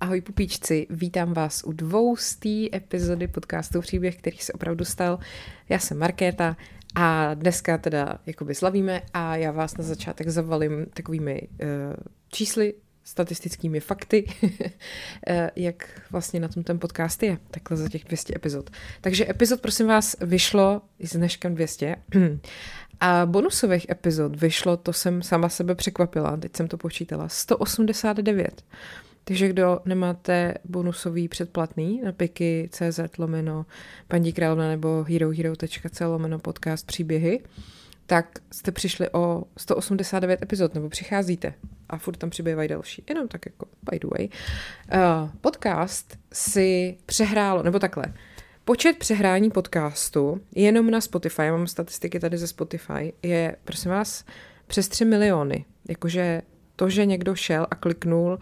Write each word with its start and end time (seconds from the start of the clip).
Ahoj 0.00 0.20
pupíčci, 0.20 0.86
vítám 0.90 1.32
vás 1.32 1.62
u 1.64 1.72
dvoustý 1.72 2.74
epizody 2.74 3.28
podcastu 3.28 3.80
Příběh, 3.80 4.16
který 4.16 4.38
se 4.38 4.52
opravdu 4.52 4.84
stal. 4.84 5.18
Já 5.68 5.78
jsem 5.78 5.98
Markéta 5.98 6.56
a 6.94 7.34
dneska 7.34 7.78
teda 7.78 8.18
jakoby 8.26 8.54
slavíme 8.54 9.02
a 9.14 9.36
já 9.36 9.50
vás 9.50 9.76
na 9.76 9.84
začátek 9.84 10.28
zavalím 10.28 10.86
takovými 10.94 11.48
uh, 11.50 11.68
čísly, 12.28 12.74
statistickými 13.04 13.80
fakty, 13.80 14.26
eh, 15.26 15.50
jak 15.56 16.00
vlastně 16.10 16.40
na 16.40 16.48
tom 16.48 16.62
ten 16.64 16.78
podcast 16.78 17.22
je, 17.22 17.38
takhle 17.50 17.76
za 17.76 17.88
těch 17.88 18.04
200 18.04 18.32
epizod. 18.36 18.70
Takže 19.00 19.30
epizod, 19.30 19.60
prosím 19.60 19.86
vás, 19.86 20.16
vyšlo 20.20 20.82
s 21.00 21.16
dneškem 21.16 21.54
200 21.54 21.96
a 23.00 23.26
bonusových 23.26 23.90
epizod 23.90 24.40
vyšlo, 24.40 24.76
to 24.76 24.92
jsem 24.92 25.22
sama 25.22 25.48
sebe 25.48 25.74
překvapila, 25.74 26.36
teď 26.36 26.56
jsem 26.56 26.68
to 26.68 26.76
počítala, 26.76 27.28
189. 27.28 28.64
Takže 29.24 29.48
kdo 29.48 29.80
nemáte 29.84 30.54
bonusový 30.64 31.28
předplatný 31.28 32.00
na 32.04 32.12
piky.cz 32.12 33.18
lomeno 33.18 33.66
paní 34.08 34.32
královna 34.32 34.68
nebo 34.68 35.04
herohero.co 35.08 36.10
lomeno 36.10 36.38
podcast 36.38 36.86
příběhy, 36.86 37.40
tak 38.06 38.38
jste 38.52 38.72
přišli 38.72 39.10
o 39.12 39.44
189 39.58 40.42
epizod, 40.42 40.74
nebo 40.74 40.88
přicházíte 40.88 41.54
a 41.88 41.98
furt 41.98 42.16
tam 42.16 42.30
přibývají 42.30 42.68
další. 42.68 43.04
Jenom 43.08 43.28
tak 43.28 43.46
jako 43.46 43.66
by 43.90 43.98
the 43.98 44.06
way. 44.06 44.28
Uh, 44.94 45.30
podcast 45.40 46.18
si 46.32 46.96
přehrálo, 47.06 47.62
nebo 47.62 47.78
takhle, 47.78 48.04
Počet 48.70 48.96
přehrání 48.96 49.50
podcastu 49.50 50.40
jenom 50.54 50.90
na 50.90 51.00
Spotify, 51.00 51.42
já 51.42 51.52
mám 51.52 51.66
statistiky 51.66 52.20
tady 52.20 52.38
ze 52.38 52.46
Spotify, 52.46 53.12
je, 53.22 53.56
prosím 53.64 53.90
vás, 53.90 54.24
přes 54.66 54.88
3 54.88 55.04
miliony. 55.04 55.64
Jakože 55.88 56.42
to, 56.76 56.90
že 56.90 57.06
někdo 57.06 57.34
šel 57.34 57.66
a 57.70 57.74
kliknul 57.74 58.38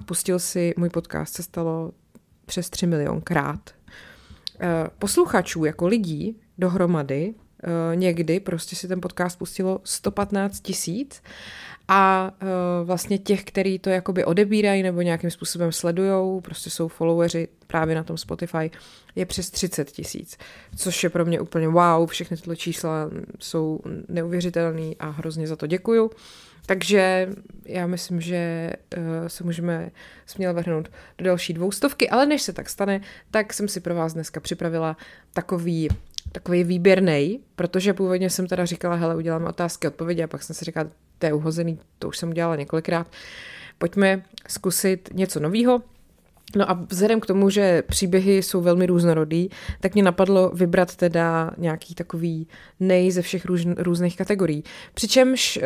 a 0.00 0.02
pustil 0.02 0.38
si 0.38 0.74
můj 0.76 0.90
podcast, 0.90 1.34
se 1.34 1.42
stalo 1.42 1.92
přes 2.46 2.70
3 2.70 2.86
milionkrát. 2.86 3.70
Eh, 4.60 4.88
posluchačů 4.98 5.64
jako 5.64 5.86
lidí 5.86 6.36
dohromady 6.58 7.34
eh, 7.34 7.96
někdy 7.96 8.40
prostě 8.40 8.76
si 8.76 8.88
ten 8.88 9.00
podcast 9.00 9.38
pustilo 9.38 9.80
115 9.84 10.60
tisíc 10.60 11.22
a 11.92 12.30
uh, 12.42 12.86
vlastně 12.86 13.18
těch, 13.18 13.44
který 13.44 13.78
to 13.78 13.90
jakoby 13.90 14.24
odebírají 14.24 14.82
nebo 14.82 15.02
nějakým 15.02 15.30
způsobem 15.30 15.72
sledujou, 15.72 16.40
prostě 16.40 16.70
jsou 16.70 16.88
followeri 16.88 17.48
právě 17.66 17.94
na 17.94 18.04
tom 18.04 18.16
Spotify, 18.18 18.70
je 19.14 19.26
přes 19.26 19.50
30 19.50 19.90
tisíc, 19.90 20.38
což 20.76 21.04
je 21.04 21.10
pro 21.10 21.24
mě 21.24 21.40
úplně 21.40 21.68
wow, 21.68 22.06
všechny 22.06 22.36
tyhle 22.36 22.56
čísla 22.56 23.10
jsou 23.38 23.80
neuvěřitelné 24.08 24.94
a 24.98 25.10
hrozně 25.10 25.46
za 25.46 25.56
to 25.56 25.66
děkuju. 25.66 26.10
Takže 26.66 27.28
já 27.64 27.86
myslím, 27.86 28.20
že 28.20 28.70
uh, 28.96 29.02
se 29.26 29.44
můžeme 29.44 29.90
směle 30.26 30.54
vrhnout 30.54 30.90
do 31.18 31.24
další 31.24 31.52
dvoustovky, 31.52 32.10
ale 32.10 32.26
než 32.26 32.42
se 32.42 32.52
tak 32.52 32.68
stane, 32.68 33.00
tak 33.30 33.52
jsem 33.52 33.68
si 33.68 33.80
pro 33.80 33.94
vás 33.94 34.14
dneska 34.14 34.40
připravila 34.40 34.96
takový 35.32 35.88
takový 36.32 36.64
výběrný, 36.64 37.40
protože 37.56 37.94
původně 37.94 38.30
jsem 38.30 38.46
teda 38.46 38.64
říkala, 38.64 38.96
hele, 38.96 39.16
uděláme 39.16 39.48
otázky, 39.48 39.88
odpovědi 39.88 40.22
a 40.22 40.26
pak 40.26 40.42
jsem 40.42 40.56
si 40.56 40.64
říkala, 40.64 40.90
to 41.18 41.26
je 41.26 41.32
uhozený, 41.32 41.78
to 41.98 42.08
už 42.08 42.18
jsem 42.18 42.28
udělala 42.28 42.56
několikrát. 42.56 43.06
Pojďme 43.78 44.22
zkusit 44.48 45.08
něco 45.12 45.40
nového. 45.40 45.82
No 46.56 46.70
a 46.70 46.86
vzhledem 46.90 47.20
k 47.20 47.26
tomu, 47.26 47.50
že 47.50 47.82
příběhy 47.82 48.42
jsou 48.42 48.60
velmi 48.60 48.86
různorodý, 48.86 49.48
tak 49.80 49.94
mě 49.94 50.02
napadlo 50.02 50.50
vybrat 50.54 50.96
teda 50.96 51.50
nějaký 51.58 51.94
takový 51.94 52.48
nej 52.80 53.10
ze 53.10 53.22
všech 53.22 53.44
růz, 53.44 53.66
různých 53.76 54.16
kategorií. 54.16 54.64
Přičemž 54.94 55.58
uh, 55.62 55.64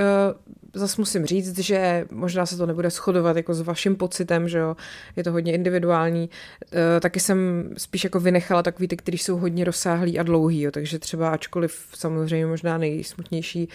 zase 0.74 1.00
musím 1.00 1.26
říct, 1.26 1.58
že 1.58 2.04
možná 2.10 2.46
se 2.46 2.56
to 2.56 2.66
nebude 2.66 2.90
shodovat 2.90 3.36
jako 3.36 3.54
s 3.54 3.60
vaším 3.60 3.96
pocitem, 3.96 4.48
že 4.48 4.58
jo, 4.58 4.76
je 5.16 5.24
to 5.24 5.32
hodně 5.32 5.52
individuální. 5.52 6.30
Uh, 6.72 6.78
taky 7.00 7.20
jsem 7.20 7.70
spíš 7.76 8.04
jako 8.04 8.20
vynechala 8.20 8.62
takový 8.62 8.88
ty, 8.88 8.96
který 8.96 9.18
jsou 9.18 9.36
hodně 9.36 9.64
rozsáhlý 9.64 10.18
a 10.18 10.22
dlouhý, 10.22 10.60
jo, 10.60 10.70
takže 10.70 10.98
třeba 10.98 11.30
ačkoliv 11.30 11.86
samozřejmě 11.94 12.46
možná 12.46 12.78
nejsmutnější, 12.78 13.68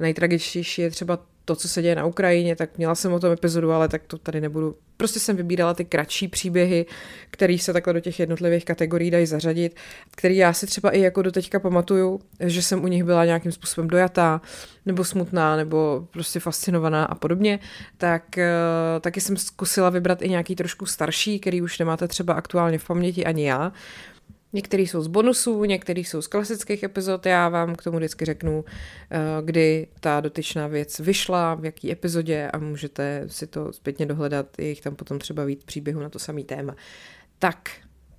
nejtragičtější 0.00 0.82
je 0.82 0.90
třeba 0.90 1.18
to, 1.44 1.56
co 1.56 1.68
se 1.68 1.82
děje 1.82 1.94
na 1.94 2.04
Ukrajině, 2.04 2.56
tak 2.56 2.78
měla 2.78 2.94
jsem 2.94 3.12
o 3.12 3.20
tom 3.20 3.32
epizodu, 3.32 3.72
ale 3.72 3.88
tak 3.88 4.02
to 4.06 4.18
tady 4.18 4.40
nebudu. 4.40 4.76
Prostě 4.96 5.20
jsem 5.20 5.36
vybírala 5.36 5.74
ty 5.74 5.84
kratší 5.84 6.28
příběhy, 6.28 6.86
které 7.30 7.58
se 7.58 7.72
takhle 7.72 7.92
do 7.92 8.00
těch 8.00 8.20
jednotlivých 8.20 8.64
kategorií 8.64 9.10
dají 9.10 9.26
zařadit, 9.26 9.76
který 10.10 10.36
já 10.36 10.52
si 10.52 10.66
třeba 10.66 10.90
i 10.90 11.00
jako 11.00 11.22
do 11.22 11.32
teďka 11.32 11.60
pamatuju, 11.60 12.20
že 12.40 12.62
jsem 12.62 12.84
u 12.84 12.86
nich 12.86 13.04
byla 13.04 13.24
nějakým 13.24 13.52
způsobem 13.52 13.88
dojatá, 13.88 14.40
nebo 14.86 15.04
smutná, 15.04 15.56
nebo 15.56 16.08
prostě 16.10 16.40
fascinovaná 16.40 17.04
a 17.04 17.14
podobně, 17.14 17.58
tak 17.96 18.22
uh, 18.36 19.00
taky 19.00 19.20
jsem 19.20 19.36
zkusila 19.36 19.90
vybrat 19.90 20.22
i 20.22 20.28
nějaký 20.28 20.56
trošku 20.56 20.86
starší, 20.86 21.38
který 21.38 21.62
už 21.62 21.78
nemáte 21.78 22.08
třeba 22.08 22.34
aktuálně 22.34 22.78
v 22.78 22.86
paměti 22.86 23.24
ani 23.24 23.48
já, 23.48 23.72
Některý 24.56 24.86
jsou 24.86 25.02
z 25.02 25.06
bonusů, 25.06 25.64
některý 25.64 26.04
jsou 26.04 26.22
z 26.22 26.26
klasických 26.26 26.82
epizod. 26.82 27.26
Já 27.26 27.48
vám 27.48 27.74
k 27.74 27.82
tomu 27.82 27.96
vždycky 27.96 28.24
řeknu, 28.24 28.64
eh, 29.10 29.18
kdy 29.44 29.86
ta 30.00 30.20
dotyčná 30.20 30.66
věc 30.66 31.00
vyšla, 31.00 31.54
v 31.54 31.64
jaký 31.64 31.92
epizodě 31.92 32.50
a 32.52 32.58
můžete 32.58 33.24
si 33.26 33.46
to 33.46 33.72
zpětně 33.72 34.06
dohledat. 34.06 34.46
Je 34.58 34.68
jich 34.68 34.80
tam 34.80 34.96
potom 34.96 35.18
třeba 35.18 35.44
víc 35.44 35.64
příběhu 35.64 36.00
na 36.00 36.08
to 36.08 36.18
samý 36.18 36.44
téma. 36.44 36.76
Tak, 37.38 37.70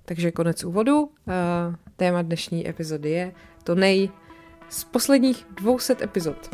takže 0.04 0.32
konec 0.32 0.64
úvodu. 0.64 1.10
Eh, 1.28 1.76
téma 1.96 2.22
dnešní 2.22 2.68
epizody 2.68 3.10
je 3.10 3.32
to 3.64 3.74
nej 3.74 4.10
z 4.68 4.84
posledních 4.84 5.46
200 5.60 5.96
epizod. 6.02 6.50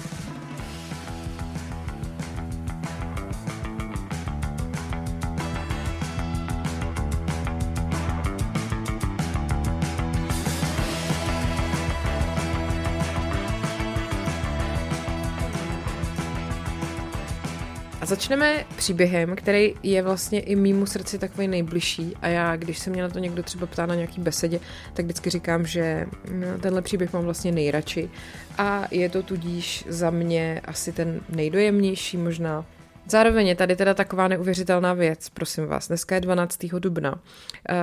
Začneme 18.14 18.64
příběhem, 18.76 19.36
který 19.36 19.74
je 19.82 20.02
vlastně 20.02 20.40
i 20.40 20.56
mýmu 20.56 20.86
srdci 20.86 21.18
takový 21.18 21.48
nejbližší 21.48 22.16
a 22.22 22.28
já, 22.28 22.56
když 22.56 22.78
se 22.78 22.90
mě 22.90 23.02
na 23.02 23.08
to 23.08 23.18
někdo 23.18 23.42
třeba 23.42 23.66
ptá 23.66 23.86
na 23.86 23.94
nějaký 23.94 24.20
besedě, 24.20 24.60
tak 24.92 25.04
vždycky 25.04 25.30
říkám, 25.30 25.66
že 25.66 26.06
no, 26.32 26.58
tenhle 26.60 26.82
příběh 26.82 27.12
mám 27.12 27.24
vlastně 27.24 27.52
nejradši 27.52 28.10
a 28.58 28.84
je 28.90 29.08
to 29.08 29.22
tudíž 29.22 29.84
za 29.88 30.10
mě 30.10 30.60
asi 30.64 30.92
ten 30.92 31.20
nejdojemnější 31.28 32.16
možná. 32.16 32.64
Zároveň 33.08 33.46
je 33.46 33.54
tady 33.54 33.76
teda 33.76 33.94
taková 33.94 34.28
neuvěřitelná 34.28 34.92
věc, 34.92 35.28
prosím 35.28 35.66
vás. 35.66 35.88
Dneska 35.88 36.14
je 36.14 36.20
12. 36.20 36.58
dubna. 36.78 37.20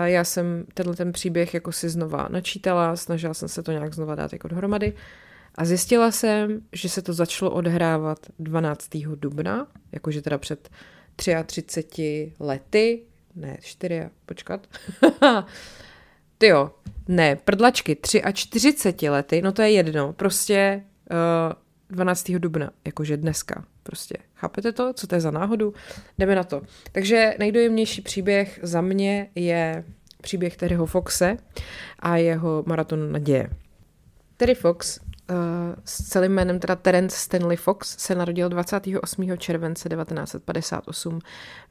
Já 0.04 0.24
jsem 0.24 0.66
tenhle 0.74 0.96
ten 0.96 1.12
příběh 1.12 1.54
jako 1.54 1.72
si 1.72 1.90
znova 1.90 2.28
načítala, 2.30 2.96
snažila 2.96 3.34
jsem 3.34 3.50
se 3.50 3.64
to 3.64 3.72
nějak 3.72 3.94
znova 3.94 4.16
dát 4.16 4.34
jako 4.34 4.48
dohromady 4.48 4.94
a 5.56 5.66
zjistila 5.66 6.12
jsem, 6.12 6.62
že 6.74 6.90
se 6.90 7.02
to 7.02 7.14
začalo 7.14 7.52
odhrávat 7.52 8.20
12. 8.40 8.90
dubna, 9.16 9.68
jakože 9.92 10.22
teda 10.22 10.38
před 10.38 10.70
33 11.46 12.34
lety, 12.40 13.02
ne, 13.36 13.58
4, 13.62 14.10
počkat. 14.26 14.68
Ty 16.38 16.48
jo, 16.48 16.72
ne, 17.08 17.36
prdlačky, 17.36 17.98
43 18.34 19.10
lety, 19.10 19.42
no 19.42 19.52
to 19.52 19.62
je 19.62 19.72
jedno, 19.72 20.14
prostě 20.14 20.84
uh, 21.12 21.18
eh, 21.52 21.56
12. 21.90 22.32
dubna, 22.32 22.72
jakože 22.86 23.18
dneska, 23.18 23.66
prostě. 23.84 24.18
Chápete 24.36 24.72
to? 24.72 24.94
Co 24.94 25.08
to 25.08 25.16
je 25.16 25.22
za 25.22 25.32
náhodu? 25.32 25.74
Jdeme 26.18 26.36
na 26.36 26.44
to. 26.44 26.62
Takže 26.92 27.36
nejdojemnější 27.40 28.02
příběh 28.02 28.60
za 28.64 28.82
mě 28.82 29.30
je 29.36 29.84
příběh 30.22 30.58
Terryho 30.58 30.86
Foxe 30.86 31.38
a 32.00 32.18
jeho 32.18 32.64
maraton 32.68 33.12
naděje. 33.12 33.50
Terry 34.38 34.56
Fox 34.56 35.00
s 35.86 36.04
celým 36.04 36.32
jménem 36.32 36.60
teda 36.60 36.76
Terence 36.76 37.18
Stanley 37.18 37.58
Fox 37.58 37.96
se 37.98 38.16
narodil 38.16 38.50
28. 38.50 39.38
července 39.38 39.90
1958 39.90 41.20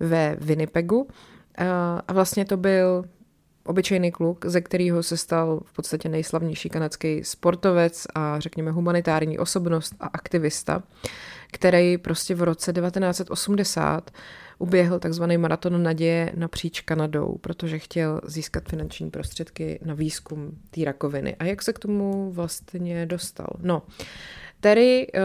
ve 0.01 0.37
Winnipegu 0.41 1.09
eh, 1.59 1.67
a 2.09 2.13
vlastně 2.13 2.45
to 2.45 2.57
byl 2.57 3.05
obyčejný 3.65 4.13
kluk, 4.13 4.47
ze 4.47 4.61
kterého 4.61 5.03
se 5.03 5.17
stal 5.17 5.61
v 5.65 5.73
podstatě 5.73 6.09
nejslavnější 6.09 6.69
kanadský 6.69 7.25
sportovec 7.25 8.07
a 8.15 8.41
řekněme 8.41 8.71
humanitární 8.71 9.39
osobnost 9.39 9.95
a 10.01 10.07
aktivista, 10.07 10.83
který 11.53 11.99
prostě 11.99 12.35
v 12.35 12.43
roce 12.43 12.73
1980 12.73 14.11
uběhl 14.59 14.99
takzvaný 14.99 15.39
maraton 15.39 15.83
naděje 15.83 16.33
napříč 16.35 16.81
Kanadou, 16.81 17.39
protože 17.41 17.79
chtěl 17.79 18.21
získat 18.25 18.69
finanční 18.69 19.11
prostředky 19.11 19.79
na 19.85 19.95
výzkum 19.95 20.51
té 20.71 20.85
rakoviny. 20.85 21.37
A 21.37 21.45
jak 21.45 21.63
se 21.63 21.73
k 21.73 21.79
tomu 21.79 22.33
vlastně 22.33 23.07
dostal? 23.07 23.49
No, 23.59 23.83
Terry 24.61 25.07
uh, 25.15 25.21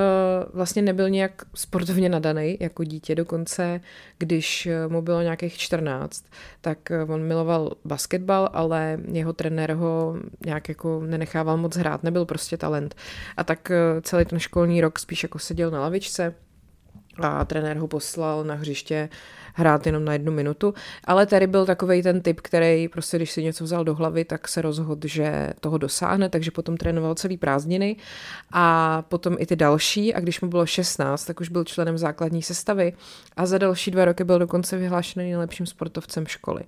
vlastně 0.54 0.82
nebyl 0.82 1.10
nějak 1.10 1.42
sportovně 1.54 2.10
nadaný 2.10 2.58
jako 2.60 2.84
dítě, 2.84 3.16
dokonce 3.16 3.82
když 4.18 4.66
eh, 4.66 4.88
mu 4.88 5.02
bylo 5.02 5.22
nějakých 5.22 5.58
14, 5.58 6.26
tak 6.62 6.92
eh, 6.92 7.04
on 7.04 7.24
miloval 7.24 7.72
basketbal, 7.86 8.50
ale 8.54 9.00
jeho 9.12 9.34
trenér 9.34 9.74
ho 9.74 10.16
nějak 10.46 10.70
jako 10.70 11.02
nenechával 11.06 11.58
moc 11.58 11.76
hrát, 11.76 12.04
nebyl 12.04 12.26
prostě 12.26 12.58
talent. 12.58 12.96
A 13.38 13.44
tak 13.44 13.72
celý 14.02 14.26
ten 14.26 14.40
školní 14.40 14.82
rok 14.82 15.00
spíš 15.00 15.24
jako 15.24 15.40
seděl 15.40 15.72
na 15.72 15.81
lavičce 15.81 16.34
a 17.22 17.46
trenér 17.46 17.78
ho 17.78 17.88
poslal 17.88 18.44
na 18.44 18.56
hřiště 18.56 19.10
hrát 19.56 19.86
jenom 19.86 20.06
na 20.06 20.13
jednu 20.13 20.31
minutu, 20.31 20.74
ale 21.04 21.25
Terry 21.25 21.48
byl 21.48 21.66
takový 21.66 22.04
ten 22.04 22.22
typ, 22.22 22.42
který 22.42 22.88
prostě, 22.88 23.18
když 23.18 23.31
si 23.31 23.44
něco 23.44 23.63
vzal 23.63 23.84
do 23.84 23.96
hlavy, 23.96 24.25
tak 24.25 24.48
se 24.48 24.62
rozhodl, 24.62 25.07
že 25.07 25.54
toho 25.60 25.78
dosáhne, 25.78 26.30
takže 26.30 26.52
potom 26.52 26.78
trénoval 26.78 27.16
celý 27.16 27.38
prázdniny 27.38 27.96
a 28.52 29.02
potom 29.02 29.36
i 29.40 29.46
ty 29.46 29.56
další 29.56 30.13
a 30.13 30.19
když 30.19 30.42
mu 30.42 30.48
bylo 30.48 30.66
16, 30.66 31.25
tak 31.25 31.40
už 31.40 31.50
byl 31.50 31.63
členem 31.63 31.98
základní 31.98 32.42
sestavy 32.42 32.94
a 33.38 33.46
za 33.46 33.57
další 33.57 33.92
dva 33.92 34.06
roky 34.06 34.24
byl 34.24 34.40
dokonce 34.40 34.78
vyhlášený 34.78 35.25
nejlepším 35.25 35.66
sportovcem 35.66 36.28
školy. 36.28 36.62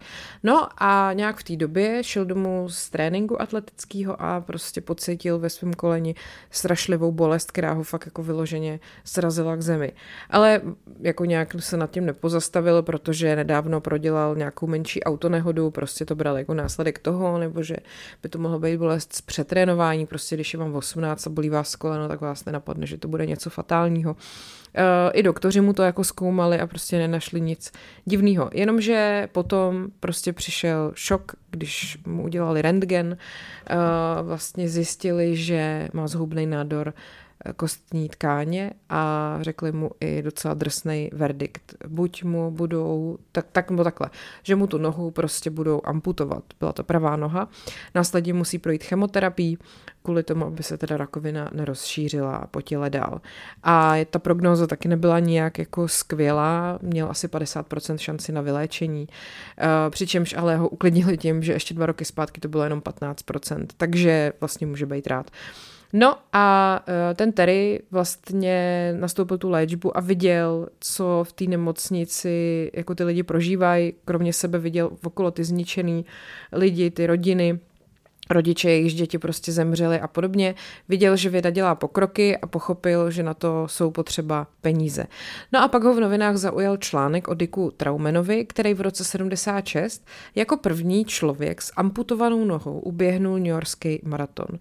No 0.44 0.68
a 0.78 1.14
nějak 1.14 1.38
v 1.38 1.44
té 1.44 1.56
době 1.56 2.04
šel 2.04 2.26
domů 2.26 2.70
z 2.70 2.90
tréninku 2.90 3.42
atletického 3.42 4.22
a 4.22 4.42
prostě 4.42 4.82
pocítil 4.82 5.40
ve 5.40 5.50
svém 5.50 5.74
koleni 5.74 6.16
strašlivou 6.52 7.12
bolest, 7.12 7.52
která 7.52 7.74
ho 7.74 7.84
fakt 7.84 8.06
jako 8.06 8.24
vyloženě 8.24 8.80
srazila 9.04 9.56
k 9.56 9.62
zemi. 9.62 9.94
Ale 10.30 10.62
jako 11.00 11.26
nějak 11.26 11.56
se 11.60 11.78
nad 11.78 11.92
tím 11.92 12.06
nepozastavil, 12.06 12.77
protože 12.84 13.36
nedávno 13.36 13.82
prodělal 13.82 14.36
nějakou 14.36 14.68
menší 14.68 15.04
autonehodu, 15.04 15.72
prostě 15.72 16.06
to 16.06 16.16
bral 16.16 16.38
jako 16.38 16.54
následek 16.54 17.00
toho, 17.00 17.38
nebo 17.38 17.64
že 17.64 17.76
by 18.24 18.30
to 18.30 18.40
mohlo 18.40 18.60
být 18.60 18.78
bolest 18.78 19.14
z 19.14 19.22
přetrénování, 19.22 20.06
prostě 20.06 20.36
když 20.36 20.54
je 20.54 20.60
vám 20.60 20.76
18 20.76 21.28
a 21.28 21.30
bolí 21.30 21.50
vás 21.50 21.76
koleno, 21.76 22.08
tak 22.08 22.22
vás 22.22 22.46
nenapadne, 22.46 22.86
že 22.86 22.98
to 22.98 23.08
bude 23.08 23.26
něco 23.26 23.50
fatálního. 23.50 24.16
Eh, 24.76 25.12
I 25.14 25.24
doktoři 25.24 25.62
mu 25.62 25.74
to 25.74 25.84
jako 25.84 26.04
zkoumali 26.04 26.60
a 26.60 26.68
prostě 26.68 26.98
nenašli 26.98 27.42
nic 27.42 27.72
divného. 28.06 28.50
Jenomže 28.54 29.30
potom 29.32 29.88
prostě 30.00 30.34
přišel 30.34 30.92
šok, 30.96 31.32
když 31.52 31.98
mu 32.06 32.24
udělali 32.24 32.62
rentgen, 32.62 33.18
eh, 33.70 33.76
vlastně 34.22 34.70
zjistili, 34.70 35.36
že 35.36 35.88
má 35.94 36.08
zhubný 36.08 36.46
nádor 36.46 36.94
kostní 37.56 38.10
tkáně 38.10 38.72
a 38.90 39.38
řekli 39.42 39.72
mu 39.72 39.92
i 40.00 40.22
docela 40.22 40.54
drsný 40.54 41.10
verdikt. 41.14 41.76
Buď 41.88 42.24
mu 42.24 42.52
budou, 42.52 43.18
tak, 43.32 43.46
tak 43.52 43.70
nebo 43.70 43.84
takhle, 43.84 44.10
že 44.44 44.56
mu 44.56 44.68
tu 44.68 44.78
nohu 44.78 45.12
prostě 45.12 45.50
budou 45.50 45.82
amputovat. 45.84 46.44
Byla 46.60 46.74
to 46.74 46.84
pravá 46.84 47.16
noha. 47.16 47.50
Následně 47.96 48.34
musí 48.34 48.58
projít 48.58 48.84
chemoterapii 48.84 49.58
kvůli 50.08 50.24
tomu, 50.24 50.46
aby 50.46 50.64
se 50.64 50.78
teda 50.78 50.98
rakovina 50.98 51.50
nerozšířila 51.54 52.48
po 52.52 52.62
těle 52.62 52.90
dál. 52.90 53.22
A 53.64 53.96
ta 54.10 54.20
prognóza 54.20 54.68
taky 54.68 54.88
nebyla 54.88 55.20
nijak 55.20 55.60
jako 55.60 55.88
skvělá, 55.88 56.80
měl 56.82 57.10
asi 57.10 57.28
50% 57.28 57.98
šanci 57.98 58.32
na 58.32 58.42
vyléčení, 58.42 59.08
eh, 59.58 59.90
přičemž 59.90 60.34
ale 60.38 60.58
ho 60.58 60.70
uklidnili 60.70 61.18
tím, 61.18 61.44
že 61.44 61.54
ještě 61.54 61.74
dva 61.74 61.86
roky 61.86 62.06
zpátky 62.06 62.42
to 62.42 62.48
bylo 62.48 62.64
jenom 62.64 62.82
15%, 62.82 63.68
takže 63.78 64.34
vlastně 64.40 64.68
může 64.68 64.86
být 64.86 65.08
rád. 65.08 65.32
No 65.94 66.18
a 66.34 66.80
uh, 66.88 66.94
ten 67.16 67.32
Terry 67.32 67.82
vlastně 67.92 68.94
nastoupil 69.00 69.38
tu 69.38 69.50
léčbu 69.50 69.98
a 69.98 70.02
viděl, 70.02 70.68
co 70.80 71.24
v 71.28 71.34
té 71.34 71.46
nemocnici 71.46 72.72
jako 72.74 72.96
ty 72.96 73.04
lidi 73.04 73.24
prožívají, 73.24 73.94
kromě 74.06 74.34
sebe 74.34 74.60
viděl 74.60 74.92
okolo 75.04 75.32
ty 75.32 75.44
zničený 75.44 76.06
lidi, 76.52 76.92
ty 76.92 77.08
rodiny, 77.08 77.60
rodiče, 78.30 78.70
jejichž 78.70 78.94
děti 78.94 79.18
prostě 79.18 79.52
zemřely 79.52 80.00
a 80.00 80.08
podobně, 80.08 80.56
viděl, 80.90 81.16
že 81.16 81.30
věda 81.30 81.50
dělá 81.50 81.76
pokroky 81.76 82.38
a 82.38 82.48
pochopil, 82.48 83.12
že 83.12 83.24
na 83.24 83.34
to 83.34 83.68
jsou 83.68 83.92
potřeba 83.92 84.48
peníze. 84.62 85.06
No 85.54 85.64
a 85.64 85.68
pak 85.68 85.84
ho 85.84 85.94
v 85.94 86.00
novinách 86.00 86.38
zaujal 86.38 86.78
článek 86.78 87.28
o 87.28 87.34
Diku 87.34 87.72
Traumenovi, 87.78 88.46
který 88.46 88.74
v 88.74 88.82
roce 88.82 89.04
76 89.04 90.08
jako 90.36 90.58
první 90.58 91.06
člověk 91.06 91.62
s 91.62 91.74
amputovanou 91.76 92.46
nohou 92.46 92.80
uběhnul 92.80 93.38
New 93.38 93.48
Yorkský 93.48 94.00
maraton. 94.04 94.60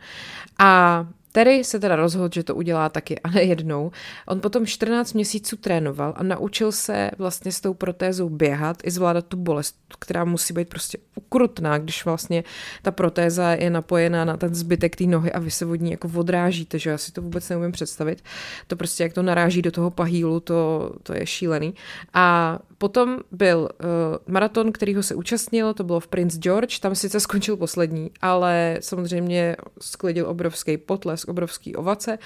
A 0.58 1.06
Terry 1.36 1.64
se 1.64 1.80
teda 1.80 1.96
rozhodl, 1.96 2.34
že 2.34 2.42
to 2.42 2.54
udělá 2.54 2.88
taky 2.88 3.18
a 3.24 3.30
nejednou. 3.30 3.90
On 4.26 4.40
potom 4.40 4.66
14 4.66 5.12
měsíců 5.12 5.56
trénoval 5.56 6.14
a 6.16 6.22
naučil 6.22 6.72
se 6.72 7.10
vlastně 7.18 7.52
s 7.52 7.60
tou 7.60 7.74
protézou 7.74 8.28
běhat 8.28 8.76
i 8.84 8.90
zvládat 8.90 9.26
tu 9.26 9.36
bolest, 9.36 9.76
která 9.98 10.24
musí 10.24 10.54
být 10.54 10.68
prostě 10.68 10.98
ukrutná, 11.14 11.78
když 11.78 12.04
vlastně 12.04 12.44
ta 12.82 12.90
protéza 12.90 13.52
je 13.52 13.70
napojená 13.70 14.24
na 14.24 14.36
ten 14.36 14.54
zbytek 14.54 14.96
té 14.96 15.04
nohy 15.04 15.32
a 15.32 15.38
vy 15.38 15.50
se 15.50 15.66
od 15.66 15.74
ní 15.74 15.90
jako 15.90 16.10
odrážíte, 16.14 16.78
že 16.78 16.90
já 16.90 16.98
si 16.98 17.12
to 17.12 17.22
vůbec 17.22 17.48
neumím 17.48 17.72
představit. 17.72 18.24
To 18.66 18.76
prostě 18.76 19.02
jak 19.02 19.12
to 19.12 19.22
naráží 19.22 19.62
do 19.62 19.70
toho 19.70 19.90
pahýlu, 19.90 20.40
to, 20.40 20.92
to 21.02 21.14
je 21.14 21.26
šílený. 21.26 21.74
A 22.14 22.58
potom 22.78 23.18
byl 23.30 23.58
uh, 23.58 23.88
maraton, 24.34 24.72
kterýho 24.72 25.02
se 25.02 25.14
účastnil, 25.14 25.74
to 25.74 25.84
bylo 25.84 26.00
v 26.00 26.08
Prince 26.08 26.38
George, 26.38 26.78
tam 26.78 26.94
sice 26.94 27.20
skončil 27.20 27.56
poslední, 27.56 28.10
ale 28.20 28.78
samozřejmě 28.80 29.56
sklidil 29.80 30.28
obrovský 30.28 30.76
potles, 30.76 31.24
obrovský 31.24 31.76
ovace 31.76 32.18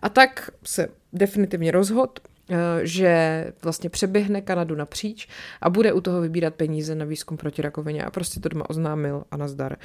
a 0.00 0.08
tak 0.08 0.50
se 0.64 0.88
definitivně 1.12 1.70
rozhodl, 1.70 2.12
uh, 2.50 2.56
že 2.82 3.46
vlastně 3.62 3.90
přeběhne 3.90 4.40
Kanadu 4.40 4.74
napříč 4.74 5.28
a 5.60 5.70
bude 5.70 5.92
u 5.92 6.00
toho 6.00 6.20
vybírat 6.20 6.54
peníze 6.54 6.94
na 6.94 7.04
výzkum 7.04 7.36
proti 7.36 7.62
rakovině 7.62 8.04
a 8.04 8.10
prostě 8.10 8.40
to 8.40 8.48
doma 8.48 8.70
oznámil 8.70 9.24
a 9.30 9.36
nazdar. 9.36 9.76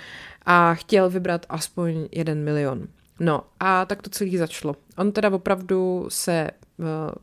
A 0.45 0.73
chtěl 0.73 1.09
vybrat 1.09 1.45
aspoň 1.49 2.07
jeden 2.11 2.43
milion. 2.43 2.87
No 3.19 3.43
a 3.59 3.85
tak 3.85 4.01
to 4.01 4.09
celý 4.09 4.37
začalo. 4.37 4.75
On 4.97 5.11
teda 5.11 5.29
opravdu 5.29 6.05
se 6.09 6.51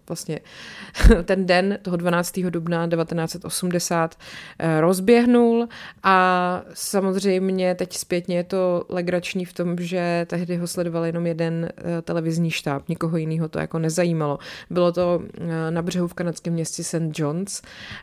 vlastně 0.09 0.41
ten 1.25 1.47
den 1.47 1.79
toho 1.83 1.97
12. 1.97 2.39
dubna 2.39 2.89
1980 2.89 4.15
eh, 4.59 4.81
rozběhnul 4.81 5.69
a 6.03 6.63
samozřejmě 6.75 7.75
teď 7.75 7.97
zpětně 7.97 8.37
je 8.37 8.45
to 8.45 8.85
legrační 8.89 9.45
v 9.45 9.53
tom, 9.53 9.77
že 9.81 10.27
tehdy 10.29 10.57
ho 10.57 10.67
sledoval 10.67 11.05
jenom 11.05 11.27
jeden 11.27 11.69
eh, 11.77 12.03
televizní 12.03 12.51
štáb, 12.51 12.89
nikoho 12.89 13.17
jiného 13.17 13.49
to 13.49 13.59
jako 13.59 13.79
nezajímalo. 13.79 14.39
Bylo 14.71 14.93
to 14.93 15.23
na 15.71 15.83
břehu 15.83 16.09
v 16.09 16.15
kanadském 16.15 16.53
městě 16.53 16.85
St. 16.85 17.19
John's 17.19 17.63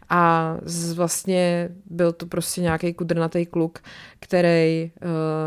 a 0.09 0.55
vlastně 0.93 1.69
byl 1.85 2.11
to 2.11 2.25
prostě 2.25 2.61
nějaký 2.61 2.93
kudrnatý 2.93 3.45
kluk, 3.45 3.79
který 4.25 4.91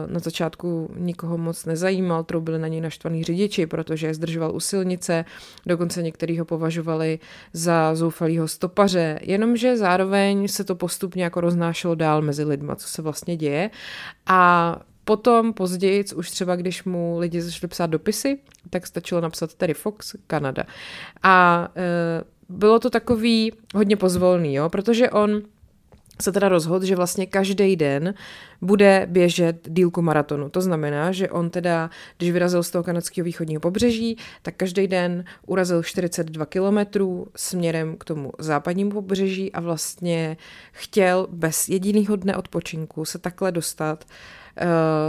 na 0.06 0.18
začátku 0.18 0.90
nikoho 0.96 1.38
moc 1.38 1.64
nezajímal, 1.64 2.24
troubili 2.24 2.58
na 2.58 2.68
něj 2.68 2.80
naštvaný 2.80 3.24
řidiči, 3.24 3.66
protože 3.66 4.14
zdržoval 4.14 4.54
u 4.54 4.60
silnice, 4.60 5.24
dokonce 5.66 6.02
některý 6.02 6.38
ho 6.38 6.44
považovali 6.44 7.18
za 7.52 7.94
zoufalýho 7.94 8.48
stopaře, 8.48 9.18
jenomže 9.22 9.76
zároveň 9.76 10.48
se 10.48 10.64
to 10.64 10.74
postupně 10.74 11.24
jako 11.24 11.40
roznášelo 11.40 11.94
dál 11.94 12.22
mezi 12.22 12.44
lidma, 12.44 12.76
co 12.76 12.88
se 12.88 13.02
vlastně 13.02 13.36
děje 13.36 13.70
a 14.26 14.80
Potom 15.04 15.52
později, 15.52 16.04
už 16.16 16.30
třeba 16.30 16.56
když 16.56 16.84
mu 16.84 17.18
lidi 17.18 17.42
začali 17.42 17.68
psát 17.68 17.86
dopisy, 17.86 18.38
tak 18.70 18.86
stačilo 18.86 19.20
napsat 19.20 19.54
Terry 19.54 19.74
Fox, 19.74 20.14
Kanada. 20.26 20.64
A 21.22 21.68
e, 21.76 22.24
bylo 22.48 22.78
to 22.78 22.90
takový 22.90 23.52
hodně 23.74 23.96
pozvolný, 23.96 24.54
jo, 24.54 24.68
protože 24.68 25.10
on 25.10 25.42
se 26.22 26.32
teda 26.32 26.48
rozhodl, 26.48 26.84
že 26.84 26.96
vlastně 26.96 27.26
každý 27.26 27.76
den 27.76 28.14
bude 28.60 29.06
běžet 29.10 29.56
dílku 29.68 30.02
maratonu. 30.02 30.48
To 30.48 30.60
znamená, 30.60 31.12
že 31.12 31.30
on 31.30 31.50
teda, 31.50 31.90
když 32.16 32.30
vyrazil 32.30 32.62
z 32.62 32.70
toho 32.70 32.84
kanadského 32.84 33.24
východního 33.24 33.60
pobřeží, 33.60 34.16
tak 34.42 34.54
každý 34.56 34.86
den 34.86 35.24
urazil 35.46 35.82
42 35.82 36.46
kilometrů 36.46 37.26
směrem 37.36 37.96
k 37.96 38.04
tomu 38.04 38.32
západnímu 38.38 38.90
pobřeží 38.90 39.52
a 39.52 39.60
vlastně 39.60 40.36
chtěl 40.72 41.26
bez 41.30 41.68
jediného 41.68 42.16
dne 42.16 42.36
odpočinku 42.36 43.04
se 43.04 43.18
takhle 43.18 43.52
dostat 43.52 44.04
Eh, 44.04 44.47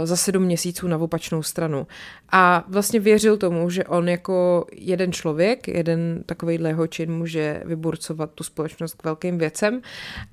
za 0.04 0.16
sedm 0.16 0.42
měsíců 0.42 0.88
na 0.88 0.98
opačnou 0.98 1.42
stranu. 1.42 1.86
A 2.32 2.64
vlastně 2.68 3.00
věřil 3.00 3.36
tomu, 3.36 3.70
že 3.70 3.84
on 3.84 4.08
jako 4.08 4.66
jeden 4.72 5.12
člověk, 5.12 5.68
jeden 5.68 6.22
takovýhle 6.26 6.68
jeho 6.68 6.86
čin 6.86 7.12
může 7.12 7.62
vyburcovat 7.64 8.30
tu 8.34 8.44
společnost 8.44 8.94
k 8.94 9.04
velkým 9.04 9.38
věcem. 9.38 9.80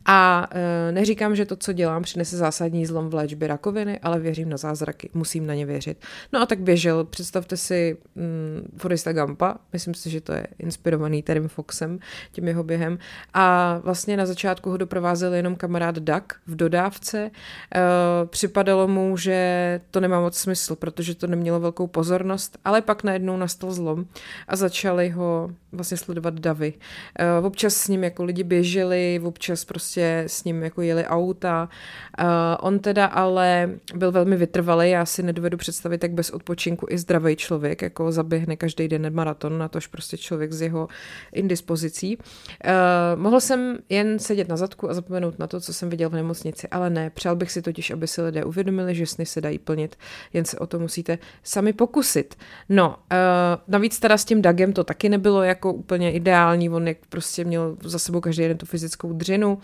A 0.05 0.47
eh, 0.51 0.91
neříkám, 0.91 1.35
že 1.35 1.45
to, 1.45 1.55
co 1.55 1.73
dělám, 1.73 2.03
přinese 2.03 2.37
zásadní 2.37 2.85
zlom 2.85 3.09
v 3.09 3.13
léčbě 3.13 3.47
rakoviny, 3.47 3.99
ale 3.99 4.19
věřím 4.19 4.49
na 4.49 4.57
zázraky, 4.57 5.09
musím 5.13 5.47
na 5.47 5.53
ně 5.53 5.65
věřit. 5.65 5.97
No 6.33 6.41
a 6.41 6.45
tak 6.45 6.59
běžel, 6.59 7.03
představte 7.03 7.57
si 7.57 7.97
mm, 8.15 8.77
Foresta 8.77 9.13
Gampa, 9.13 9.55
myslím 9.73 9.93
si, 9.93 10.09
že 10.09 10.21
to 10.21 10.33
je 10.33 10.47
inspirovaný 10.59 11.23
Terem 11.23 11.47
Foxem, 11.47 11.99
tím 12.31 12.47
jeho 12.47 12.63
během. 12.63 12.97
A 13.33 13.77
vlastně 13.83 14.17
na 14.17 14.25
začátku 14.25 14.69
ho 14.69 14.77
doprovázel 14.77 15.33
jenom 15.33 15.55
kamarád 15.55 15.95
Duck 15.95 16.33
v 16.47 16.55
dodávce. 16.55 17.17
E, 17.19 17.31
připadalo 18.25 18.87
mu, 18.87 19.06
že 19.15 19.81
to 19.91 19.99
nemá 19.99 20.19
moc 20.21 20.37
smysl, 20.37 20.75
protože 20.75 21.15
to 21.15 21.27
nemělo 21.27 21.59
velkou 21.59 21.87
pozornost, 21.87 22.57
ale 22.65 22.81
pak 22.81 23.03
najednou 23.03 23.37
nastal 23.37 23.71
zlom 23.71 24.05
a 24.47 24.55
začali 24.55 25.09
ho 25.09 25.51
vlastně 25.71 25.97
sledovat 25.97 26.33
davy. 26.33 26.73
Uh, 27.39 27.45
občas 27.45 27.73
s 27.73 27.87
ním 27.87 28.03
jako 28.03 28.23
lidi 28.23 28.43
běželi, 28.43 29.21
občas 29.23 29.65
prostě 29.65 30.23
s 30.27 30.43
ním 30.43 30.63
jako 30.63 30.81
jeli 30.81 31.05
auta. 31.05 31.69
Uh, 32.19 32.25
on 32.59 32.79
teda 32.79 33.05
ale 33.05 33.69
byl 33.95 34.11
velmi 34.11 34.35
vytrvalý, 34.35 34.89
já 34.89 35.05
si 35.05 35.23
nedovedu 35.23 35.57
představit, 35.57 36.03
jak 36.03 36.11
bez 36.11 36.29
odpočinku 36.29 36.85
i 36.89 36.97
zdravý 36.97 37.35
člověk 37.35 37.81
jako 37.81 38.11
zaběhne 38.11 38.55
každý 38.55 38.87
den 38.87 39.13
maraton, 39.13 39.57
na 39.57 39.67
tož 39.67 39.87
prostě 39.87 40.17
člověk 40.17 40.53
z 40.53 40.61
jeho 40.61 40.87
indispozicí. 41.33 42.17
Uh, 42.17 43.21
mohl 43.21 43.39
jsem 43.39 43.77
jen 43.89 44.19
sedět 44.19 44.47
na 44.47 44.57
zadku 44.57 44.89
a 44.89 44.93
zapomenout 44.93 45.39
na 45.39 45.47
to, 45.47 45.61
co 45.61 45.73
jsem 45.73 45.89
viděl 45.89 46.09
v 46.09 46.13
nemocnici, 46.13 46.67
ale 46.67 46.89
ne, 46.89 47.09
přál 47.09 47.35
bych 47.35 47.51
si 47.51 47.61
totiž, 47.61 47.91
aby 47.91 48.07
si 48.07 48.21
lidé 48.21 48.43
uvědomili, 48.43 48.95
že 48.97 49.05
sny 49.05 49.25
se 49.25 49.41
dají 49.41 49.59
plnit, 49.59 49.95
jen 50.33 50.45
se 50.45 50.59
o 50.59 50.67
to 50.67 50.79
musíte 50.79 51.17
sami 51.43 51.73
pokusit. 51.73 52.35
No, 52.69 52.89
uh, 52.89 52.95
navíc 53.67 53.99
teda 53.99 54.17
s 54.17 54.25
tím 54.25 54.41
Dagem 54.41 54.73
to 54.73 54.83
taky 54.83 55.09
nebylo 55.09 55.43
jako 55.43 55.73
úplně 55.73 56.11
ideální, 56.11 56.69
on 56.69 56.87
jak 56.87 56.97
prostě 57.09 57.43
měl 57.43 57.77
za 57.83 57.99
sebou 57.99 58.21
každý 58.21 58.47
den 58.47 58.57
tu 58.57 58.65
fyzickou 58.65 59.13
dřinu, 59.13 59.57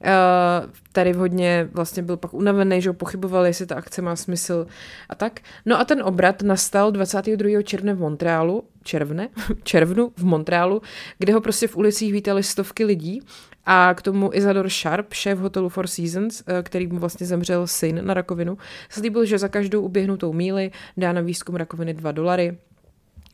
uh, 0.00 0.70
tady 0.92 1.12
hodně 1.12 1.68
vlastně 1.72 2.02
byl 2.02 2.16
pak 2.16 2.34
unavený, 2.34 2.82
že 2.82 2.92
pochyboval, 2.92 3.46
jestli 3.46 3.66
ta 3.66 3.74
akce 3.74 4.02
má 4.02 4.16
smysl 4.16 4.66
a 5.08 5.14
tak. 5.14 5.40
No 5.66 5.80
a 5.80 5.84
ten 5.84 6.02
obrat 6.02 6.42
nastal 6.42 6.92
22. 6.92 7.62
června 7.62 7.92
v 7.92 7.98
Montrealu, 7.98 8.64
červne, 8.82 9.28
červnu 9.62 10.12
v 10.16 10.24
Montrealu, 10.24 10.82
kde 11.18 11.32
ho 11.32 11.40
prostě 11.40 11.68
v 11.68 11.76
ulicích 11.76 12.12
vítali 12.12 12.42
stovky 12.42 12.84
lidí 12.84 13.22
a 13.66 13.94
k 13.94 14.02
tomu 14.02 14.30
Isador 14.32 14.68
Sharp, 14.68 15.12
šéf 15.12 15.38
hotelu 15.38 15.68
Four 15.68 15.86
Seasons, 15.86 16.42
eh, 16.46 16.62
který 16.62 16.86
mu 16.86 16.98
vlastně 16.98 17.26
zemřel 17.26 17.66
syn 17.66 18.06
na 18.06 18.14
rakovinu, 18.14 18.58
slíbil, 18.88 19.24
že 19.24 19.38
za 19.38 19.48
každou 19.48 19.82
uběhnutou 19.82 20.32
míli 20.32 20.70
dá 20.96 21.12
na 21.12 21.20
výzkum 21.20 21.56
rakoviny 21.56 21.94
2 21.94 22.12
dolary 22.12 22.58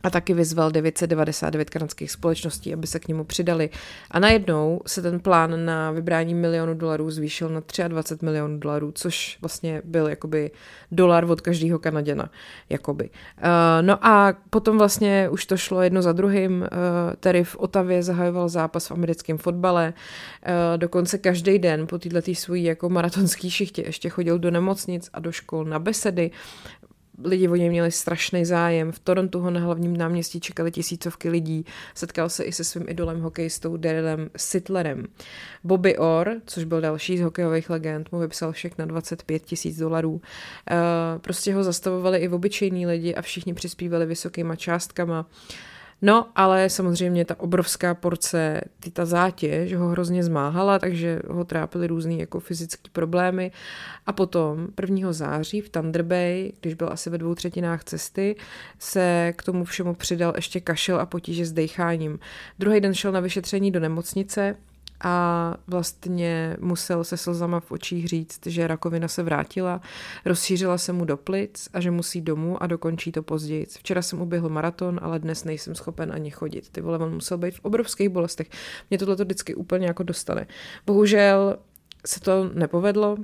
a 0.06 0.10
taky 0.10 0.34
vyzval 0.34 0.70
999 0.70 1.70
kanadských 1.70 2.10
společností, 2.10 2.75
aby 2.75 2.86
se 2.86 2.98
k 2.98 3.08
němu 3.08 3.25
přidali. 3.25 3.70
A 4.10 4.18
najednou 4.18 4.80
se 4.86 5.02
ten 5.02 5.20
plán 5.20 5.64
na 5.64 5.90
vybrání 5.90 6.34
milionu 6.34 6.75
dolarů 6.75 7.10
zvýšil 7.10 7.48
na 7.48 7.62
23 7.88 8.25
milionů 8.25 8.58
dolarů, 8.58 8.92
což 8.92 9.38
vlastně 9.40 9.82
byl 9.84 10.08
jakoby 10.08 10.50
dolar 10.92 11.25
od 11.25 11.40
každého 11.40 11.78
Kanaděna. 11.78 12.30
Jakoby. 12.68 13.10
Uh, 13.10 13.50
no 13.80 14.06
a 14.06 14.34
potom 14.50 14.78
vlastně 14.78 15.28
už 15.28 15.46
to 15.46 15.56
šlo 15.56 15.82
jedno 15.82 16.02
za 16.02 16.12
druhým. 16.12 16.60
Uh, 16.60 16.68
tady 17.20 17.44
v 17.44 17.56
Otavě 17.56 18.02
zahajoval 18.02 18.48
zápas 18.48 18.86
v 18.86 18.92
americkém 18.92 19.38
fotbale. 19.38 19.94
Uh, 20.48 20.78
dokonce 20.78 21.18
každý 21.18 21.58
den 21.58 21.86
po 21.86 21.98
této 21.98 22.34
svojí 22.34 22.64
jako 22.64 22.88
maratonský 22.88 23.50
šichtě 23.50 23.82
ještě 23.86 24.08
chodil 24.08 24.38
do 24.38 24.50
nemocnic 24.50 25.10
a 25.12 25.20
do 25.20 25.32
škol 25.32 25.64
na 25.64 25.78
besedy 25.78 26.30
lidi 27.25 27.49
o 27.49 27.56
něj 27.56 27.70
měli 27.70 27.92
strašný 27.92 28.44
zájem. 28.44 28.92
V 28.92 28.99
Torontu 28.99 29.40
ho 29.40 29.50
na 29.50 29.61
hlavním 29.61 29.96
náměstí 29.96 30.40
čekali 30.40 30.70
tisícovky 30.70 31.28
lidí. 31.28 31.64
Setkal 31.94 32.28
se 32.28 32.44
i 32.44 32.52
se 32.52 32.64
svým 32.64 32.88
idolem 32.88 33.20
hokejistou 33.20 33.76
Darylem 33.76 34.30
Sittlerem. 34.37 35.06
Bobby 35.64 35.99
Orr, 35.99 36.30
což 36.46 36.64
byl 36.64 36.80
další 36.80 37.18
z 37.18 37.20
hokejových 37.20 37.70
legend, 37.70 38.12
mu 38.12 38.18
vypsal 38.18 38.52
všech 38.52 38.78
na 38.78 38.85
25 38.85 39.42
tisíc 39.42 39.78
dolarů. 39.78 40.12
Uh, 40.12 40.20
prostě 41.20 41.54
ho 41.54 41.64
zastavovali 41.64 42.18
i 42.18 42.28
obyčejní 42.28 42.87
lidi 42.87 43.14
a 43.14 43.23
všichni 43.23 43.54
přispívali 43.54 44.06
vysokýma 44.06 44.56
částkama. 44.56 45.20
Uh, 45.20 45.26
No, 46.02 46.28
ale 46.34 46.70
samozřejmě 46.70 47.24
ta 47.24 47.40
obrovská 47.40 47.94
porce, 47.94 48.60
ty 48.80 48.90
ta 48.90 49.04
zátěž 49.04 49.74
ho 49.74 49.88
hrozně 49.88 50.24
zmáhala, 50.24 50.78
takže 50.78 51.20
ho 51.28 51.44
trápily 51.44 51.86
různé 51.86 52.14
jako 52.14 52.40
fyzické 52.40 52.90
problémy. 52.92 53.52
A 54.06 54.12
potom 54.12 54.68
1. 54.80 55.12
září 55.12 55.60
v 55.60 55.68
Thunder 55.68 56.02
Bay, 56.02 56.52
když 56.60 56.74
byl 56.74 56.88
asi 56.92 57.10
ve 57.10 57.18
dvou 57.18 57.34
třetinách 57.34 57.84
cesty, 57.84 58.36
se 58.78 59.32
k 59.36 59.42
tomu 59.42 59.64
všemu 59.64 59.94
přidal 59.94 60.32
ještě 60.36 60.60
kašel 60.60 61.00
a 61.00 61.06
potíže 61.06 61.46
s 61.46 61.52
decháním. 61.52 62.18
Druhý 62.58 62.80
den 62.80 62.94
šel 62.94 63.12
na 63.12 63.20
vyšetření 63.20 63.70
do 63.70 63.80
nemocnice, 63.80 64.56
a 65.00 65.54
vlastně 65.66 66.56
musel 66.60 67.04
se 67.04 67.16
slzama 67.16 67.60
v 67.60 67.72
očích 67.72 68.08
říct, 68.08 68.46
že 68.46 68.66
rakovina 68.66 69.08
se 69.08 69.22
vrátila, 69.22 69.80
rozšířila 70.24 70.78
se 70.78 70.92
mu 70.92 71.04
do 71.04 71.16
plic 71.16 71.68
a 71.72 71.80
že 71.80 71.90
musí 71.90 72.20
domů 72.20 72.62
a 72.62 72.66
dokončí 72.66 73.12
to 73.12 73.22
později. 73.22 73.66
Včera 73.78 74.02
jsem 74.02 74.20
uběhl 74.20 74.48
maraton, 74.48 75.00
ale 75.02 75.18
dnes 75.18 75.44
nejsem 75.44 75.74
schopen 75.74 76.12
ani 76.12 76.30
chodit. 76.30 76.68
Ty 76.70 76.80
vole, 76.80 76.98
on 76.98 77.14
musel 77.14 77.38
být 77.38 77.54
v 77.54 77.60
obrovských 77.62 78.08
bolestech. 78.08 78.50
Mě 78.90 78.98
tohle 78.98 79.16
to 79.16 79.24
vždycky 79.24 79.54
úplně 79.54 79.86
jako 79.86 80.02
dostane. 80.02 80.46
Bohužel 80.86 81.56
se 82.06 82.20
to 82.20 82.50
nepovedlo, 82.54 83.16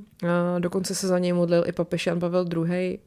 dokonce 0.59 0.95
se 0.95 1.09
za 1.09 1.19
něj 1.19 1.33
modlil 1.33 1.65
i 1.67 1.73
papež 1.73 2.07
Jan 2.07 2.21
Pavel 2.21 2.47
II, 2.57 2.99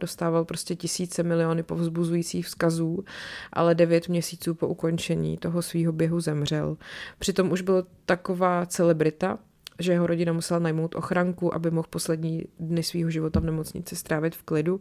dostával 0.00 0.44
prostě 0.44 0.76
tisíce 0.76 1.22
miliony 1.22 1.62
povzbuzujících 1.62 2.46
vzkazů, 2.46 3.04
ale 3.52 3.74
devět 3.74 4.08
měsíců 4.08 4.54
po 4.54 4.68
ukončení 4.68 5.36
toho 5.36 5.62
svého 5.62 5.92
běhu 5.92 6.20
zemřel. 6.20 6.76
Přitom 7.18 7.52
už 7.52 7.60
byl 7.60 7.86
taková 8.06 8.66
celebrita, 8.66 9.38
že 9.78 9.92
jeho 9.92 10.06
rodina 10.06 10.32
musela 10.32 10.60
najmout 10.60 10.94
ochranku, 10.94 11.54
aby 11.54 11.70
mohl 11.70 11.88
poslední 11.90 12.42
dny 12.60 12.82
svého 12.82 13.10
života 13.10 13.40
v 13.40 13.44
nemocnici 13.44 13.96
strávit 13.96 14.36
v 14.36 14.42
klidu. 14.42 14.80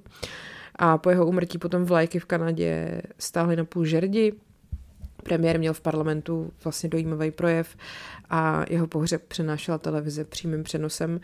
A 0.75 0.97
po 0.97 1.09
jeho 1.09 1.27
umrtí 1.27 1.57
potom 1.57 1.83
vlajky 1.83 2.19
v 2.19 2.25
Kanadě 2.25 3.01
stáhly 3.19 3.55
na 3.55 3.65
půl 3.65 3.85
žerdi, 3.85 4.33
Premiér 5.23 5.59
měl 5.59 5.73
v 5.73 5.81
parlamentu 5.81 6.51
vlastně 6.63 6.89
dojímavý 6.89 7.31
projev 7.31 7.75
a 8.29 8.65
jeho 8.69 8.87
pohřeb 8.87 9.21
přenášela 9.27 9.77
televize 9.77 10.23
přímým 10.23 10.63
přenosem. 10.63 11.19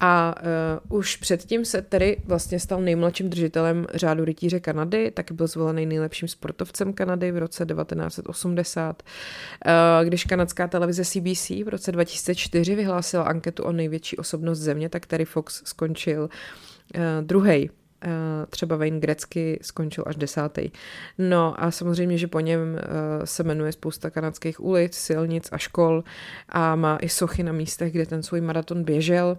A 0.00 0.34
uh, 0.90 0.98
už 0.98 1.16
předtím 1.16 1.64
se 1.64 1.82
tedy 1.82 2.16
vlastně 2.24 2.60
stal 2.60 2.80
nejmladším 2.80 3.30
držitelem 3.30 3.86
řádu 3.94 4.24
rytíře 4.24 4.60
Kanady, 4.60 5.10
taky 5.10 5.34
byl 5.34 5.46
zvolený 5.46 5.86
nejlepším 5.86 6.28
sportovcem 6.28 6.92
Kanady 6.92 7.32
v 7.32 7.38
roce 7.38 7.66
1980. 7.66 9.02
Uh, 9.66 10.06
když 10.06 10.24
kanadská 10.24 10.68
televize 10.68 11.04
CBC 11.04 11.50
v 11.50 11.68
roce 11.68 11.92
2004 11.92 12.74
vyhlásila 12.74 13.22
anketu 13.22 13.62
o 13.62 13.72
největší 13.72 14.16
osobnost 14.16 14.58
země, 14.58 14.88
tak 14.88 15.06
Terry 15.06 15.24
Fox 15.24 15.62
skončil 15.64 16.22
uh, 16.22 17.00
druhý 17.20 17.70
Eh, 17.70 17.87
třeba 18.50 18.76
Wayne 18.76 19.00
Gretzky 19.00 19.58
skončil 19.62 20.04
až 20.06 20.16
desátý. 20.16 20.70
No 21.18 21.64
a 21.64 21.70
samozřejmě, 21.70 22.18
že 22.18 22.26
po 22.26 22.40
něm 22.40 22.78
eh, 22.78 23.26
se 23.26 23.42
jmenuje 23.42 23.72
spousta 23.72 24.10
kanadských 24.10 24.60
ulic, 24.60 24.94
silnic 24.94 25.48
a 25.52 25.58
škol 25.58 26.04
a 26.48 26.76
má 26.76 26.96
i 26.96 27.08
sochy 27.08 27.42
na 27.42 27.52
místech, 27.52 27.92
kde 27.92 28.06
ten 28.06 28.22
svůj 28.22 28.40
maraton 28.40 28.84
běžel. 28.84 29.38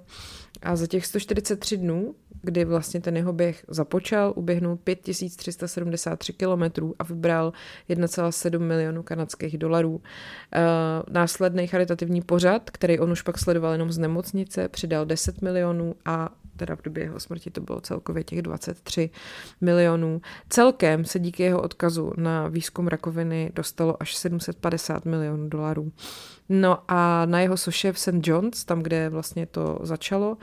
A 0.61 0.75
za 0.75 0.87
těch 0.87 1.05
143 1.05 1.77
dnů, 1.77 2.15
kdy 2.41 2.65
vlastně 2.65 3.01
ten 3.01 3.17
jeho 3.17 3.33
běh 3.33 3.65
započal, 3.67 4.33
uběhnul 4.35 4.75
5373 4.75 6.33
kilometrů 6.33 6.95
a 6.99 7.03
vybral 7.03 7.53
1,7 7.89 8.59
milionů 8.59 9.03
kanadských 9.03 9.57
dolarů. 9.57 9.95
Uh, 9.95 10.01
následný 11.09 11.67
charitativní 11.67 12.21
pořad, 12.21 12.69
který 12.69 12.99
on 12.99 13.11
už 13.11 13.21
pak 13.21 13.39
sledoval 13.39 13.71
jenom 13.71 13.91
z 13.91 13.97
nemocnice, 13.97 14.67
přidal 14.67 15.05
10 15.05 15.41
milionů 15.41 15.95
a 16.05 16.29
teda 16.59 16.75
v 16.75 16.81
době 16.81 17.03
jeho 17.03 17.19
smrti 17.19 17.51
to 17.51 17.61
bylo 17.61 17.81
celkově 17.81 18.23
těch 18.23 18.41
23 18.41 19.09
milionů. 19.61 20.21
Celkem 20.49 21.05
se 21.05 21.19
díky 21.19 21.43
jeho 21.43 21.61
odkazu 21.61 22.11
na 22.17 22.47
výzkum 22.47 22.87
rakoviny 22.87 23.51
dostalo 23.55 24.01
až 24.01 24.15
750 24.15 25.05
milionů 25.05 25.49
dolarů. 25.49 25.91
No 26.49 26.77
a 26.87 27.25
na 27.25 27.41
jeho 27.41 27.57
soše 27.57 27.93
v 27.93 27.99
St. 27.99 28.27
John's, 28.27 28.65
tam, 28.65 28.83
kde 28.83 29.09
vlastně 29.09 29.45
to 29.45 29.79
začalo, 29.83 30.37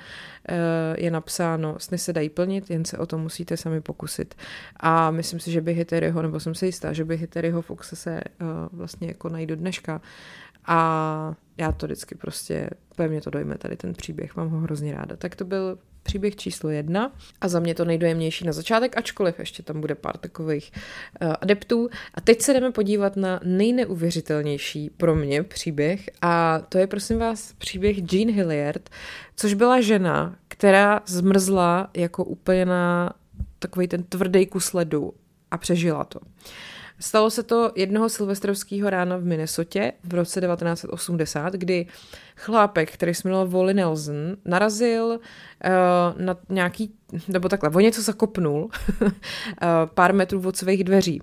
eh, 0.48 0.56
je 0.98 1.10
napsáno, 1.10 1.74
sny 1.86 1.98
se 1.98 2.12
dají 2.12 2.28
plnit, 2.28 2.70
jen 2.70 2.84
se 2.84 2.98
o 2.98 3.06
to 3.06 3.18
musíte 3.18 3.56
sami 3.56 3.80
pokusit. 3.80 4.34
A 4.80 5.10
myslím 5.10 5.40
si, 5.40 5.50
že 5.50 5.60
by 5.60 5.74
Hitteryho, 5.74 6.22
nebo 6.22 6.40
jsem 6.40 6.54
si 6.54 6.66
jistá, 6.66 6.92
že 6.92 7.04
by 7.04 7.16
Hitteryho 7.16 7.62
Foxe 7.62 7.96
se 7.96 8.20
eh, 8.20 8.44
vlastně 8.72 9.08
jako 9.08 9.28
najít 9.28 9.48
do 9.48 9.56
dneška. 9.56 10.00
A 10.66 11.34
já 11.56 11.72
to 11.72 11.86
vždycky 11.86 12.14
prostě, 12.14 12.70
pevně 12.96 13.20
to 13.20 13.30
dojme 13.30 13.58
tady 13.58 13.76
ten 13.76 13.92
příběh, 13.92 14.36
mám 14.36 14.48
ho 14.48 14.58
hrozně 14.58 14.94
ráda. 14.94 15.16
Tak 15.16 15.36
to 15.36 15.44
byl 15.44 15.78
příběh 16.02 16.36
číslo 16.36 16.70
jedna 16.70 17.12
a 17.40 17.48
za 17.48 17.60
mě 17.60 17.74
to 17.74 17.84
nejdojemnější 17.84 18.46
na 18.46 18.52
začátek, 18.52 18.96
ačkoliv 18.96 19.38
ještě 19.38 19.62
tam 19.62 19.80
bude 19.80 19.94
pár 19.94 20.16
takových 20.16 20.72
uh, 21.22 21.32
adeptů. 21.40 21.88
A 22.14 22.20
teď 22.20 22.42
se 22.42 22.52
jdeme 22.52 22.72
podívat 22.72 23.16
na 23.16 23.40
nejneuvěřitelnější 23.44 24.90
pro 24.90 25.14
mě 25.14 25.42
příběh 25.42 26.10
a 26.22 26.58
to 26.68 26.78
je 26.78 26.86
prosím 26.86 27.18
vás 27.18 27.52
příběh 27.52 28.12
Jean 28.12 28.34
Hilliard, 28.34 28.90
což 29.36 29.54
byla 29.54 29.80
žena, 29.80 30.36
která 30.56 31.00
zmrzla 31.06 31.90
jako 31.94 32.24
úplně 32.24 32.64
na 32.64 33.12
takový 33.58 33.88
ten 33.88 34.02
tvrdý 34.02 34.46
kus 34.46 34.72
ledu 34.72 35.12
a 35.50 35.58
přežila 35.58 36.04
to. 36.04 36.20
Uh, 36.20 36.26
Stalo 36.98 37.30
se 37.30 37.42
to 37.42 37.72
jednoho 37.74 38.08
silvestrovského 38.08 38.90
rána 38.90 39.16
v 39.16 39.24
Minnesotě 39.24 39.92
v 40.04 40.14
roce 40.14 40.40
1980, 40.40 41.52
kdy 41.52 41.86
chlápek, 42.36 42.92
který 42.92 43.14
se 43.14 43.28
jmenoval 43.28 43.48
Wally 43.48 43.74
Nelson, 43.74 44.36
narazil 44.44 45.06
uh, 45.06 46.22
na 46.22 46.36
nějaký, 46.48 46.94
nebo 47.28 47.48
takhle, 47.48 47.70
o 47.70 47.80
něco 47.80 48.02
zakopnul 48.02 48.64
uh, 49.02 49.08
pár 49.94 50.14
metrů 50.14 50.42
od 50.46 50.56
svých 50.56 50.84
dveří. 50.84 51.22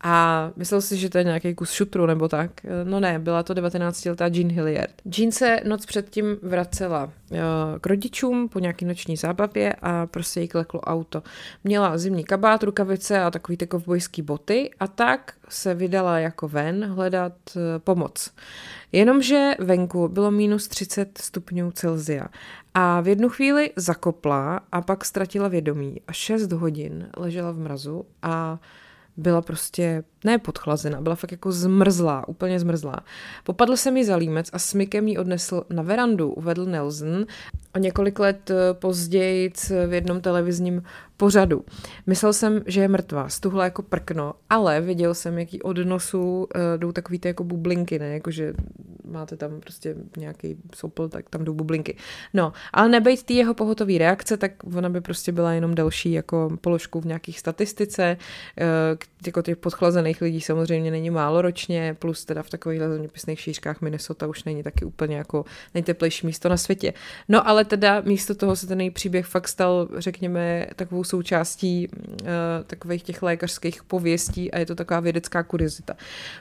A 0.00 0.50
myslel 0.56 0.80
si, 0.80 0.96
že 0.96 1.10
to 1.10 1.18
je 1.18 1.24
nějaký 1.24 1.54
kus 1.54 1.70
šutru 1.70 2.06
nebo 2.06 2.28
tak. 2.28 2.50
No 2.84 3.00
ne, 3.00 3.18
byla 3.18 3.42
to 3.42 3.54
19-letá 3.54 4.36
Jean 4.36 4.52
Hilliard. 4.52 4.94
Jean 5.18 5.32
se 5.32 5.60
noc 5.64 5.86
předtím 5.86 6.36
vracela 6.42 7.04
uh, 7.04 7.38
k 7.80 7.86
rodičům 7.86 8.48
po 8.48 8.58
nějaký 8.58 8.84
noční 8.84 9.16
zábavě 9.16 9.74
a 9.82 10.06
prostě 10.06 10.40
jí 10.40 10.48
kleklo 10.48 10.80
auto. 10.80 11.22
Měla 11.64 11.98
zimní 11.98 12.24
kabát, 12.24 12.62
rukavice 12.62 13.20
a 13.20 13.30
takový 13.30 13.56
ty 13.56 13.66
kovbojský 13.66 14.22
boty 14.22 14.70
a 14.80 14.86
tak 14.86 15.32
se 15.48 15.74
vydala 15.74 16.18
jako 16.18 16.48
ven 16.48 16.84
hledat 16.84 17.32
uh, 17.56 17.62
pomoc. 17.78 18.30
Jenomže 18.92 19.50
venku 19.58 20.08
bylo 20.08 20.30
minus 20.30 20.68
30 20.68 21.18
stupňů 21.18 21.70
Celzia 21.70 22.26
a 22.74 23.00
v 23.00 23.08
jednu 23.08 23.28
chvíli 23.28 23.70
zakopla 23.76 24.60
a 24.72 24.80
pak 24.80 25.04
ztratila 25.04 25.48
vědomí 25.48 26.00
a 26.08 26.12
6 26.12 26.52
hodin 26.52 27.08
ležela 27.16 27.52
v 27.52 27.58
mrazu 27.58 28.06
a 28.22 28.58
byla 29.16 29.42
prostě 29.42 30.04
ne 30.24 30.38
podchlazena, 30.38 31.00
byla 31.00 31.14
fakt 31.14 31.32
jako 31.32 31.52
zmrzlá, 31.52 32.28
úplně 32.28 32.60
zmrzlá. 32.60 33.00
Popadl 33.44 33.76
se 33.76 33.90
mi 33.90 34.04
za 34.04 34.16
límec 34.16 34.50
a 34.52 34.58
smykem 34.58 35.08
ji 35.08 35.18
odnesl 35.18 35.64
na 35.70 35.82
verandu, 35.82 36.30
uvedl 36.30 36.64
Nelson. 36.64 37.26
O 37.74 37.78
několik 37.78 38.18
let 38.18 38.50
eh, 38.50 38.74
později 38.74 39.52
v 39.86 39.92
jednom 39.92 40.20
televizním 40.20 40.82
pořadu. 41.16 41.64
Myslel 42.06 42.32
jsem, 42.32 42.62
že 42.66 42.80
je 42.80 42.88
mrtvá, 42.88 43.28
stuhla 43.28 43.64
jako 43.64 43.82
prkno, 43.82 44.34
ale 44.50 44.80
viděl 44.80 45.14
jsem, 45.14 45.38
jaký 45.38 45.62
od 45.62 45.78
nosu 45.78 46.36
uh, 46.36 46.46
jdou 46.76 46.92
takový 46.92 47.18
ty 47.18 47.28
jako 47.28 47.44
bublinky, 47.44 47.98
ne, 47.98 48.08
jakože 48.14 48.54
máte 49.04 49.36
tam 49.36 49.60
prostě 49.60 49.94
nějaký 50.16 50.56
sopl, 50.74 51.08
tak 51.08 51.30
tam 51.30 51.44
jdou 51.44 51.54
bublinky. 51.54 51.96
No, 52.34 52.52
ale 52.72 52.88
nebejt 52.88 53.22
ty 53.22 53.34
jeho 53.34 53.54
pohotový 53.54 53.98
reakce, 53.98 54.36
tak 54.36 54.52
ona 54.76 54.88
by 54.88 55.00
prostě 55.00 55.32
byla 55.32 55.52
jenom 55.52 55.74
další 55.74 56.12
jako 56.12 56.50
položku 56.60 57.00
v 57.00 57.06
nějakých 57.06 57.38
statistice, 57.38 58.16
uh, 58.60 58.66
jako 59.26 59.42
těch 59.42 59.56
podchlazených 59.56 60.20
lidí 60.20 60.40
samozřejmě 60.40 60.90
není 60.90 61.10
málo 61.10 61.42
ročně, 61.42 61.96
plus 61.98 62.24
teda 62.24 62.42
v 62.42 62.50
takových 62.50 62.80
zeměpisných 62.80 63.40
šířkách 63.40 63.80
Minnesota 63.80 64.26
už 64.26 64.44
není 64.44 64.62
taky 64.62 64.84
úplně 64.84 65.16
jako 65.16 65.44
nejteplejší 65.74 66.26
místo 66.26 66.48
na 66.48 66.56
světě. 66.56 66.92
No 67.28 67.48
ale 67.48 67.64
teda 67.64 68.00
místo 68.00 68.34
toho 68.34 68.56
se 68.56 68.66
ten 68.66 68.92
příběh 68.92 69.26
fakt 69.26 69.48
stal, 69.48 69.88
řekněme, 69.98 70.66
takovou 70.76 71.03
součástí 71.04 71.88
uh, 71.88 72.26
takových 72.66 73.02
těch 73.02 73.22
lékařských 73.22 73.82
pověstí 73.82 74.50
a 74.50 74.58
je 74.58 74.66
to 74.66 74.74
taková 74.74 75.00
vědecká 75.00 75.42
kuriozita. 75.42 75.94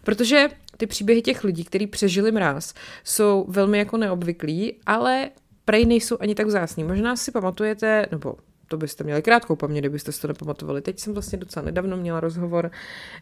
Protože 0.03 0.49
ty 0.77 0.87
příběhy 0.87 1.21
těch 1.21 1.43
lidí, 1.43 1.63
kteří 1.63 1.87
přežili 1.87 2.31
mráz, 2.31 2.73
jsou 3.03 3.45
velmi 3.49 3.77
jako 3.77 3.97
neobvyklý, 3.97 4.73
ale 4.85 5.29
prej 5.65 5.85
nejsou 5.85 6.17
ani 6.19 6.35
tak 6.35 6.47
vzácný. 6.47 6.83
Možná 6.83 7.15
si 7.15 7.31
pamatujete, 7.31 8.05
nebo 8.11 8.35
to 8.67 8.77
byste 8.77 9.03
měli 9.03 9.21
krátkou 9.21 9.55
paměť, 9.55 9.81
kdybyste 9.81 10.11
si 10.11 10.21
to 10.21 10.27
nepamatovali. 10.27 10.81
Teď 10.81 10.99
jsem 10.99 11.13
vlastně 11.13 11.37
docela 11.37 11.65
nedávno 11.65 11.97
měla 11.97 12.19
rozhovor 12.19 12.71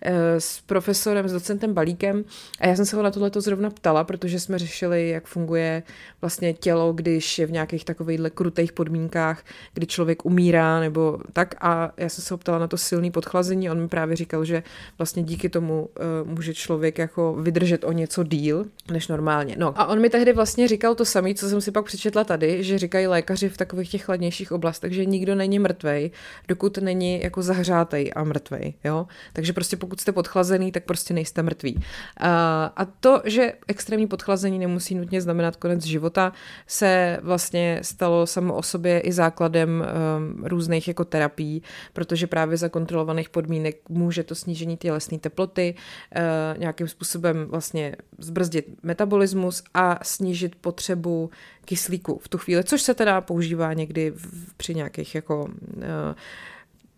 eh, 0.02 0.42
s 0.42 0.62
profesorem, 0.62 1.28
s 1.28 1.34
docentem 1.34 1.74
Balíkem 1.74 2.24
a 2.60 2.68
já 2.68 2.76
jsem 2.76 2.86
se 2.86 2.96
ho 2.96 3.04
na 3.04 3.12
tohle 3.12 3.32
zrovna 3.36 3.70
ptala, 3.70 4.04
protože 4.04 4.40
jsme 4.40 4.60
řešili, 4.60 5.10
jak 5.10 5.26
funguje 5.26 5.84
vlastně 6.22 6.54
tělo, 6.54 6.94
když 6.94 7.40
je 7.40 7.46
v 7.46 7.52
nějakých 7.52 7.86
takovýchhle 7.86 8.30
krutých 8.30 8.74
podmínkách, 8.74 9.44
kdy 9.74 9.88
člověk 9.88 10.26
umírá 10.26 10.80
nebo 10.80 11.20
tak 11.34 11.56
a 11.62 11.92
já 11.98 12.10
jsem 12.10 12.24
se 12.24 12.34
ho 12.34 12.38
ptala 12.38 12.60
na 12.60 12.68
to 12.68 12.78
silný 12.78 13.12
podchlazení 13.12 13.72
on 13.72 13.82
mi 13.82 13.88
právě 13.88 14.16
říkal, 14.16 14.46
že 14.46 14.64
vlastně 14.98 15.24
díky 15.24 15.50
tomu 15.50 15.90
uh, 16.24 16.30
může 16.30 16.54
člověk 16.54 16.98
jako 16.98 17.34
vydržet 17.34 17.84
o 17.84 17.92
něco 17.92 18.24
díl 18.24 18.66
než 18.92 19.08
normálně. 19.08 19.56
No 19.58 19.80
a 19.80 19.86
on 19.86 20.00
mi 20.00 20.10
tehdy 20.10 20.34
vlastně 20.34 20.68
říkal 20.68 20.96
to 20.96 21.06
samé, 21.06 21.34
co 21.34 21.50
jsem 21.50 21.62
si 21.62 21.72
pak 21.72 21.86
přečetla 21.86 22.24
tady, 22.24 22.64
že 22.64 22.80
říkají 22.80 23.08
lékaři 23.08 23.50
v 23.50 23.58
takových 23.58 23.90
těch 23.90 24.04
chladnějších 24.04 24.52
oblastech, 24.52 24.94
že 24.94 25.06
nikdo 25.06 25.31
není 25.36 25.60
mrtvej, 25.60 26.12
dokud 26.48 26.78
není 26.78 27.22
jako 27.22 27.42
zahřátej 27.42 28.12
a 28.16 28.24
mrtvej, 28.24 28.74
jo. 28.84 29.08
Takže 29.34 29.54
prostě 29.54 29.78
pokud 29.78 30.02
jste 30.02 30.12
podchlazený, 30.12 30.72
tak 30.72 30.84
prostě 30.84 31.14
nejste 31.14 31.44
mrtví. 31.44 31.84
A, 32.20 32.86
to, 33.00 33.22
že 33.26 33.54
extrémní 33.68 34.08
podchlazení 34.08 34.60
nemusí 34.60 34.96
nutně 34.96 35.22
znamenat 35.22 35.56
konec 35.56 35.84
života, 35.84 36.34
se 36.68 37.20
vlastně 37.22 37.80
stalo 37.82 38.28
samo 38.28 38.54
o 38.54 38.64
sobě 38.64 39.00
i 39.00 39.12
základem 39.12 39.70
um, 39.70 40.46
různých 40.46 40.88
jako 40.88 41.06
terapií, 41.06 41.64
protože 41.94 42.28
právě 42.28 42.58
za 42.58 42.70
kontrolovaných 42.70 43.30
podmínek 43.30 43.90
může 43.90 44.24
to 44.24 44.36
snížení 44.36 44.78
tělesné 44.78 45.20
teploty 45.20 45.76
uh, 45.76 46.60
nějakým 46.60 46.88
způsobem 46.88 47.46
vlastně 47.46 47.96
zbrzdit 48.18 48.84
metabolismus 48.84 49.64
a 49.74 50.00
snížit 50.04 50.56
potřebu 50.56 51.30
kyslíku 51.66 52.20
v 52.24 52.30
tu 52.30 52.38
chvíli, 52.38 52.64
což 52.64 52.82
se 52.82 52.94
teda 52.94 53.22
používá 53.22 53.74
někdy 53.74 54.12
v, 54.16 54.54
při 54.54 54.76
nějakých 54.76 55.16
jako 55.16 55.44
uh, 55.46 55.84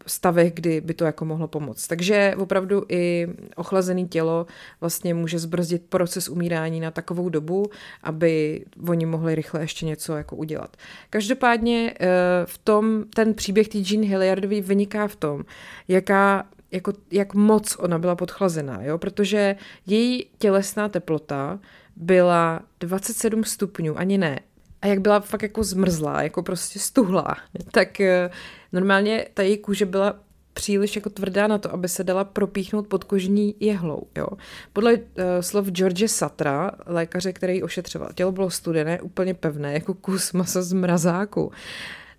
stavech, 0.07 0.53
kdy 0.53 0.81
by 0.81 0.93
to 0.93 1.05
jako 1.05 1.25
mohlo 1.25 1.47
pomoct. 1.47 1.87
Takže 1.87 2.35
opravdu 2.37 2.85
i 2.89 3.27
ochlazené 3.55 4.05
tělo 4.05 4.45
vlastně 4.81 5.13
může 5.13 5.39
zbrzdit 5.39 5.85
proces 5.89 6.29
umírání 6.29 6.79
na 6.79 6.91
takovou 6.91 7.29
dobu, 7.29 7.65
aby 8.03 8.65
oni 8.89 9.05
mohli 9.05 9.35
rychle 9.35 9.61
ještě 9.61 9.85
něco 9.85 10.15
jako 10.15 10.35
udělat. 10.35 10.77
Každopádně 11.09 11.93
eh, 11.99 12.07
v 12.45 12.57
tom 12.57 13.03
ten 13.15 13.33
příběh 13.33 13.67
té 13.67 13.77
Jean 13.77 14.05
Hilliardový 14.05 14.61
vyniká 14.61 15.07
v 15.07 15.15
tom, 15.15 15.43
jaká 15.87 16.45
jako, 16.71 16.93
jak 17.11 17.33
moc 17.33 17.75
ona 17.79 17.99
byla 17.99 18.15
podchlazená, 18.15 18.83
jo? 18.83 18.97
protože 18.97 19.55
její 19.87 20.25
tělesná 20.37 20.89
teplota 20.89 21.59
byla 21.95 22.61
27 22.79 23.43
stupňů, 23.43 23.97
ani 23.97 24.17
ne, 24.17 24.39
a 24.83 24.87
jak 24.87 24.99
byla 24.99 25.19
fakt 25.19 25.41
jako 25.41 25.63
zmrzlá, 25.63 26.23
jako 26.23 26.43
prostě 26.43 26.79
stuhlá, 26.79 27.35
tak 27.71 27.99
eh, 28.01 28.29
normálně 28.71 29.25
ta 29.33 29.43
její 29.43 29.57
kůže 29.57 29.85
byla 29.85 30.19
příliš 30.53 30.95
jako 30.95 31.09
tvrdá 31.09 31.47
na 31.47 31.57
to, 31.57 31.73
aby 31.73 31.89
se 31.89 32.03
dala 32.03 32.23
propíchnout 32.23 32.87
pod 32.87 33.03
kožní 33.03 33.55
jehlou. 33.59 34.07
Jo. 34.17 34.27
Podle 34.73 34.93
uh, 34.93 35.01
slov 35.41 35.67
George 35.67 36.07
Satra, 36.07 36.71
lékaře, 36.85 37.33
který 37.33 37.55
ji 37.55 37.63
ošetřoval, 37.63 38.09
tělo 38.15 38.31
bylo 38.31 38.49
studené, 38.49 39.01
úplně 39.01 39.33
pevné, 39.33 39.73
jako 39.73 39.93
kus 39.93 40.33
masa 40.33 40.61
z 40.61 40.73
mrazáku. 40.73 41.51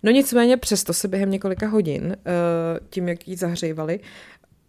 No 0.03 0.11
nicméně 0.11 0.57
přesto 0.57 0.93
se 0.93 1.07
během 1.07 1.31
několika 1.31 1.67
hodin, 1.67 2.05
uh, 2.05 2.13
tím, 2.89 3.07
jak 3.07 3.27
ji 3.27 3.37
zahřejvali, 3.37 3.99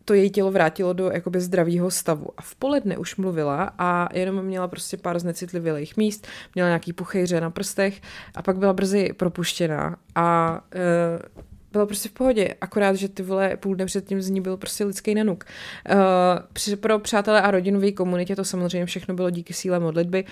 to 0.06 0.14
její 0.14 0.30
tělo 0.30 0.50
vrátilo 0.50 0.92
do 0.92 1.10
jakoby 1.10 1.40
zdravého 1.40 1.90
stavu. 1.90 2.26
A 2.36 2.42
v 2.42 2.54
poledne 2.54 2.98
už 2.98 3.16
mluvila 3.16 3.72
a 3.78 4.08
jenom 4.12 4.42
měla 4.42 4.68
prostě 4.68 4.96
pár 4.96 5.18
znecitlivělých 5.18 5.96
míst, 5.96 6.26
měla 6.54 6.68
nějaký 6.68 6.92
puchejře 6.92 7.40
na 7.40 7.50
prstech 7.50 8.00
a 8.34 8.42
pak 8.42 8.58
byla 8.58 8.72
brzy 8.72 9.12
propuštěná 9.16 9.96
a 10.14 10.60
e, 10.74 11.42
bylo 11.76 11.86
prostě 11.86 12.08
v 12.08 12.12
pohodě, 12.12 12.54
akorát, 12.60 12.94
že 12.94 13.08
ty 13.08 13.22
vole 13.22 13.56
půl 13.56 13.74
dne 13.74 13.86
předtím 13.86 14.22
z 14.22 14.30
ní 14.30 14.40
byl 14.40 14.56
prostě 14.56 14.84
lidský 14.84 15.14
nanuk. 15.14 15.44
Uh, 15.92 16.76
pro 16.76 16.98
přátelé 16.98 17.42
a 17.42 17.50
rodinové 17.50 17.92
komunitě 17.92 18.36
to 18.36 18.44
samozřejmě 18.44 18.86
všechno 18.86 19.14
bylo 19.14 19.30
díky 19.30 19.54
síle 19.54 19.80
modlitby, 19.80 20.24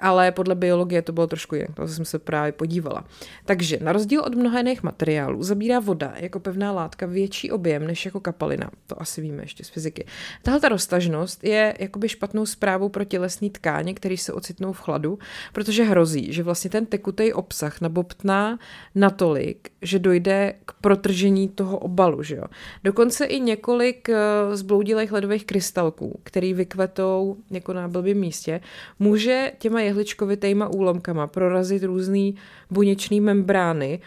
ale 0.00 0.32
podle 0.32 0.54
biologie 0.54 1.02
to 1.02 1.12
bylo 1.12 1.26
trošku 1.26 1.54
jinak, 1.54 1.74
to 1.74 1.88
jsem 1.88 2.04
se 2.04 2.18
právě 2.18 2.52
podívala. 2.52 3.04
Takže 3.44 3.78
na 3.82 3.92
rozdíl 3.92 4.20
od 4.20 4.34
mnoha 4.34 4.58
jiných 4.58 4.82
materiálů 4.82 5.42
zabírá 5.42 5.80
voda 5.80 6.14
jako 6.16 6.40
pevná 6.40 6.72
látka 6.72 7.06
větší 7.06 7.50
objem 7.50 7.86
než 7.86 8.04
jako 8.04 8.20
kapalina. 8.20 8.70
To 8.86 9.02
asi 9.02 9.20
víme 9.20 9.42
ještě 9.42 9.64
z 9.64 9.68
fyziky. 9.68 10.06
Tahle 10.42 10.60
ta 10.60 10.68
roztažnost 10.68 11.44
je 11.44 11.74
jakoby 11.78 12.08
špatnou 12.08 12.46
zprávou 12.46 12.88
pro 12.88 13.04
tělesné 13.04 13.50
tkáně, 13.50 13.94
které 13.94 14.16
se 14.16 14.32
ocitnou 14.32 14.72
v 14.72 14.80
chladu, 14.80 15.18
protože 15.52 15.84
hrozí, 15.84 16.32
že 16.32 16.42
vlastně 16.42 16.70
ten 16.70 16.86
tekutý 16.86 17.32
obsah 17.32 17.80
nabobtná 17.80 18.58
natolik, 18.94 19.68
že 19.82 19.98
dojde 19.98 20.54
k 20.64 20.72
protržení 20.88 21.48
toho 21.48 21.78
obalu. 21.78 22.22
Že 22.22 22.36
jo? 22.36 22.44
Dokonce 22.84 23.24
i 23.24 23.40
několik 23.40 24.08
uh, 24.08 24.54
zbloudilých 24.56 25.12
ledových 25.12 25.44
krystalků, 25.44 26.20
který 26.24 26.54
vykvetou 26.54 27.36
jako 27.50 27.72
na 27.72 27.88
blbém 27.88 28.16
místě, 28.16 28.60
může 28.98 29.52
těma 29.58 29.80
jehličkovitýma 29.80 30.68
úlomkama 30.68 31.26
prorazit 31.26 31.82
různé 31.82 32.32
buněčné 32.70 33.20
membrány 33.20 34.00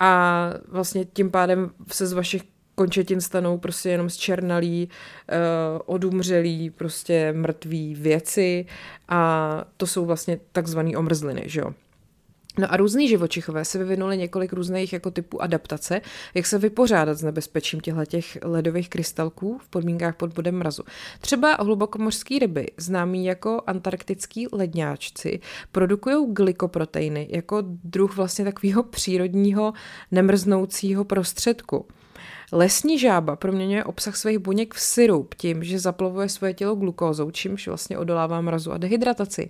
a 0.00 0.52
vlastně 0.68 1.04
tím 1.04 1.30
pádem 1.30 1.70
se 1.88 2.06
z 2.06 2.12
vašich 2.12 2.42
končetin 2.74 3.20
stanou 3.20 3.58
prostě 3.58 3.88
jenom 3.90 4.10
zčernalý, 4.10 4.88
uh, 4.88 5.80
odumřelý, 5.86 6.70
prostě 6.70 7.32
mrtví 7.32 7.94
věci 7.94 8.66
a 9.08 9.20
to 9.76 9.86
jsou 9.86 10.04
vlastně 10.04 10.38
takzvané 10.52 10.96
omrzliny, 10.96 11.42
že 11.46 11.60
jo. 11.60 11.72
No 12.58 12.72
a 12.72 12.76
různý 12.76 13.08
živočichové 13.08 13.64
se 13.64 13.78
vyvinuli 13.78 14.16
několik 14.16 14.52
různých 14.52 14.92
jako 14.92 15.10
typů 15.10 15.42
adaptace, 15.42 16.00
jak 16.34 16.46
se 16.46 16.58
vypořádat 16.58 17.14
s 17.18 17.22
nebezpečím 17.22 17.80
těch 18.06 18.38
ledových 18.42 18.88
krystalků 18.88 19.58
v 19.58 19.68
podmínkách 19.68 20.16
pod 20.16 20.32
bodem 20.32 20.58
mrazu. 20.58 20.82
Třeba 21.20 21.54
hlubokomořské 21.54 22.38
ryby, 22.38 22.66
známí 22.76 23.24
jako 23.24 23.62
antarktický 23.66 24.46
ledňáčci, 24.52 25.40
produkují 25.72 26.32
glykoproteiny 26.32 27.28
jako 27.30 27.58
druh 27.84 28.16
vlastně 28.16 28.44
takového 28.44 28.82
přírodního 28.82 29.72
nemrznoucího 30.10 31.04
prostředku. 31.04 31.86
Lesní 32.52 32.98
žába 32.98 33.36
proměňuje 33.36 33.84
obsah 33.84 34.16
svých 34.16 34.38
buněk 34.38 34.74
v 34.74 34.80
syrup 34.80 35.34
tím, 35.34 35.64
že 35.64 35.78
zaplavuje 35.78 36.28
svoje 36.28 36.54
tělo 36.54 36.74
glukózou, 36.74 37.30
čímž 37.30 37.68
vlastně 37.68 37.98
odolává 37.98 38.40
mrazu 38.40 38.72
a 38.72 38.78
dehydrataci. 38.78 39.48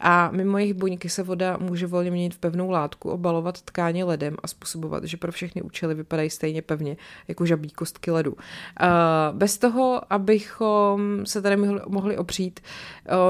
A 0.00 0.30
mimo 0.30 0.58
jejich 0.58 0.74
buňky 0.74 1.08
se 1.08 1.22
voda 1.22 1.56
může 1.60 1.86
volně 1.86 2.10
měnit 2.10 2.34
v 2.34 2.38
pevnou 2.38 2.70
látku, 2.70 3.10
obalovat 3.10 3.62
tkáně 3.62 4.04
ledem 4.04 4.36
a 4.42 4.48
způsobovat, 4.48 5.04
že 5.04 5.16
pro 5.16 5.32
všechny 5.32 5.62
účely 5.62 5.94
vypadají 5.94 6.30
stejně 6.30 6.62
pevně 6.62 6.96
jako 7.28 7.46
žabí 7.46 7.70
kostky 7.70 8.10
ledu. 8.10 8.34
Bez 9.32 9.58
toho, 9.58 10.12
abychom 10.12 11.26
se 11.26 11.42
tady 11.42 11.56
mohli 11.88 12.16
opřít 12.16 12.60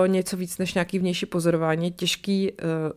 o 0.01 0.07
něco 0.07 0.37
víc 0.37 0.59
než 0.59 0.75
nějaký 0.75 0.99
vnější 0.99 1.27
pozorování, 1.27 1.87
je 1.87 1.91
těžký 1.91 2.53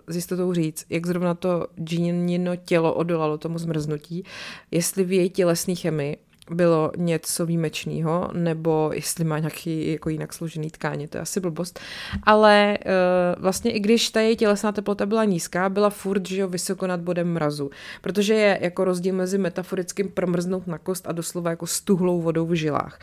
s 0.08 0.16
jistotou 0.16 0.54
říct, 0.54 0.86
jak 0.90 1.06
zrovna 1.06 1.34
to 1.34 1.68
džínino 1.84 2.56
tělo 2.56 2.94
odolalo 2.94 3.38
tomu 3.38 3.58
zmrznutí, 3.58 4.24
jestli 4.72 5.04
v 5.04 5.12
její 5.12 5.30
tělesné 5.30 5.76
chemii 5.76 6.11
bylo 6.52 6.92
něco 6.98 7.46
výjimečného, 7.46 8.30
nebo 8.34 8.92
jestli 8.94 9.24
má 9.24 9.40
nějaký 9.40 9.92
jako 9.92 10.10
jinak 10.10 10.34
složený 10.34 10.70
tkáně, 10.70 11.08
to 11.08 11.18
je 11.18 11.22
asi 11.22 11.40
blbost. 11.40 11.80
Ale 12.24 12.78
uh, 12.86 13.42
vlastně 13.44 13.72
i 13.72 13.80
když 13.80 14.10
ta 14.10 14.22
její 14.22 14.36
tělesná 14.36 14.72
teplota 14.72 15.06
byla 15.06 15.26
nízká, 15.26 15.70
byla 15.70 15.90
furt, 15.90 16.28
že 16.28 16.42
jo, 16.42 16.48
vysoko 16.48 16.88
nad 16.88 17.00
bodem 17.02 17.34
mrazu. 17.34 17.70
Protože 18.02 18.34
je 18.34 18.60
jako 18.62 18.84
rozdíl 18.84 19.16
mezi 19.16 19.38
metaforickým 19.38 20.10
promrznout 20.10 20.68
na 20.68 20.78
kost 20.78 21.08
a 21.08 21.12
doslova 21.12 21.50
jako 21.50 21.68
stuhlou 21.68 22.22
vodou 22.22 22.46
v 22.46 22.54
žilách. 22.54 23.00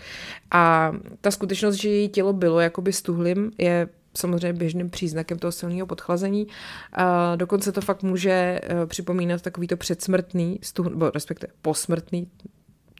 A 0.50 0.92
ta 1.20 1.30
skutečnost, 1.30 1.74
že 1.74 1.88
její 1.88 2.08
tělo 2.08 2.32
bylo 2.32 2.60
jakoby 2.60 2.92
stuhlým, 2.92 3.50
je 3.58 3.88
samozřejmě 4.14 4.52
běžným 4.52 4.90
příznakem 4.90 5.38
toho 5.38 5.52
silného 5.52 5.86
podchlazení. 5.86 6.46
A 6.92 7.36
dokonce 7.36 7.72
to 7.72 7.80
fakt 7.80 8.02
může 8.02 8.60
uh, 8.62 8.86
připomínat 8.86 9.42
takový 9.42 9.66
to 9.66 9.76
předsmrtný, 9.76 10.58
stuh, 10.62 10.86
nebo 10.86 11.10
respektive 11.10 11.52
posmrtný, 11.62 12.28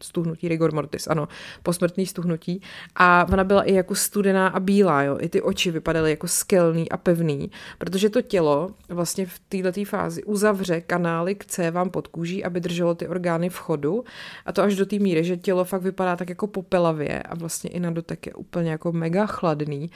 stuhnutí, 0.03 0.49
rigor 0.49 0.75
mortis, 0.75 1.07
ano, 1.07 1.29
posmrtný 1.63 2.07
stuhnutí. 2.07 2.63
A 2.97 3.27
ona 3.33 3.45
byla 3.45 3.63
i 3.63 3.75
jako 3.75 3.95
studená 3.95 4.49
a 4.49 4.61
bílá, 4.61 5.03
jo. 5.03 5.19
I 5.21 5.29
ty 5.29 5.43
oči 5.43 5.71
vypadaly 5.71 6.11
jako 6.11 6.29
skelný 6.29 6.91
a 6.91 6.97
pevný, 6.97 7.51
protože 7.79 8.11
to 8.11 8.23
tělo 8.23 8.71
vlastně 8.89 9.27
v 9.27 9.39
této 9.49 9.85
fázi 9.85 10.25
uzavře 10.25 10.81
kanály 10.81 11.35
k 11.35 11.45
cévám 11.45 11.91
pod 11.91 12.07
kůží, 12.07 12.45
aby 12.45 12.61
drželo 12.61 12.95
ty 12.95 13.09
orgány 13.09 13.49
v 13.49 13.59
chodu. 13.59 14.05
A 14.47 14.53
to 14.53 14.63
až 14.63 14.77
do 14.77 14.87
té 14.87 14.99
míry, 14.99 15.25
že 15.25 15.37
tělo 15.37 15.65
fakt 15.65 15.83
vypadá 15.83 16.17
tak 16.17 16.29
jako 16.29 16.47
popelavě 16.47 17.23
a 17.23 17.35
vlastně 17.35 17.71
i 17.71 17.81
na 17.81 17.91
dotek 17.91 18.27
je 18.27 18.35
úplně 18.35 18.71
jako 18.71 18.93
mega 18.93 19.27
chladný. 19.27 19.91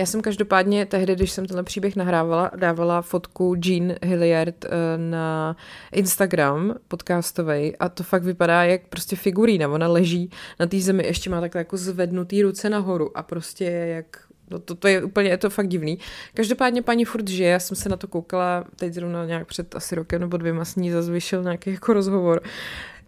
Já 0.00 0.06
jsem 0.06 0.22
každopádně 0.22 0.86
tehdy, 0.86 1.14
když 1.14 1.30
jsem 1.30 1.46
tenhle 1.46 1.62
příběh 1.62 1.96
nahrávala, 1.96 2.50
dávala 2.56 3.02
fotku 3.02 3.54
Jean 3.64 3.94
Hilliard 4.02 4.64
eh, 4.64 4.68
na 4.96 5.56
Instagram 5.92 6.74
podcastovej 6.88 7.76
a 7.80 7.88
to 7.88 8.02
fakt 8.02 8.22
vypadá 8.22 8.64
jak 8.64 8.86
prostě 8.88 9.16
figurína. 9.16 9.68
Ona 9.68 9.88
leží 9.88 10.30
na 10.60 10.66
té 10.66 10.80
zemi, 10.80 11.06
ještě 11.06 11.30
má 11.30 11.40
takhle 11.40 11.60
jako 11.60 11.76
zvednutý 11.76 12.42
ruce 12.42 12.70
nahoru 12.70 13.18
a 13.18 13.22
prostě 13.22 13.64
je 13.64 13.86
jak 13.86 14.06
No 14.50 14.58
to, 14.58 14.74
to 14.74 14.88
je 14.88 15.04
úplně, 15.04 15.28
je 15.28 15.36
to 15.36 15.50
fakt 15.50 15.68
divný. 15.68 15.98
Každopádně 16.34 16.82
paní 16.82 17.04
furt 17.04 17.28
žije, 17.28 17.50
já 17.50 17.58
jsem 17.58 17.76
se 17.76 17.88
na 17.88 17.96
to 17.96 18.08
koukala 18.08 18.64
teď 18.76 18.92
zrovna 18.94 19.24
nějak 19.24 19.46
před 19.46 19.74
asi 19.74 19.94
rokem 19.94 20.20
nebo 20.20 20.36
dvěma 20.36 20.64
s 20.64 20.76
ní 20.76 20.90
zase 20.90 21.42
nějaký 21.42 21.70
jako 21.70 21.92
rozhovor. 21.92 22.42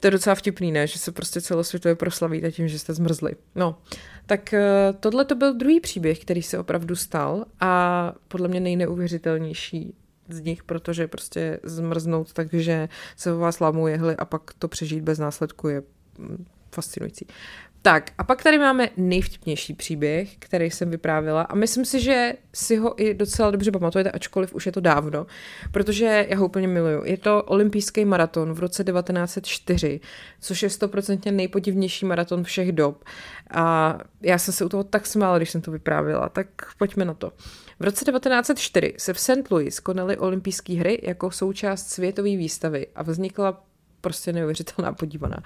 To 0.02 0.06
je 0.06 0.10
docela 0.10 0.34
vtipný, 0.34 0.72
ne? 0.72 0.86
Že 0.86 0.98
se 0.98 1.12
prostě 1.12 1.40
celosvětově 1.40 1.94
proslavíte 1.94 2.52
tím, 2.52 2.68
že 2.68 2.78
jste 2.78 2.94
zmrzli. 2.94 3.32
No, 3.54 3.78
tak 4.26 4.54
eh, 4.54 4.92
tohle 5.00 5.24
to 5.24 5.34
byl 5.34 5.54
druhý 5.54 5.80
příběh, 5.80 6.18
který 6.18 6.42
se 6.42 6.58
opravdu 6.58 6.96
stal 6.96 7.44
a 7.60 8.14
podle 8.28 8.48
mě 8.48 8.60
nejneuvěřitelnější 8.60 9.94
z 10.28 10.40
nich, 10.40 10.62
protože 10.64 11.08
prostě 11.08 11.60
zmrznout 11.62 12.32
takže 12.32 12.88
se 13.16 13.32
o 13.32 13.38
vás 13.38 13.60
lámou 13.60 13.86
jehly 13.86 14.16
a 14.16 14.24
pak 14.24 14.42
to 14.58 14.68
přežít 14.68 15.04
bez 15.04 15.18
následku 15.18 15.68
je 15.68 15.82
mm, 16.18 16.46
fascinující. 16.72 17.26
Tak 17.84 18.10
a 18.18 18.24
pak 18.24 18.42
tady 18.42 18.58
máme 18.58 18.88
nejvtipnější 18.96 19.74
příběh, 19.74 20.36
který 20.38 20.70
jsem 20.70 20.90
vyprávila 20.90 21.42
a 21.42 21.54
myslím 21.54 21.84
si, 21.84 22.00
že 22.00 22.32
si 22.54 22.76
ho 22.76 23.02
i 23.02 23.14
docela 23.14 23.50
dobře 23.50 23.70
pamatujete, 23.70 24.10
ačkoliv 24.10 24.54
už 24.54 24.66
je 24.66 24.72
to 24.72 24.80
dávno, 24.80 25.26
protože 25.72 26.26
já 26.28 26.38
ho 26.38 26.46
úplně 26.46 26.68
miluju. 26.68 27.04
Je 27.04 27.16
to 27.16 27.42
olympijský 27.42 28.04
maraton 28.04 28.52
v 28.52 28.58
roce 28.58 28.84
1904, 28.84 30.00
což 30.40 30.62
je 30.62 30.70
stoprocentně 30.70 31.32
nejpodivnější 31.32 32.06
maraton 32.06 32.44
všech 32.44 32.72
dob. 32.72 33.04
A 33.50 33.98
já 34.20 34.38
jsem 34.38 34.54
se 34.54 34.64
u 34.64 34.68
toho 34.68 34.84
tak 34.84 35.06
smála, 35.06 35.36
když 35.36 35.50
jsem 35.50 35.60
to 35.60 35.70
vyprávila, 35.70 36.28
tak 36.28 36.46
pojďme 36.78 37.04
na 37.04 37.14
to. 37.14 37.32
V 37.80 37.84
roce 37.84 38.04
1904 38.04 38.94
se 38.98 39.12
v 39.12 39.20
St. 39.20 39.50
Louis 39.50 39.80
konaly 39.80 40.16
olympijské 40.16 40.74
hry 40.74 41.00
jako 41.02 41.30
součást 41.30 41.88
světové 41.88 42.36
výstavy 42.36 42.86
a 42.94 43.02
vznikla 43.02 43.64
prostě 44.02 44.32
neuvěřitelná 44.32 44.92
podívaná. 44.92 45.36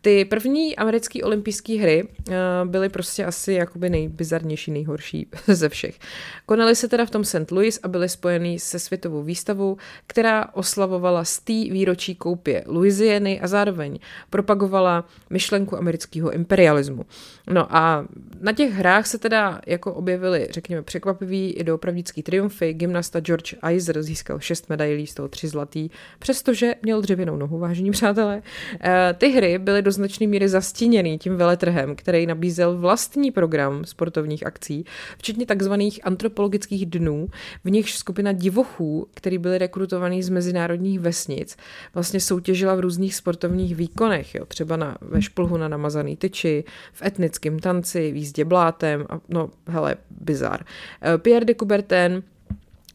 Ty 0.00 0.24
první 0.24 0.76
americké 0.76 1.22
olympijské 1.22 1.80
hry 1.80 2.04
uh, 2.04 2.34
byly 2.64 2.88
prostě 2.88 3.24
asi 3.24 3.52
jakoby 3.52 3.90
nejbizarnější, 3.90 4.70
nejhorší 4.70 5.26
ze 5.46 5.68
všech. 5.68 5.98
Konaly 6.46 6.76
se 6.76 6.88
teda 6.88 7.06
v 7.06 7.10
tom 7.10 7.24
St. 7.24 7.50
Louis 7.50 7.80
a 7.82 7.88
byly 7.88 8.08
spojený 8.08 8.58
se 8.58 8.78
světovou 8.78 9.22
výstavou, 9.22 9.76
která 10.06 10.48
oslavovala 10.52 11.24
stý 11.24 11.70
výročí 11.70 12.14
koupě 12.14 12.64
Louisiany 12.66 13.40
a 13.40 13.46
zároveň 13.46 13.98
propagovala 14.30 15.08
myšlenku 15.30 15.76
amerického 15.76 16.30
imperialismu. 16.30 17.04
No 17.50 17.76
a 17.76 18.06
na 18.40 18.52
těch 18.52 18.72
hrách 18.72 19.06
se 19.06 19.18
teda 19.18 19.60
jako 19.66 19.94
objevily, 19.94 20.48
řekněme, 20.50 20.82
překvapivý 20.82 21.52
i 21.52 21.64
doopravdický 21.64 22.22
triumfy. 22.22 22.72
Gymnasta 22.72 23.20
George 23.20 23.54
Iser 23.70 24.02
získal 24.02 24.40
šest 24.40 24.68
medailí, 24.68 25.06
z 25.06 25.14
toho 25.14 25.28
tři 25.28 25.48
zlatý, 25.48 25.90
přestože 26.18 26.74
měl 26.82 27.00
dřevěnou 27.00 27.36
nohu, 27.36 27.58
vážení 27.58 27.90
přátelé. 27.94 28.42
Eh, 28.80 29.14
ty 29.18 29.28
hry 29.28 29.58
byly 29.58 29.82
do 29.82 29.92
značné 29.92 30.26
míry 30.26 30.48
zastíněny 30.48 31.18
tím 31.18 31.36
veletrhem, 31.36 31.96
který 31.96 32.26
nabízel 32.26 32.78
vlastní 32.78 33.30
program 33.30 33.84
sportovních 33.84 34.46
akcí, 34.46 34.84
včetně 35.18 35.46
takzvaných 35.46 36.00
antropologických 36.06 36.86
dnů, 36.86 37.28
v 37.64 37.70
nichž 37.70 37.94
skupina 37.94 38.32
divochů, 38.32 39.06
který 39.14 39.38
byli 39.38 39.58
rekrutovaní 39.58 40.22
z 40.22 40.28
mezinárodních 40.28 41.00
vesnic, 41.00 41.56
vlastně 41.94 42.20
soutěžila 42.20 42.74
v 42.74 42.80
různých 42.80 43.14
sportovních 43.14 43.76
výkonech, 43.76 44.34
jo, 44.34 44.46
třeba 44.46 44.76
na, 44.76 44.98
ve 45.00 45.22
šplhu 45.22 45.56
na 45.56 45.68
namazaný 45.68 46.16
tyči, 46.16 46.64
v 46.92 47.02
etnickém 47.02 47.58
tanci, 47.58 48.12
v 48.12 48.16
jízdě 48.16 48.44
blátem, 48.44 49.06
a, 49.10 49.20
no 49.28 49.50
hele, 49.66 49.96
bizar. 50.10 50.64
Eh, 51.02 51.18
Pierre 51.18 51.44
de 51.44 51.54
Coubertin 51.54 52.22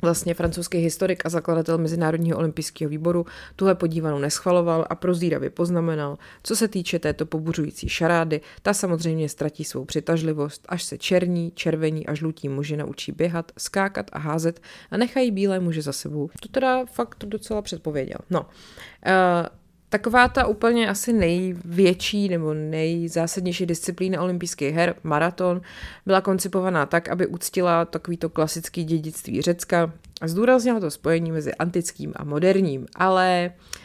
vlastně 0.02 0.34
francouzský 0.34 0.78
historik 0.78 1.26
a 1.26 1.30
zakladatel 1.30 1.78
Mezinárodního 1.78 2.38
olympijského 2.38 2.90
výboru 2.90 3.26
tuhle 3.56 3.76
podívanou 3.76 4.20
neschvaloval 4.20 4.86
a 4.90 4.96
prozíravě 4.96 5.50
poznamenal, 5.50 6.18
co 6.44 6.56
se 6.56 6.68
týče 6.68 7.00
této 7.00 7.26
pobuřující 7.26 7.90
šarády, 7.90 8.42
ta 8.62 8.74
samozřejmě 8.74 9.30
ztratí 9.30 9.64
svou 9.64 9.86
přitažlivost, 9.86 10.66
až 10.70 10.84
se 10.84 10.98
černí, 10.98 11.52
červení 11.52 12.08
a 12.08 12.14
žlutí 12.14 12.50
muži 12.50 12.78
naučí 12.78 13.12
běhat, 13.12 13.52
skákat 13.58 14.10
a 14.14 14.20
házet 14.20 14.62
a 14.92 14.98
nechají 14.98 15.32
bílé 15.32 15.60
muže 15.60 15.82
za 15.82 15.94
sebou. 15.94 16.30
To 16.42 16.50
teda 16.50 16.86
fakt 16.86 17.26
docela 17.26 17.62
předpověděl. 17.62 18.18
No, 18.30 18.42
uh, 18.42 18.46
Taková 19.90 20.28
ta 20.28 20.48
úplně 20.48 20.90
asi 20.90 21.14
největší 21.14 22.30
nebo 22.30 22.54
nejzásadnější 22.54 23.66
disciplína 23.66 24.22
olympijských 24.22 24.76
her, 24.76 24.96
maraton, 25.04 25.62
byla 26.06 26.22
koncipovaná 26.22 26.86
tak, 26.86 27.10
aby 27.10 27.28
uctila 27.28 27.86
takovýto 27.86 28.30
klasický 28.30 28.84
dědictví 28.84 29.42
Řecka 29.42 29.94
a 30.22 30.28
zdůraznila 30.28 30.80
to 30.80 30.92
spojení 30.92 31.32
mezi 31.32 31.54
antickým 31.54 32.14
a 32.16 32.24
moderním, 32.24 32.86
ale 32.96 33.52
uh, 33.54 33.80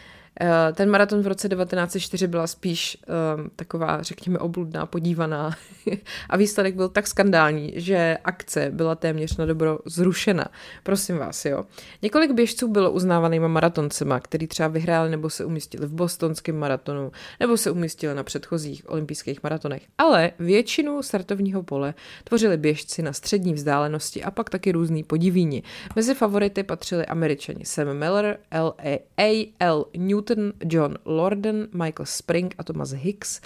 ten 0.75 0.91
maraton 0.91 1.23
v 1.23 1.27
roce 1.27 1.49
1904 1.49 2.27
byla 2.27 2.47
spíš 2.47 2.99
um, 3.37 3.51
taková, 3.57 4.03
řekněme, 4.03 4.39
obludná, 4.39 4.87
podívaná 4.87 5.57
a 6.29 6.37
výsledek 6.37 6.75
byl 6.75 6.89
tak 6.89 7.07
skandální, 7.07 7.73
že 7.77 8.19
akce 8.25 8.71
byla 8.71 8.95
téměř 8.95 9.37
na 9.37 9.47
dobro 9.47 9.79
zrušena. 9.87 10.45
Prosím 10.83 11.19
vás, 11.19 11.45
jo. 11.45 11.65
Několik 12.03 12.33
běžců 12.33 12.69
bylo 12.69 12.91
uznávanýma 12.91 13.49
maratoncema, 13.49 14.21
který 14.21 14.47
třeba 14.47 14.69
vyhráli 14.69 15.11
nebo 15.11 15.31
se 15.31 15.45
umístili 15.45 15.87
v 15.87 15.93
bostonském 15.93 16.57
maratonu, 16.57 17.13
nebo 17.41 17.57
se 17.57 17.71
umístili 17.71 18.15
na 18.15 18.23
předchozích 18.23 18.83
olympijských 18.91 19.43
maratonech. 19.43 19.83
Ale 19.99 20.31
většinu 20.39 21.03
startovního 21.03 21.63
pole 21.63 21.95
tvořili 22.25 22.57
běžci 22.57 23.03
na 23.03 23.13
střední 23.13 23.55
vzdálenosti 23.55 24.23
a 24.23 24.31
pak 24.31 24.51
taky 24.51 24.73
různý 24.73 25.05
podivíni. 25.05 25.63
Mezi 25.97 26.15
favority 26.15 26.63
patřili 26.63 27.07
američani 27.07 27.65
Sam 27.65 27.95
Miller, 27.95 28.39
L. 28.51 28.75
A. 28.79 29.07
A. 29.19 29.55
L. 29.61 29.85
Newton, 29.97 30.24
Newton, 30.25 30.53
John 30.65 30.99
Lorden, 31.05 31.69
Michael 31.73 32.07
Spring 32.07 32.55
a 32.59 32.65
Thomas 32.65 32.93
Hicks. 32.93 33.41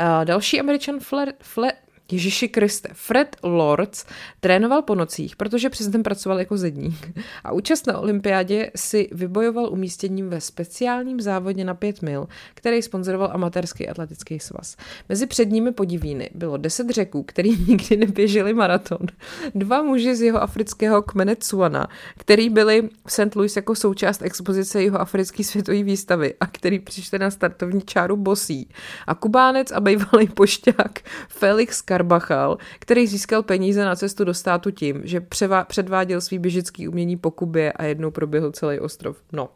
Uh, 0.00 0.24
další 0.24 0.60
američan 0.60 1.00
Flair, 1.00 1.32
Flair, 1.40 1.74
Ježíši 2.12 2.48
Kriste, 2.48 2.88
Fred 2.92 3.36
Lords 3.42 4.04
trénoval 4.40 4.82
po 4.82 4.94
nocích, 4.94 5.36
protože 5.36 5.70
přezdem 5.70 6.02
pracoval 6.02 6.38
jako 6.38 6.56
zedník 6.56 7.18
a 7.44 7.52
účast 7.52 7.86
na 7.86 7.98
olympiádě 7.98 8.70
si 8.76 9.08
vybojoval 9.12 9.72
umístěním 9.72 10.28
ve 10.28 10.40
speciálním 10.40 11.20
závodě 11.20 11.64
na 11.64 11.74
5 11.74 12.02
mil, 12.02 12.28
který 12.54 12.82
sponzoroval 12.82 13.30
amatérský 13.32 13.88
atletický 13.88 14.38
svaz. 14.40 14.76
Mezi 15.08 15.26
předními 15.26 15.72
podivíny 15.72 16.30
bylo 16.34 16.56
10 16.56 16.90
řeků, 16.90 17.22
který 17.22 17.50
nikdy 17.68 17.96
neběželi 17.96 18.54
maraton, 18.54 19.06
dva 19.54 19.82
muži 19.82 20.16
z 20.16 20.22
jeho 20.22 20.42
afrického 20.42 21.02
kmene 21.02 21.36
Tsuana, 21.36 21.88
který 22.18 22.50
byli 22.50 22.88
v 23.06 23.12
St. 23.12 23.36
Louis 23.36 23.56
jako 23.56 23.74
součást 23.74 24.22
expozice 24.22 24.82
jeho 24.82 25.00
africké 25.00 25.44
světové 25.44 25.82
výstavy 25.82 26.34
a 26.40 26.46
který 26.46 26.78
přišli 26.78 27.18
na 27.18 27.30
startovní 27.30 27.82
čáru 27.82 28.16
bosí 28.16 28.68
a 29.06 29.14
kubánec 29.14 29.72
a 29.72 29.80
bývalý 29.80 30.28
pošťák 30.28 31.00
Felix 31.28 31.82
Car 31.82 31.97
Karbachal, 31.98 32.58
který 32.78 33.06
získal 33.06 33.42
peníze 33.42 33.84
na 33.84 33.96
cestu 33.96 34.24
do 34.24 34.34
státu 34.34 34.70
tím, 34.70 35.00
že 35.04 35.20
převá- 35.20 35.64
předváděl 35.64 36.20
svý 36.20 36.38
běžický 36.38 36.88
umění 36.88 37.16
po 37.16 37.30
Kubě 37.30 37.72
a 37.72 37.84
jednou 37.84 38.10
proběhl 38.10 38.52
celý 38.52 38.80
ostrov. 38.80 39.16
No, 39.32 39.48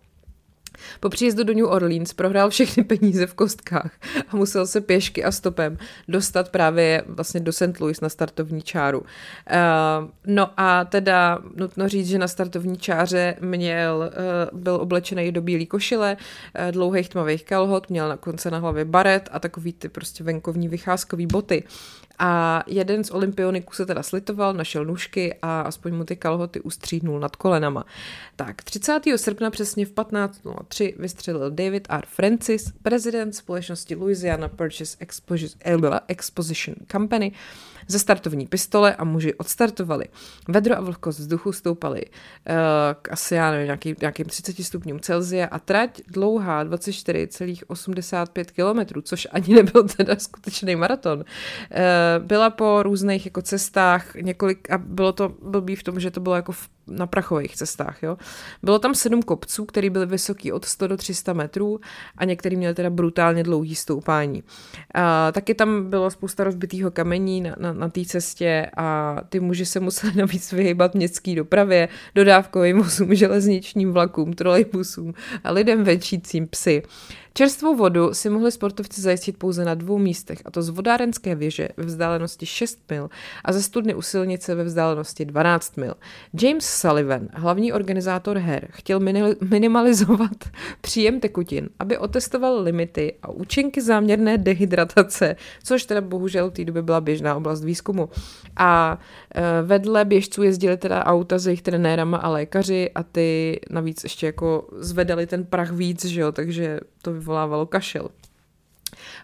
Po 1.00 1.09
příjezdu 1.09 1.44
do 1.44 1.55
New 1.55 1.66
Orleans 1.66 2.12
prohrál 2.12 2.50
všechny 2.50 2.85
peníze 2.85 3.26
v 3.26 3.35
kostkách 3.35 3.92
a 4.28 4.37
musel 4.37 4.66
se 4.66 4.81
pěšky 4.81 5.24
a 5.24 5.33
stopem 5.33 5.78
dostat 6.09 6.48
právě 6.48 7.05
vlastně 7.07 7.40
do 7.40 7.52
St. 7.52 7.81
Louis 7.81 8.00
na 8.00 8.09
startovní 8.09 8.62
čáru. 8.62 9.00
Uh, 9.00 9.07
no 10.26 10.50
a 10.57 10.85
teda 10.85 11.38
nutno 11.57 11.88
říct, 11.88 12.09
že 12.09 12.18
na 12.18 12.28
startovní 12.28 12.76
čáře 12.76 13.37
měl, 13.40 14.11
uh, 14.52 14.61
byl 14.61 14.74
oblečený 14.74 15.33
do 15.33 15.42
bílé 15.42 15.64
košile, 15.64 16.16
uh, 16.16 16.72
dlouhých 16.72 17.09
tmavých 17.09 17.44
kalhot, 17.44 17.90
měl 17.90 18.09
na 18.09 18.16
konce 18.16 18.50
na 18.50 18.59
hlavě 18.59 18.85
baret 18.85 19.28
a 19.33 19.38
takový 19.38 19.72
ty 19.72 19.88
prostě 19.88 20.24
venkovní 20.24 20.68
vycházkový 20.68 21.26
boty. 21.26 21.64
A 22.18 22.62
jeden 22.66 23.05
z 23.05 23.11
olympioniků 23.11 23.75
se 23.75 23.87
teda 23.87 24.03
slitoval, 24.03 24.55
našel 24.55 24.85
nůžky 24.85 25.35
a 25.42 25.61
aspoň 25.61 25.94
mu 25.94 26.05
ty 26.05 26.16
kalhoty 26.16 26.61
ustříhnul 26.61 27.20
nad 27.20 27.37
kolenama. 27.37 27.85
Tak 28.37 28.62
30. 28.62 29.01
srpna 29.16 29.51
přesně 29.51 29.87
v 29.87 29.92
15.03 29.92 30.94
vystřelil 30.98 31.51
David 31.51 31.87
R. 31.90 32.05
Francis, 32.07 32.72
prezident 32.83 33.33
společnosti 33.33 33.94
Louisiana 33.94 34.48
Purchase 34.48 34.96
Exposition 36.09 36.77
Company, 36.92 37.33
ze 37.92 37.98
startovní 37.98 38.46
pistole 38.46 38.94
a 38.96 39.05
muži 39.05 39.35
odstartovali. 39.35 40.05
Vedro 40.48 40.76
a 40.76 40.81
vlhkost 40.81 41.18
vzduchu 41.18 41.52
stoupaly 41.52 42.02
uh, 42.07 42.12
k 43.02 43.12
asi, 43.12 43.35
já 43.35 43.50
nevím, 43.50 43.66
nějaký, 43.66 43.94
nějakým 44.00 44.26
30 44.26 44.64
stupňům 44.64 45.00
Celzia 45.00 45.46
a 45.46 45.59
trať 45.59 46.00
dlouhá 46.09 46.64
24,85 46.64 48.44
km, 48.44 49.02
což 49.02 49.28
ani 49.31 49.55
nebyl 49.55 49.83
teda 49.83 50.16
skutečný 50.16 50.76
maraton. 50.76 51.18
Uh, 51.18 51.24
byla 52.18 52.50
po 52.50 52.83
různých 52.83 53.24
jako 53.24 53.42
cestách 53.42 54.14
několik, 54.14 54.70
a 54.70 54.78
bylo 54.78 55.12
to 55.12 55.35
blbý 55.42 55.76
v 55.76 55.83
tom, 55.83 56.00
že 56.00 56.11
to 56.11 56.20
bylo 56.20 56.35
jako 56.35 56.52
v 56.52 56.68
na 56.87 57.07
prachových 57.07 57.57
cestách. 57.57 58.03
Jo. 58.03 58.16
Bylo 58.62 58.79
tam 58.79 58.95
sedm 58.95 59.23
kopců, 59.23 59.64
které 59.64 59.90
byly 59.90 60.07
vysoký 60.07 60.53
od 60.53 60.64
100 60.64 60.87
do 60.87 60.97
300 60.97 61.33
metrů 61.33 61.81
a 62.16 62.25
některý 62.25 62.57
měli 62.57 62.75
teda 62.75 62.90
brutálně 62.90 63.42
dlouhý 63.42 63.75
stoupání. 63.75 64.42
A, 64.95 65.33
taky 65.33 65.55
tam 65.55 65.90
bylo 65.90 66.11
spousta 66.11 66.45
rozbitého 66.45 66.90
kamení 66.90 67.40
na, 67.40 67.57
na, 67.59 67.73
na 67.73 67.88
té 67.88 68.05
cestě 68.05 68.71
a 68.77 69.16
ty 69.29 69.40
muži 69.40 69.66
se 69.66 69.81
museli 69.81 70.12
navíc 70.16 70.53
vyhýbat 70.53 70.95
městské 70.95 71.35
dopravě, 71.35 71.88
dodávkovým 72.14 72.79
vozům, 72.79 73.14
železničním 73.14 73.92
vlakům, 73.92 74.33
trolejbusům 74.33 75.14
a 75.45 75.51
lidem 75.53 75.85
venčícím 75.85 76.47
psy. 76.47 76.83
Čerstvou 77.35 77.77
vodu 77.77 78.14
si 78.14 78.31
mohli 78.31 78.53
sportovci 78.53 79.01
zajistit 79.01 79.37
pouze 79.37 79.64
na 79.64 79.75
dvou 79.75 79.99
místech, 79.99 80.38
a 80.45 80.51
to 80.51 80.62
z 80.62 80.68
vodárenské 80.68 81.35
věže 81.35 81.68
ve 81.77 81.85
vzdálenosti 81.85 82.47
6 82.47 82.79
mil 82.90 83.11
a 83.45 83.53
ze 83.53 83.62
studny 83.62 83.95
u 83.95 84.03
silnice 84.03 84.55
ve 84.55 84.64
vzdálenosti 84.64 85.25
12 85.25 85.77
mil. 85.77 85.95
James 86.42 86.64
Sullivan, 86.72 87.28
hlavní 87.35 87.72
organizátor 87.72 88.38
her, 88.38 88.68
chtěl 88.70 89.00
minimalizovat 89.50 90.30
příjem 90.80 91.20
tekutin, 91.20 91.68
aby 91.78 91.98
otestoval 91.98 92.62
limity 92.62 93.14
a 93.22 93.28
účinky 93.28 93.82
záměrné 93.82 94.38
dehydratace, 94.38 95.37
což 95.64 95.85
teda 95.85 96.00
bohužel 96.00 96.50
v 96.50 96.52
té 96.52 96.64
době 96.64 96.82
byla 96.82 97.00
běžná 97.00 97.35
oblast 97.35 97.64
výzkumu. 97.64 98.08
A 98.56 98.98
e, 99.35 99.62
vedle 99.62 100.04
běžců 100.04 100.42
jezdili 100.42 100.76
teda 100.76 101.04
auta 101.04 101.38
s 101.38 101.46
jejich 101.46 101.62
trenérama 101.62 102.18
a 102.18 102.28
lékaři 102.28 102.90
a 102.94 103.02
ty 103.02 103.61
navíc 103.70 104.02
ještě 104.02 104.26
jako 104.26 104.68
zvedali 104.72 105.26
ten 105.26 105.44
prach 105.44 105.72
víc, 105.72 106.04
že 106.04 106.20
jo, 106.20 106.32
takže 106.32 106.80
to 107.02 107.12
vyvolávalo 107.12 107.66
kašel. 107.66 108.08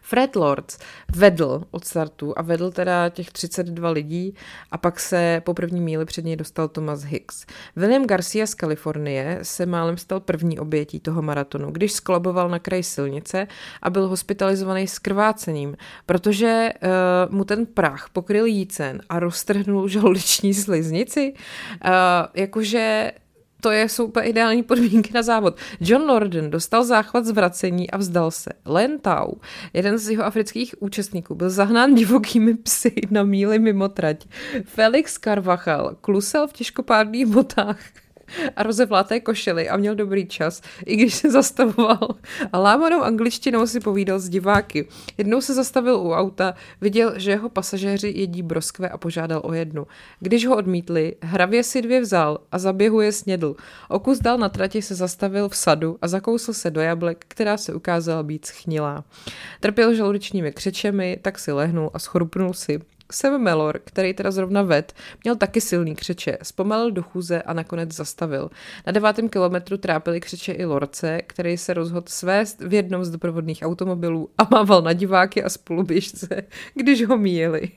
Fred 0.09 0.37
Lords 0.37 0.79
vedl 1.17 1.65
od 1.71 1.85
startu 1.85 2.39
a 2.39 2.43
vedl 2.43 2.71
teda 2.71 3.09
těch 3.09 3.31
32 3.31 3.91
lidí 3.91 4.35
a 4.71 4.79
pak 4.79 5.01
se 5.01 5.43
po 5.45 5.55
první 5.55 5.81
míli 5.81 6.05
před 6.05 6.25
něj 6.25 6.37
dostal 6.37 6.69
Thomas 6.69 7.03
Hicks. 7.03 7.47
William 7.77 8.07
Garcia 8.07 8.47
z 8.47 8.55
Kalifornie 8.55 9.39
se 9.43 9.67
málem 9.67 9.97
stal 9.97 10.21
první 10.21 10.59
obětí 10.59 11.01
toho 11.01 11.23
maratonu, 11.23 11.71
když 11.71 11.93
skloboval 11.93 12.49
na 12.49 12.59
kraji 12.59 12.83
silnice 12.83 13.47
a 13.83 13.91
byl 13.91 14.09
hospitalizovaný 14.09 14.89
s 14.89 14.99
krvácením, 14.99 15.77
protože 16.07 16.73
uh, 16.83 17.35
mu 17.35 17.45
ten 17.45 17.67
prach 17.67 18.09
pokryl 18.13 18.47
jícen 18.47 19.03
a 19.09 19.19
roztrhnul 19.19 19.89
žaludeční 19.89 20.55
sliznici. 20.55 21.35
Uh, 21.85 21.91
jakože 22.35 23.13
to 23.61 23.71
je, 23.71 23.89
jsou 23.89 24.05
úplně 24.05 24.27
ideální 24.27 24.63
podmínky 24.63 25.11
na 25.15 25.23
závod. 25.23 25.57
John 25.81 26.03
Lorden 26.03 26.51
dostal 26.51 26.85
záchvat 26.85 27.27
zvracení 27.27 27.91
a 27.91 27.97
vzdal 27.97 28.31
se. 28.31 28.51
Len 28.65 28.99
Tau, 28.99 29.33
jeden 29.73 29.99
z 29.99 30.11
jeho 30.11 30.25
afrických 30.25 30.75
účastníků, 30.79 31.35
byl 31.35 31.51
zahnán 31.51 31.95
divokými 31.95 32.55
psy 32.55 32.95
na 33.11 33.23
míli 33.23 33.59
mimo 33.59 33.89
trať. 33.89 34.27
Felix 34.65 35.19
Carvachal 35.19 35.97
klusel 36.01 36.47
v 36.47 36.53
těžkopádných 36.53 37.27
botách 37.27 37.79
a 38.57 38.63
rozevláté 38.63 39.21
košily 39.21 39.69
a 39.69 39.77
měl 39.77 39.95
dobrý 39.95 40.27
čas, 40.27 40.63
i 40.87 40.97
když 40.97 41.15
se 41.15 41.31
zastavoval. 41.31 42.09
A 42.53 42.59
lámanou 42.59 43.03
angličtinou 43.03 43.67
si 43.67 43.81
povídal 43.81 44.19
s 44.19 44.29
diváky. 44.29 44.89
Jednou 45.19 45.41
se 45.41 45.55
zastavil 45.55 45.97
u 45.97 46.13
auta, 46.13 46.55
viděl, 46.81 47.13
že 47.17 47.31
jeho 47.31 47.49
pasažéři 47.49 48.13
jedí 48.17 48.43
broskve 48.43 48.89
a 48.89 48.99
požádal 48.99 49.41
o 49.45 49.53
jednu. 49.53 49.87
Když 50.21 50.47
ho 50.47 50.57
odmítli, 50.57 51.17
hravě 51.23 51.63
si 51.63 51.83
dvě 51.83 52.01
vzal 52.01 52.39
a 52.53 52.59
zaběhu 52.59 53.01
je 53.01 53.13
snědl. 53.13 53.57
O 53.89 53.99
kus 53.99 54.19
dal 54.19 54.39
na 54.39 54.49
trati 54.49 54.83
se 54.83 54.95
zastavil 54.95 55.49
v 55.49 55.57
sadu 55.57 55.99
a 56.03 56.09
zakousl 56.09 56.53
se 56.53 56.71
do 56.71 56.81
jablek, 56.81 57.25
která 57.29 57.57
se 57.57 57.75
ukázala 57.75 58.23
být 58.23 58.47
schnilá. 58.47 59.05
Trpěl 59.61 59.95
žaludečními 59.95 60.53
křečemi, 60.53 61.19
tak 61.23 61.39
si 61.39 61.53
lehnul 61.53 61.91
a 61.95 61.99
schrupnul 61.99 62.53
si. 62.55 62.81
Sam 63.13 63.43
Mellor, 63.43 63.81
který 63.85 64.15
teda 64.15 64.31
zrovna 64.31 64.63
ved, 64.63 64.93
měl 65.25 65.37
taky 65.37 65.61
silný 65.61 65.95
křeče, 65.95 66.39
zpomalil 66.43 66.91
do 66.91 67.03
chůze 67.03 67.43
a 67.43 67.53
nakonec 67.53 67.95
zastavil. 67.95 68.51
Na 68.87 68.93
devátém 68.93 69.29
kilometru 69.29 69.77
trápili 69.77 70.21
křeče 70.21 70.53
i 70.53 70.65
Lorce, 70.65 71.21
který 71.27 71.57
se 71.57 71.75
rozhodl 71.75 72.07
svést 72.09 72.61
v 72.61 72.75
jednom 72.75 73.05
z 73.05 73.11
doprovodných 73.11 73.63
automobilů 73.63 74.29
a 74.39 74.49
mával 74.51 74.83
na 74.83 74.93
diváky 74.93 75.43
a 75.43 75.49
spoluběžce, 75.49 76.43
když 76.75 77.07
ho 77.07 77.19
míjeli. 77.19 77.71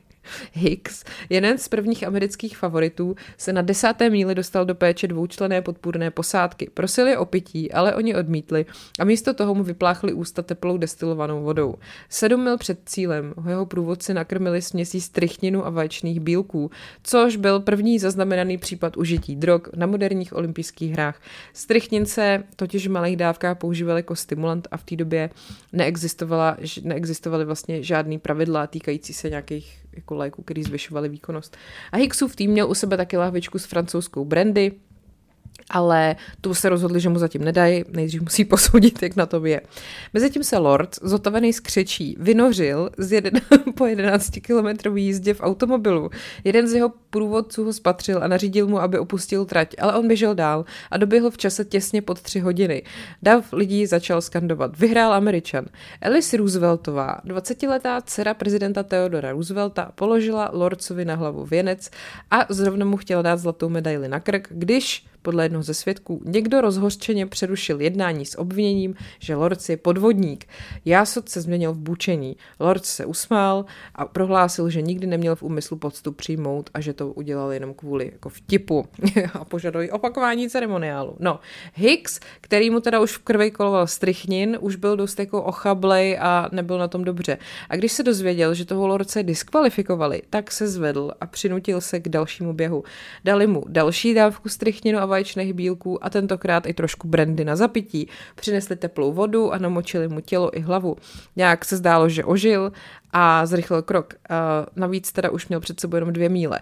Hicks, 0.53 1.03
jeden 1.29 1.57
z 1.57 1.67
prvních 1.67 2.07
amerických 2.07 2.57
favoritů, 2.57 3.15
se 3.37 3.53
na 3.53 3.61
desáté 3.61 4.09
míli 4.09 4.35
dostal 4.35 4.65
do 4.65 4.75
péče 4.75 5.07
dvoučlené 5.07 5.61
podpůrné 5.61 6.11
posádky. 6.11 6.69
Prosili 6.73 7.17
o 7.17 7.25
pití, 7.25 7.71
ale 7.71 7.95
oni 7.95 8.15
odmítli 8.15 8.65
a 8.99 9.03
místo 9.03 9.33
toho 9.33 9.55
mu 9.55 9.63
vypláchli 9.63 10.13
ústa 10.13 10.41
teplou 10.41 10.77
destilovanou 10.77 11.43
vodou. 11.43 11.75
Sedm 12.09 12.43
mil 12.43 12.57
před 12.57 12.79
cílem 12.85 13.33
ho 13.37 13.49
jeho 13.49 13.65
průvodci 13.65 14.13
nakrmili 14.13 14.61
směsí 14.61 15.01
strychninu 15.01 15.65
a 15.65 15.69
vaječných 15.69 16.19
bílků, 16.19 16.71
což 17.03 17.35
byl 17.35 17.59
první 17.59 17.99
zaznamenaný 17.99 18.57
případ 18.57 18.97
užití 18.97 19.35
drog 19.35 19.61
na 19.75 19.85
moderních 19.85 20.33
olympijských 20.35 20.91
hrách. 20.91 21.21
Strychnince 21.53 22.43
totiž 22.55 22.87
v 22.87 22.91
malých 22.91 23.17
dávkách 23.17 23.57
používali 23.57 23.99
jako 23.99 24.15
stimulant 24.15 24.67
a 24.71 24.77
v 24.77 24.83
té 24.83 24.95
době 24.95 25.29
neexistovala, 25.73 26.57
neexistovaly 26.83 27.45
vlastně 27.45 27.83
žádný 27.83 28.19
pravidla 28.19 28.67
týkající 28.67 29.13
se 29.13 29.29
nějakých 29.29 29.80
jako 29.93 30.15
léku, 30.15 30.43
který 30.43 30.63
zvyšovali 30.63 31.09
výkonnost. 31.09 31.57
A 31.91 31.97
Hicksův 31.97 32.35
tým 32.35 32.51
měl 32.51 32.69
u 32.69 32.73
sebe 32.73 32.97
taky 32.97 33.17
lahvičku 33.17 33.59
s 33.59 33.65
francouzskou 33.65 34.25
brandy, 34.25 34.71
ale 35.69 36.15
tu 36.41 36.53
se 36.53 36.69
rozhodli, 36.69 36.99
že 36.99 37.09
mu 37.09 37.19
zatím 37.19 37.43
nedají, 37.43 37.83
nejdřív 37.89 38.21
musí 38.21 38.45
posoudit, 38.51 39.03
jak 39.03 39.15
na 39.15 39.25
to 39.25 39.45
je. 39.45 39.61
Mezitím 40.13 40.43
se 40.43 40.57
Lord, 40.57 40.95
zotavený 41.01 41.53
z 41.53 41.59
křečí, 41.59 42.15
vynořil 42.19 42.89
z 42.97 43.11
jeden, 43.11 43.33
po 43.75 43.85
11 43.85 44.29
kilometrové 44.41 44.99
jízdě 44.99 45.33
v 45.33 45.41
automobilu. 45.41 46.09
Jeden 46.43 46.67
z 46.67 46.73
jeho 46.73 46.93
průvodců 47.09 47.65
ho 47.65 47.73
spatřil 47.73 48.23
a 48.23 48.27
nařídil 48.27 48.67
mu, 48.67 48.81
aby 48.81 48.99
opustil 48.99 49.45
trať, 49.45 49.75
ale 49.79 49.95
on 49.95 50.07
běžel 50.07 50.35
dál 50.35 50.65
a 50.91 50.97
doběhl 50.97 51.31
v 51.31 51.37
čase 51.37 51.65
těsně 51.65 52.01
pod 52.01 52.21
tři 52.21 52.39
hodiny. 52.39 52.83
Dav 53.23 53.53
lidí 53.53 53.85
začal 53.85 54.21
skandovat. 54.21 54.79
Vyhrál 54.79 55.13
Američan. 55.13 55.65
Alice 56.01 56.37
Rooseveltová, 56.37 57.17
20-letá 57.25 58.01
dcera 58.01 58.33
prezidenta 58.33 58.83
Theodora 58.83 59.31
Roosevelta, 59.31 59.91
položila 59.95 60.49
Lordcovi 60.53 61.05
na 61.05 61.15
hlavu 61.15 61.45
věnec 61.45 61.89
a 62.31 62.45
zrovna 62.49 62.85
mu 62.85 62.97
chtěla 62.97 63.21
dát 63.21 63.37
zlatou 63.37 63.69
medaili 63.69 64.07
na 64.07 64.19
krk, 64.19 64.47
když 64.51 65.05
podle 65.21 65.45
jednoho 65.45 65.63
ze 65.63 65.73
svědků 65.73 66.21
někdo 66.25 66.61
rozhořčeně 66.61 67.25
přerušil 67.25 67.81
jednání 67.81 68.25
s 68.25 68.39
obviněním, 68.39 68.95
že 69.19 69.35
Lords 69.35 69.69
je 69.69 69.77
podvodník. 69.77 70.45
Jásot 70.85 71.29
se 71.29 71.41
změnil 71.41 71.73
v 71.73 71.77
bučení. 71.77 72.35
Lords 72.59 72.89
se 72.89 73.05
usmál 73.05 73.65
a 73.95 74.05
prohlásil, 74.05 74.69
že 74.69 74.81
nikdy 74.81 75.07
neměl 75.07 75.35
v 75.35 75.43
úmyslu 75.43 75.77
poctu 75.77 76.11
přijmout 76.11 76.69
a 76.73 76.81
že 76.81 76.93
to 76.93 77.07
udělal 77.07 77.51
jenom 77.51 77.73
kvůli 77.73 78.09
jako 78.13 78.29
vtipu 78.29 78.85
a 79.33 79.45
požadují 79.45 79.91
opakování 79.91 80.49
ceremoniálu. 80.49 81.15
No, 81.19 81.39
Hicks, 81.73 82.19
který 82.41 82.69
mu 82.69 82.79
teda 82.79 82.99
už 82.99 83.11
v 83.11 83.19
krvi 83.19 83.51
koloval 83.51 83.87
strychnin, 83.87 84.57
už 84.61 84.75
byl 84.75 84.97
dost 84.97 85.19
jako 85.19 85.43
ochablej 85.43 86.17
a 86.21 86.49
nebyl 86.51 86.77
na 86.77 86.87
tom 86.87 87.03
dobře. 87.03 87.37
A 87.69 87.75
když 87.75 87.91
se 87.91 88.03
dozvěděl, 88.03 88.53
že 88.53 88.65
toho 88.65 88.87
Lordce 88.87 89.23
diskvalifikovali, 89.23 90.21
tak 90.29 90.51
se 90.51 90.67
zvedl 90.67 91.11
a 91.21 91.25
přinutil 91.25 91.81
se 91.81 91.99
k 91.99 92.09
dalšímu 92.09 92.53
běhu. 92.53 92.83
Dali 93.23 93.47
mu 93.47 93.63
další 93.67 94.13
dávku 94.13 94.49
strychninu 94.49 94.99
a 94.99 95.05
vaječných 95.11 95.53
bílků 95.53 96.05
a 96.05 96.09
tentokrát 96.09 96.65
i 96.65 96.73
trošku 96.73 97.07
brandy 97.07 97.45
na 97.45 97.55
zapití. 97.55 98.07
Přinesli 98.35 98.75
teplou 98.75 99.11
vodu 99.11 99.51
a 99.53 99.57
namočili 99.57 100.07
mu 100.07 100.21
tělo 100.21 100.57
i 100.57 100.59
hlavu. 100.59 100.95
Nějak 101.35 101.65
se 101.65 101.77
zdálo, 101.77 102.09
že 102.09 102.23
ožil 102.23 102.71
a 103.13 103.45
zrychlil 103.45 103.81
krok. 103.81 104.13
Navíc 104.75 105.11
teda 105.11 105.29
už 105.29 105.47
měl 105.47 105.59
před 105.59 105.79
sebou 105.79 105.95
jenom 105.95 106.13
dvě 106.13 106.29
míle. 106.29 106.59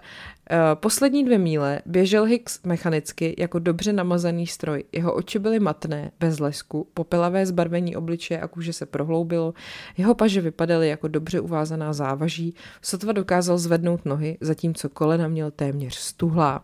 Poslední 0.73 1.25
dvě 1.25 1.37
míle 1.37 1.81
běžel 1.85 2.23
Hicks 2.23 2.59
mechanicky 2.63 3.35
jako 3.37 3.59
dobře 3.59 3.93
namazaný 3.93 4.47
stroj. 4.47 4.83
Jeho 4.91 5.13
oči 5.13 5.39
byly 5.39 5.59
matné, 5.59 6.11
bez 6.19 6.39
lesku, 6.39 6.87
popelavé 6.93 7.45
zbarvení 7.45 7.95
obličeje 7.95 8.41
a 8.41 8.47
kůže 8.47 8.73
se 8.73 8.85
prohloubilo, 8.85 9.53
jeho 9.97 10.15
paže 10.15 10.41
vypadaly 10.41 10.89
jako 10.89 11.07
dobře 11.07 11.39
uvázaná 11.39 11.93
závaží, 11.93 12.55
sotva 12.81 13.13
dokázal 13.13 13.57
zvednout 13.57 14.05
nohy, 14.05 14.37
zatímco 14.41 14.89
kolena 14.89 15.27
měl 15.27 15.51
téměř 15.51 15.95
stuhlá. 15.95 16.63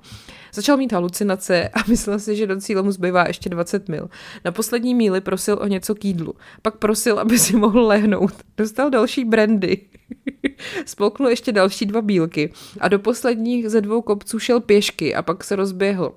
Začal 0.54 0.78
mít 0.78 0.94
halucinace 0.94 1.70
a 1.70 1.80
myslel 1.88 2.20
si, 2.20 2.36
že 2.36 2.48
do 2.48 2.62
cíle 2.62 2.82
mu 2.82 2.92
zbývá 2.92 3.28
ještě 3.28 3.50
20 3.50 3.90
mil. 3.90 4.10
Na 4.46 4.52
poslední 4.52 4.96
míli 4.96 5.22
prosil 5.22 5.58
o 5.62 5.68
něco 5.68 5.96
k 5.96 6.06
jídlu, 6.06 6.34
pak 6.62 6.78
prosil, 6.78 7.20
aby 7.20 7.40
si 7.40 7.56
mohl 7.56 7.88
lehnout. 7.88 8.34
Dostal 8.58 8.90
další 8.90 9.26
brandy. 9.26 9.75
Spolknul 10.86 11.30
ještě 11.30 11.52
další 11.52 11.86
dva 11.86 12.02
bílky 12.02 12.54
a 12.80 12.88
do 12.88 13.00
posledních 13.00 13.70
ze 13.70 13.82
dvou 13.82 14.02
kopců 14.02 14.40
šel 14.40 14.60
pěšky 14.60 15.16
a 15.16 15.22
pak 15.22 15.44
se 15.44 15.56
rozběhl. 15.56 16.14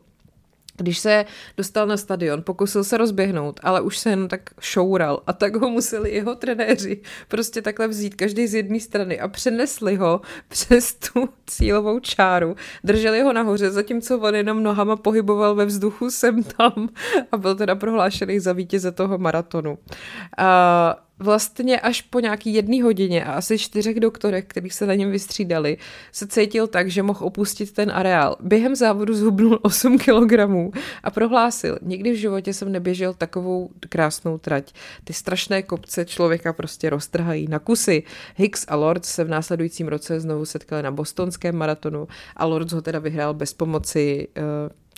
Když 0.78 0.98
se 0.98 1.24
dostal 1.56 1.86
na 1.86 1.96
stadion, 1.96 2.42
pokusil 2.42 2.84
se 2.84 2.96
rozběhnout, 2.96 3.60
ale 3.62 3.80
už 3.80 3.98
se 3.98 4.10
jenom 4.10 4.28
tak 4.28 4.50
šoural 4.60 5.22
a 5.26 5.32
tak 5.32 5.56
ho 5.56 5.70
museli 5.70 6.14
jeho 6.14 6.34
trenéři 6.34 7.00
prostě 7.28 7.62
takhle 7.62 7.88
vzít 7.88 8.14
každý 8.14 8.46
z 8.46 8.54
jedné 8.54 8.80
strany 8.80 9.20
a 9.20 9.28
přenesli 9.28 9.96
ho 9.96 10.20
přes 10.48 10.94
tu 10.94 11.28
cílovou 11.46 12.00
čáru. 12.00 12.56
Drželi 12.84 13.20
ho 13.22 13.32
nahoře, 13.32 13.70
zatímco 13.70 14.20
on 14.20 14.34
jenom 14.34 14.62
nohama 14.62 14.96
pohyboval 14.96 15.54
ve 15.54 15.64
vzduchu 15.64 16.10
sem 16.10 16.42
tam 16.42 16.88
a 17.32 17.36
byl 17.36 17.54
teda 17.54 17.74
prohlášený 17.74 18.40
za 18.40 18.52
vítěze 18.52 18.92
toho 18.92 19.18
maratonu. 19.18 19.70
Uh, 19.70 21.07
vlastně 21.18 21.80
až 21.80 22.02
po 22.02 22.20
nějaký 22.20 22.54
jedné 22.54 22.82
hodině 22.82 23.24
a 23.24 23.32
asi 23.32 23.58
čtyřech 23.58 24.00
doktorech, 24.00 24.44
kterých 24.44 24.74
se 24.74 24.86
na 24.86 24.94
něm 24.94 25.10
vystřídali, 25.10 25.76
se 26.12 26.26
cítil 26.26 26.66
tak, 26.66 26.90
že 26.90 27.02
mohl 27.02 27.26
opustit 27.26 27.72
ten 27.72 27.90
areál. 27.94 28.36
Během 28.40 28.76
závodu 28.76 29.14
zhubnul 29.14 29.58
8 29.62 29.98
kilogramů 29.98 30.72
a 31.02 31.10
prohlásil, 31.10 31.78
nikdy 31.82 32.12
v 32.12 32.16
životě 32.16 32.54
jsem 32.54 32.72
neběžel 32.72 33.14
takovou 33.14 33.70
krásnou 33.88 34.38
trať. 34.38 34.72
Ty 35.04 35.12
strašné 35.12 35.62
kopce 35.62 36.04
člověka 36.04 36.52
prostě 36.52 36.90
roztrhají 36.90 37.48
na 37.48 37.58
kusy. 37.58 38.02
Hicks 38.36 38.64
a 38.68 38.76
Lords 38.76 39.08
se 39.08 39.24
v 39.24 39.28
následujícím 39.28 39.88
roce 39.88 40.20
znovu 40.20 40.44
setkali 40.44 40.82
na 40.82 40.90
bostonském 40.90 41.56
maratonu 41.56 42.08
a 42.36 42.44
Lords 42.44 42.72
ho 42.72 42.82
teda 42.82 42.98
vyhrál 42.98 43.34
bez 43.34 43.54
pomoci 43.54 44.28
uh, 44.36 44.44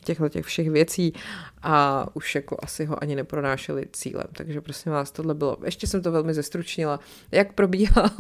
těchto 0.01 0.29
těch 0.29 0.47
všech 0.47 0.71
věcí 0.71 1.13
a 1.63 2.07
už 2.15 2.35
jako 2.35 2.57
asi 2.63 2.85
ho 2.85 3.03
ani 3.03 3.17
nepronášeli 3.17 3.87
cílem. 3.93 4.27
Takže 4.33 4.61
prosím 4.61 4.93
vás, 4.93 5.11
tohle 5.11 5.35
bylo, 5.35 5.57
ještě 5.65 5.87
jsem 5.87 6.03
to 6.03 6.13
velmi 6.13 6.35
zestručnila, 6.35 7.01
jak 7.33 7.53
probíhal 7.53 8.11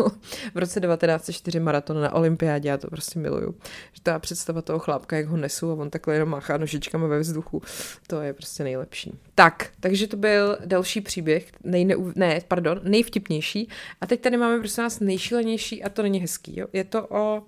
v 0.55 0.59
roce 0.59 0.81
1904 0.81 1.61
maraton 1.61 2.01
na 2.01 2.15
olympiádě, 2.15 2.69
já 2.69 2.77
to 2.77 2.89
prostě 2.89 3.19
miluju. 3.19 3.55
Že 3.93 4.03
ta 4.03 4.19
představa 4.19 4.63
toho 4.63 4.79
chlápka, 4.79 5.17
jak 5.17 5.27
ho 5.27 5.37
nesu 5.37 5.71
a 5.71 5.75
on 5.75 5.91
takhle 5.91 6.15
jenom 6.15 6.29
máchá 6.29 6.57
nožičkami 6.57 7.09
ve 7.09 7.19
vzduchu, 7.19 7.63
to 8.07 8.21
je 8.21 8.33
prostě 8.33 8.65
nejlepší. 8.65 9.19
Tak, 9.35 9.71
takže 9.81 10.07
to 10.07 10.17
byl 10.17 10.59
další 10.65 11.01
příběh, 11.01 11.47
nejneu, 11.65 12.13
ne, 12.17 12.41
pardon, 12.49 12.81
nejvtipnější. 12.83 13.69
A 14.01 14.07
teď 14.07 14.21
tady 14.21 14.37
máme 14.37 14.59
prosím 14.59 14.85
vás 14.85 15.01
nejšílenější 15.01 15.83
a 15.83 15.89
to 15.89 16.03
není 16.03 16.21
hezký. 16.21 16.61
Jo? 16.61 16.67
Je 16.73 16.85
to 16.85 17.07
o 17.09 17.43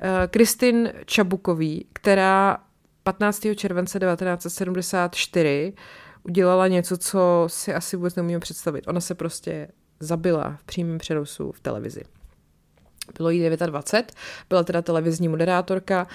eh, 0.00 0.28
Kristin 0.28 0.76
uh, 0.76 1.00
Čabukový, 1.04 1.86
která 1.92 2.58
15. 3.02 3.46
července 3.56 3.98
1974 3.98 5.72
udělala 6.22 6.68
něco, 6.68 6.96
co 6.96 7.44
si 7.46 7.74
asi 7.74 7.96
vůbec 7.96 8.16
neumíme 8.16 8.40
představit. 8.40 8.88
Ona 8.88 9.00
se 9.00 9.14
prostě 9.14 9.68
zabila 10.00 10.56
v 10.60 10.64
přímém 10.64 10.98
přenosu 10.98 11.52
v 11.52 11.60
televizi. 11.60 12.02
Bylo 13.18 13.30
jí 13.30 13.50
29, 13.66 14.12
byla 14.48 14.64
teda 14.64 14.82
televizní 14.82 15.28
moderátorka 15.28 16.06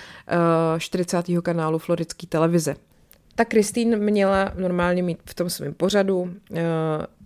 40. 0.78 1.30
Eh, 1.30 1.41
kanálu 1.41 1.80
Floridské 1.80 2.28
televize. 2.28 2.76
Ta 3.36 3.45
Kristýn 3.45 4.00
měla 4.00 4.52
normálně 4.56 5.04
mít 5.04 5.19
v 5.26 5.34
tom 5.34 5.50
svém 5.50 5.74
pořadu 5.74 6.21
uh, 6.21 6.28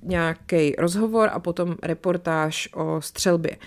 nějaký 0.04 0.76
rozhovor 0.78 1.30
a 1.34 1.39
potom 1.39 1.76
reportáž 1.84 2.69
o 2.74 3.02
střelbě 3.02 3.58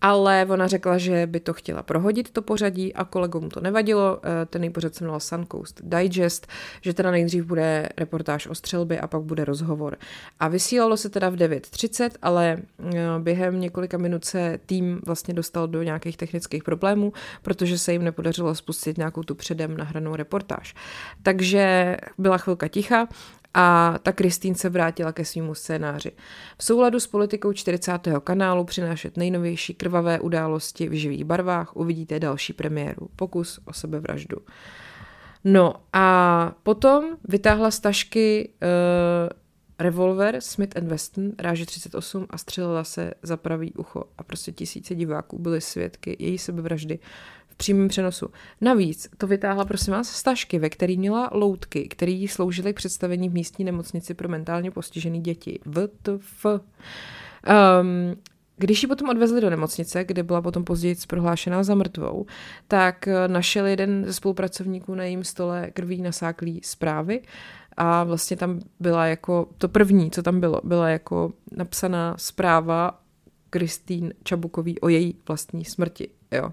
ale 0.00 0.46
ona 0.48 0.66
řekla, 0.66 0.98
že 0.98 1.26
by 1.26 1.40
to 1.40 1.52
chtěla 1.52 1.82
prohodit, 1.82 2.30
to 2.30 2.42
pořadí 2.42 2.94
a 2.94 3.04
kolegům 3.04 3.48
to 3.48 3.60
nevadilo. 3.60 4.20
Eh, 4.24 4.46
ten 4.46 4.72
pořad 4.72 4.94
se 4.94 5.04
jmenoval 5.04 5.20
Suncoast 5.20 5.80
Digest, 5.84 6.46
že 6.80 6.94
teda 6.94 7.10
nejdřív 7.10 7.44
bude 7.44 7.88
reportáž 7.96 8.46
o 8.46 8.54
střelbě 8.54 9.00
a 9.00 9.06
pak 9.06 9.22
bude 9.22 9.44
rozhovor. 9.44 9.96
A 10.40 10.48
vysílalo 10.48 10.96
se 10.96 11.08
teda 11.08 11.28
v 11.28 11.36
9.30, 11.36 12.10
ale 12.22 12.58
eh, 12.78 12.94
během 13.18 13.60
několika 13.60 13.98
minut 13.98 14.24
se 14.24 14.58
tým 14.66 15.00
vlastně 15.06 15.34
dostal 15.34 15.68
do 15.68 15.82
nějakých 15.82 16.16
technických 16.16 16.64
problémů, 16.64 17.12
protože 17.42 17.78
se 17.78 17.92
jim 17.92 18.04
nepodařilo 18.04 18.54
spustit 18.54 18.98
nějakou 18.98 19.22
tu 19.22 19.34
předem 19.34 19.76
nahranou 19.76 20.16
reportáž. 20.16 20.74
Takže 21.22 21.96
byla 22.18 22.38
chvilka 22.38 22.68
ticha 22.68 23.08
a 23.54 23.98
ta 24.02 24.12
Kristýn 24.12 24.54
se 24.54 24.68
vrátila 24.68 25.12
ke 25.12 25.24
svýmu 25.24 25.54
scénáři. 25.54 26.12
V 26.58 26.64
souladu 26.64 27.00
s 27.00 27.06
politikou 27.06 27.52
40. 27.52 27.92
kanálu 28.24 28.64
přinášet 28.64 29.16
nejnovější 29.16 29.74
krvavé 29.74 30.20
události 30.20 30.88
v 30.88 30.92
živých 30.92 31.24
barvách 31.24 31.76
uvidíte 31.76 32.20
další 32.20 32.52
premiéru, 32.52 33.08
pokus 33.16 33.60
o 33.64 33.72
sebevraždu. 33.72 34.36
No 35.44 35.74
a 35.92 36.52
potom 36.62 37.04
vytáhla 37.28 37.70
z 37.70 37.80
tašky 37.80 38.48
uh, 38.62 39.28
revolver 39.80 40.40
Smith 40.40 40.78
Wesson 40.78 41.32
ráže 41.38 41.66
38 41.66 42.26
a 42.30 42.38
střelila 42.38 42.84
se 42.84 43.14
za 43.22 43.36
pravý 43.36 43.72
ucho 43.72 44.04
a 44.18 44.22
prostě 44.22 44.52
tisíce 44.52 44.94
diváků 44.94 45.38
byly 45.38 45.60
svědky 45.60 46.16
její 46.18 46.38
sebevraždy 46.38 46.98
přímém 47.60 47.88
přenosu. 47.88 48.28
Navíc 48.60 49.08
to 49.18 49.26
vytáhla, 49.26 49.64
prosím 49.64 49.92
vás, 49.92 50.08
z 50.08 50.22
tašky, 50.22 50.58
ve 50.58 50.70
který 50.70 50.98
měla 50.98 51.30
loutky, 51.32 51.88
které 51.88 52.12
jí 52.12 52.28
sloužily 52.28 52.72
k 52.72 52.76
představení 52.76 53.28
v 53.28 53.32
místní 53.32 53.64
nemocnici 53.64 54.14
pro 54.14 54.28
mentálně 54.28 54.70
postižené 54.70 55.18
děti. 55.18 55.60
VTF. 55.66 56.46
Um, 56.46 58.16
když 58.56 58.82
ji 58.82 58.88
potom 58.88 59.08
odvezli 59.08 59.40
do 59.40 59.50
nemocnice, 59.50 60.04
kde 60.04 60.22
byla 60.22 60.42
potom 60.42 60.64
později 60.64 60.96
prohlášená 61.08 61.62
za 61.62 61.74
mrtvou, 61.74 62.26
tak 62.68 63.08
našel 63.26 63.66
jeden 63.66 64.04
ze 64.06 64.12
spolupracovníků 64.12 64.94
na 64.94 65.04
jejím 65.04 65.24
stole 65.24 65.70
krví 65.70 66.02
nasáklý 66.02 66.60
zprávy 66.64 67.22
a 67.76 68.04
vlastně 68.04 68.36
tam 68.36 68.60
byla 68.80 69.06
jako, 69.06 69.48
to 69.58 69.68
první, 69.68 70.10
co 70.10 70.22
tam 70.22 70.40
bylo, 70.40 70.60
byla 70.64 70.88
jako 70.88 71.32
napsaná 71.56 72.14
zpráva 72.18 73.00
Kristýn 73.50 74.12
Čabukový 74.22 74.80
o 74.80 74.88
její 74.88 75.16
vlastní 75.28 75.64
smrti. 75.64 76.08
Jo. 76.30 76.52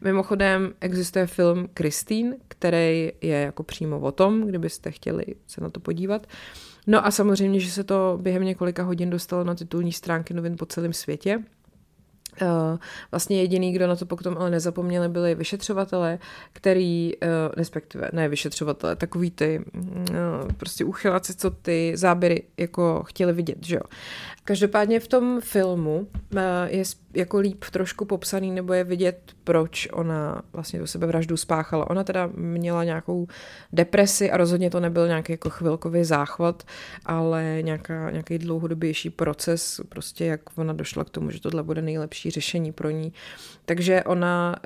Mimochodem 0.00 0.72
existuje 0.80 1.26
film 1.26 1.68
Kristýn, 1.74 2.36
který 2.48 3.12
je 3.20 3.40
jako 3.40 3.62
přímo 3.62 4.00
o 4.00 4.12
tom, 4.12 4.40
kdybyste 4.40 4.90
chtěli 4.90 5.24
se 5.46 5.60
na 5.60 5.70
to 5.70 5.80
podívat. 5.80 6.26
No 6.86 7.06
a 7.06 7.10
samozřejmě, 7.10 7.60
že 7.60 7.70
se 7.70 7.84
to 7.84 8.18
během 8.22 8.44
několika 8.44 8.82
hodin 8.82 9.10
dostalo 9.10 9.44
na 9.44 9.54
titulní 9.54 9.92
stránky 9.92 10.34
novin 10.34 10.56
po 10.56 10.66
celém 10.66 10.92
světě. 10.92 11.38
Uh, 12.42 12.78
vlastně 13.10 13.40
jediný, 13.40 13.72
kdo 13.72 13.86
na 13.86 13.96
to 13.96 14.06
potom 14.06 14.36
ale 14.38 14.50
nezapomněli, 14.50 15.08
byli 15.08 15.34
vyšetřovatele, 15.34 16.18
který, 16.52 17.12
uh, 17.16 17.28
respektive 17.56 18.10
ne 18.12 18.28
vyšetřovatele, 18.28 18.96
takový 18.96 19.30
ty 19.30 19.64
uh, 19.74 19.84
prostě 20.56 20.84
uchyláci, 20.84 21.34
co 21.34 21.50
ty 21.50 21.92
záběry 21.94 22.42
jako 22.56 23.02
chtěli 23.06 23.32
vidět, 23.32 23.58
že 23.66 23.76
jo. 23.76 23.82
Každopádně 24.44 25.00
v 25.00 25.08
tom 25.08 25.40
filmu 25.40 26.08
je 26.66 26.84
jako 27.16 27.38
líp 27.38 27.64
trošku 27.70 28.04
popsaný, 28.04 28.50
nebo 28.50 28.72
je 28.72 28.84
vidět, 28.84 29.32
proč 29.44 29.88
ona 29.92 30.42
vlastně 30.52 30.78
do 30.78 30.86
sebe 30.86 31.06
vraždu 31.06 31.36
spáchala. 31.36 31.90
Ona 31.90 32.04
teda 32.04 32.30
měla 32.34 32.84
nějakou 32.84 33.26
depresi 33.72 34.30
a 34.30 34.36
rozhodně 34.36 34.70
to 34.70 34.80
nebyl 34.80 35.06
nějaký 35.06 35.32
jako 35.32 35.50
chvilkový 35.50 36.04
záchvat, 36.04 36.62
ale 37.06 37.58
nějaká, 37.60 38.10
nějaký 38.10 38.38
dlouhodobější 38.38 39.10
proces, 39.10 39.80
prostě 39.88 40.24
jak 40.24 40.40
ona 40.58 40.72
došla 40.72 41.04
k 41.04 41.10
tomu, 41.10 41.30
že 41.30 41.40
tohle 41.40 41.62
bude 41.62 41.82
nejlepší 41.82 42.30
řešení 42.30 42.72
pro 42.72 42.90
ní. 42.90 43.12
Takže 43.64 44.02
ona 44.04 44.56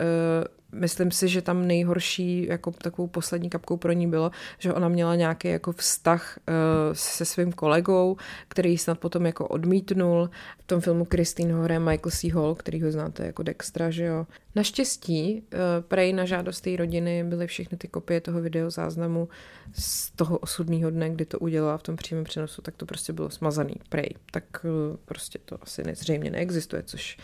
myslím 0.72 1.10
si, 1.10 1.28
že 1.28 1.42
tam 1.42 1.66
nejhorší, 1.66 2.46
jako 2.46 2.70
takovou 2.70 3.08
poslední 3.08 3.50
kapkou 3.50 3.76
pro 3.76 3.92
ní 3.92 4.06
bylo, 4.06 4.30
že 4.58 4.72
ona 4.72 4.88
měla 4.88 5.14
nějaký 5.14 5.48
jako 5.48 5.72
vztah 5.72 6.38
uh, 6.38 6.54
se 6.92 7.24
svým 7.24 7.52
kolegou, 7.52 8.16
který 8.48 8.78
snad 8.78 8.98
potom 8.98 9.26
jako 9.26 9.48
odmítnul. 9.48 10.30
V 10.58 10.66
tom 10.66 10.80
filmu 10.80 11.04
Christine 11.04 11.54
Hore 11.54 11.78
Michael 11.78 12.10
C. 12.10 12.30
Hall, 12.30 12.54
který 12.54 12.82
ho 12.82 12.92
znáte 12.92 13.26
jako 13.26 13.42
Dextra, 13.42 13.90
že 13.90 14.04
jo. 14.04 14.26
Naštěstí, 14.54 15.42
uh, 15.52 15.58
prej 15.88 16.12
na 16.12 16.24
žádost 16.24 16.60
té 16.60 16.76
rodiny 16.76 17.24
byly 17.24 17.46
všechny 17.46 17.78
ty 17.78 17.88
kopie 17.88 18.20
toho 18.20 18.40
videozáznamu 18.40 19.28
z 19.72 20.10
toho 20.10 20.38
osudného 20.38 20.90
dne, 20.90 21.10
kdy 21.10 21.24
to 21.24 21.38
udělala 21.38 21.78
v 21.78 21.82
tom 21.82 21.96
přímém 21.96 22.24
přenosu, 22.24 22.62
tak 22.62 22.76
to 22.76 22.86
prostě 22.86 23.12
bylo 23.12 23.30
smazaný, 23.30 23.74
prej. 23.88 24.10
Tak 24.30 24.44
uh, 24.64 24.96
prostě 25.04 25.38
to 25.44 25.58
asi 25.62 25.82
nezřejmě 25.84 26.30
neexistuje, 26.30 26.82
což 26.82 27.18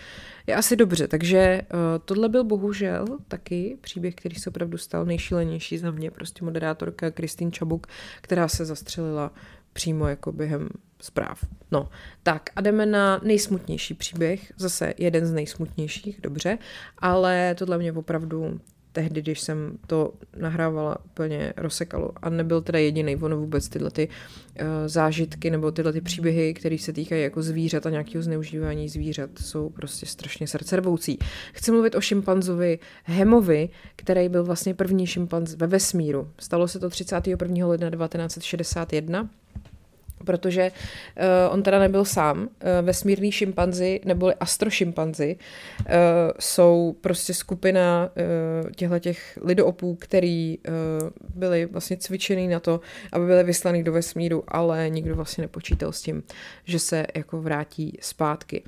je 0.47 0.55
asi 0.55 0.77
dobře. 0.77 1.09
Takže 1.09 1.63
uh, 1.73 1.79
tohle 2.05 2.29
byl 2.29 2.45
bohužel 2.45 3.07
taky 3.37 3.79
příběh, 3.81 4.15
který 4.15 4.37
se 4.37 4.51
opravdu 4.51 4.79
stal 4.79 5.05
nejšílenější 5.05 5.79
za 5.79 5.91
mě. 5.91 6.11
Prostě 6.11 6.45
moderátorka 6.45 7.11
Kristýn 7.11 7.53
Čabuk, 7.53 7.87
která 8.21 8.49
se 8.49 8.65
zastřelila 8.65 9.33
přímo 9.73 10.09
jako 10.09 10.33
během 10.33 10.69
zpráv. 11.03 11.45
No, 11.71 11.89
tak 12.23 12.51
a 12.57 12.61
jdeme 12.61 12.87
na 12.87 13.21
nejsmutnější 13.25 13.95
příběh, 13.95 14.53
zase 14.57 14.95
jeden 14.99 15.27
z 15.27 15.33
nejsmutnějších, 15.33 16.21
dobře, 16.21 16.59
ale 16.99 17.55
tohle 17.59 17.79
mě 17.79 17.93
opravdu 17.93 18.61
tehdy, 18.97 19.23
když 19.23 19.41
jsem 19.41 19.79
to 19.87 20.13
nahrávala, 20.37 20.97
úplně 21.05 21.53
rozsekalo. 21.57 22.11
A 22.23 22.31
nebyl 22.31 22.61
teda 22.61 22.79
jediný, 22.79 23.17
ono 23.17 23.37
vůbec 23.37 23.69
tyhle 23.69 23.91
ty 23.91 24.09
uh, 24.09 24.67
zážitky 24.87 25.51
nebo 25.51 25.71
tyhle 25.71 25.93
ty 25.93 26.01
příběhy, 26.01 26.55
které 26.55 26.79
se 26.79 26.93
týkají 26.93 27.23
jako 27.23 27.43
zvířat 27.43 27.87
a 27.87 27.91
nějakého 27.91 28.23
zneužívání 28.23 28.89
zvířat, 28.89 29.31
jsou 29.41 29.69
prostě 29.69 30.07
strašně 30.07 30.47
srdcervoucí. 30.47 31.19
Chci 31.53 31.71
mluvit 31.71 31.95
o 31.95 32.01
šimpanzovi 32.01 32.79
Hemovi, 33.05 33.69
který 33.97 34.29
byl 34.29 34.45
vlastně 34.45 34.75
první 34.75 35.07
šimpanz 35.07 35.55
ve 35.55 35.67
vesmíru. 35.67 36.29
Stalo 36.39 36.69
se 36.69 36.79
to 36.79 36.91
31. 36.91 37.67
ledna 37.67 37.91
1961 37.91 39.29
protože 40.27 40.71
uh, 40.71 41.55
on 41.55 41.63
teda 41.63 41.79
nebyl 41.79 42.05
sám. 42.05 42.39
Uh, 42.39 42.49
vesmírní 42.83 43.33
šimpanzi 43.33 44.01
neboli 44.05 44.35
astrošimpanzi 44.41 45.37
uh, 45.81 45.85
jsou 46.41 46.97
prostě 47.01 47.35
skupina 47.35 48.11
uh, 48.65 48.71
těchto 48.71 48.99
těch 48.99 49.39
lidoopů, 49.43 49.95
který 49.95 50.59
uh, 50.59 50.75
byli 51.35 51.67
vlastně 51.67 51.97
cvičený 51.97 52.49
na 52.49 52.61
to, 52.61 52.81
aby 53.13 53.27
byli 53.27 53.45
vyslaný 53.45 53.83
do 53.83 53.93
vesmíru, 53.93 54.45
ale 54.49 54.91
nikdo 54.91 55.15
vlastně 55.15 55.43
nepočítal 55.43 55.93
s 55.93 56.03
tím, 56.03 56.23
že 56.65 56.79
se 56.79 57.07
jako 57.15 57.43
vrátí 57.43 57.99
zpátky. 58.01 58.63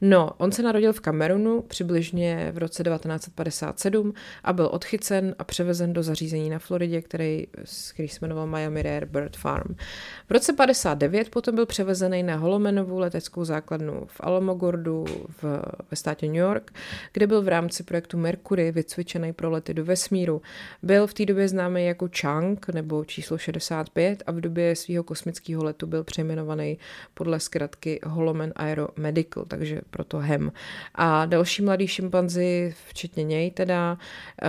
No, 0.00 0.30
on 0.38 0.52
se 0.52 0.62
narodil 0.62 0.92
v 0.92 1.00
Kamerunu 1.00 1.62
přibližně 1.62 2.50
v 2.52 2.58
roce 2.58 2.82
1957 2.84 4.14
a 4.44 4.52
byl 4.52 4.68
odchycen 4.72 5.34
a 5.38 5.44
převezen 5.44 5.92
do 5.92 6.02
zařízení 6.02 6.50
na 6.50 6.58
Floridě, 6.58 7.02
který, 7.02 7.46
který 7.94 8.08
se 8.08 8.18
jmenoval 8.22 8.46
Miami 8.46 8.82
Rare 8.82 9.06
Bird 9.06 9.36
Farm. 9.36 9.74
V 10.28 10.30
roce 10.30 10.52
50 10.52 10.94
1999 11.08 11.30
potom 11.30 11.54
byl 11.54 11.66
převezený 11.66 12.22
na 12.22 12.36
Holomenovu 12.36 12.98
leteckou 12.98 13.44
základnu 13.44 14.06
v 14.06 14.20
Alamogordu 14.20 15.04
v, 15.28 15.44
ve 15.90 15.96
státě 15.96 16.26
New 16.26 16.36
York, 16.36 16.72
kde 17.12 17.26
byl 17.26 17.42
v 17.42 17.48
rámci 17.48 17.82
projektu 17.82 18.18
Mercury 18.18 18.72
vycvičený 18.72 19.32
pro 19.32 19.50
lety 19.50 19.74
do 19.74 19.84
vesmíru. 19.84 20.42
Byl 20.82 21.06
v 21.06 21.14
té 21.14 21.26
době 21.26 21.48
známý 21.48 21.86
jako 21.86 22.08
Chang 22.20 22.68
nebo 22.68 23.04
číslo 23.04 23.38
65 23.38 24.22
a 24.26 24.32
v 24.32 24.40
době 24.40 24.76
svého 24.76 25.04
kosmického 25.04 25.64
letu 25.64 25.86
byl 25.86 26.04
přejmenovaný 26.04 26.78
podle 27.14 27.40
zkratky 27.40 28.00
Holomen 28.04 28.52
Aero 28.56 28.88
Medical, 28.96 29.44
takže 29.44 29.80
proto 29.90 30.18
HEM. 30.18 30.52
A 30.94 31.26
další 31.26 31.62
mladí 31.62 31.86
šimpanzi, 31.86 32.74
včetně 32.88 33.24
něj 33.24 33.50
teda, 33.50 33.98
uh, 34.42 34.48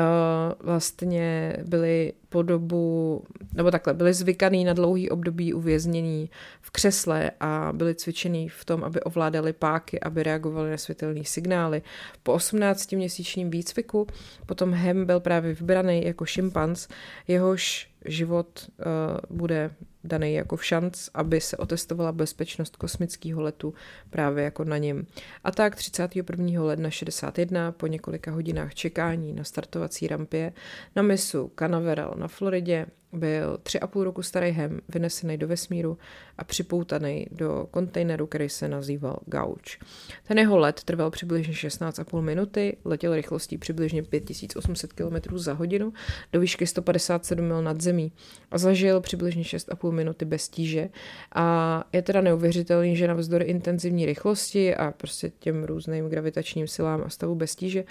vlastně 0.65 1.57
byli 1.65 2.13
po 2.33 2.41
dobu, 2.41 3.23
nebo 3.53 3.71
takhle, 3.71 3.93
byli 3.93 4.13
zvykaný 4.13 4.65
na 4.65 4.73
dlouhý 4.73 5.09
období 5.09 5.53
uvěznění 5.53 6.29
v 6.61 6.71
křesle 6.71 7.31
a 7.39 7.71
byli 7.73 7.95
cvičení 7.95 8.49
v 8.49 8.65
tom, 8.65 8.83
aby 8.83 9.01
ovládali 9.01 9.53
páky, 9.53 9.99
aby 9.99 10.23
reagovali 10.23 10.71
na 10.71 10.77
světelné 10.77 11.23
signály. 11.23 11.81
Po 12.23 12.35
18-měsíčním 12.35 13.49
výcviku 13.49 14.07
potom 14.45 14.73
Hem 14.73 15.05
byl 15.05 15.19
právě 15.19 15.53
vybraný 15.53 16.05
jako 16.05 16.25
šimpanz, 16.25 16.87
jehož 17.27 17.89
život 18.05 18.67
uh, 18.77 19.37
bude 19.37 19.71
daný 20.03 20.33
jako 20.33 20.55
v 20.57 20.65
šanc, 20.65 21.09
aby 21.13 21.41
se 21.41 21.57
otestovala 21.57 22.11
bezpečnost 22.11 22.75
kosmického 22.75 23.41
letu 23.41 23.73
právě 24.09 24.43
jako 24.43 24.63
na 24.63 24.77
něm. 24.77 25.05
A 25.43 25.51
tak 25.51 25.75
31. 25.75 26.63
ledna 26.63 26.89
61 26.89 27.71
po 27.71 27.87
několika 27.87 28.31
hodinách 28.31 28.73
čekání 28.73 29.33
na 29.33 29.43
startovací 29.43 30.07
rampě 30.07 30.53
na 30.95 31.01
misu 31.01 31.51
Canaveral 31.59 32.13
na 32.17 32.27
Floridě 32.27 32.85
byl 33.13 33.57
tři 33.63 33.79
a 33.79 33.87
půl 33.87 34.03
roku 34.03 34.21
starý 34.21 34.51
hem 34.51 34.79
vynesený 34.89 35.37
do 35.37 35.47
vesmíru 35.47 35.97
a 36.37 36.43
připoutaný 36.43 37.27
do 37.31 37.67
kontejneru, 37.71 38.27
který 38.27 38.49
se 38.49 38.67
nazýval 38.67 39.19
Gauč. 39.25 39.79
Ten 40.27 40.39
jeho 40.39 40.57
let 40.57 40.83
trval 40.83 41.11
přibližně 41.11 41.53
16,5 41.53 42.21
minuty, 42.21 42.77
letěl 42.85 43.15
rychlostí 43.15 43.57
přibližně 43.57 44.03
5800 44.03 44.93
km 44.93 45.37
za 45.37 45.53
hodinu 45.53 45.93
do 46.33 46.39
výšky 46.39 46.67
157 46.67 47.45
mil 47.45 47.61
nad 47.61 47.81
zemí 47.81 48.11
a 48.51 48.57
zažil 48.57 49.01
přibližně 49.01 49.43
6,5 49.43 49.91
minuty 49.91 50.25
bez 50.25 50.49
tíže. 50.49 50.89
A 51.35 51.83
je 51.93 52.01
teda 52.01 52.21
neuvěřitelný, 52.21 52.95
že 52.95 53.07
navzdory 53.07 53.45
intenzivní 53.45 54.05
rychlosti 54.05 54.75
a 54.75 54.91
prostě 54.91 55.31
těm 55.39 55.63
různým 55.63 56.05
gravitačním 56.05 56.67
silám 56.67 57.03
a 57.05 57.09
stavu 57.09 57.35
bez 57.35 57.55
tíže 57.55 57.83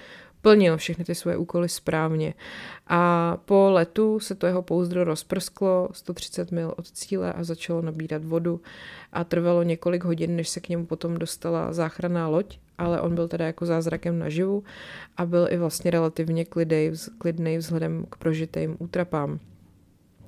plnil 0.43 0.77
všechny 0.77 1.05
ty 1.05 1.15
svoje 1.15 1.37
úkoly 1.37 1.69
správně. 1.69 2.35
A 2.87 3.37
po 3.45 3.71
letu 3.71 4.21
se 4.21 4.35
to 4.35 4.47
jeho 4.47 4.63
pouzdro 4.63 5.05
rozprsklo 5.05 5.89
130 5.93 6.53
mil 6.53 6.75
od 6.77 6.91
cíle 6.91 7.33
a 7.33 7.45
začalo 7.45 7.83
nabírat 7.83 8.25
vodu. 8.25 8.61
A 9.13 9.25
trvalo 9.25 9.63
několik 9.63 10.05
hodin, 10.05 10.37
než 10.37 10.49
se 10.49 10.61
k 10.61 10.69
němu 10.69 10.87
potom 10.87 11.19
dostala 11.19 11.73
záchranná 11.73 12.29
loď, 12.29 12.59
ale 12.79 13.01
on 13.01 13.15
byl 13.15 13.29
teda 13.29 13.47
jako 13.47 13.67
zázrakem 13.67 14.19
naživu 14.19 14.65
a 15.17 15.27
byl 15.27 15.47
i 15.51 15.57
vlastně 15.57 15.91
relativně 15.91 16.45
klidej, 16.45 16.93
klidnej 17.19 17.59
vzhledem 17.59 18.07
k 18.11 18.17
prožitým 18.17 18.77
útrapám. 18.79 19.39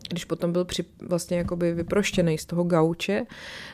Když 0.09 0.25
potom 0.25 0.53
byl 0.53 0.65
při, 0.65 0.85
vlastně 1.09 1.39
jakoby 1.39 1.73
vyproštěný 1.73 2.39
z 2.39 2.47
toho 2.47 2.65
gauče, 2.65 3.27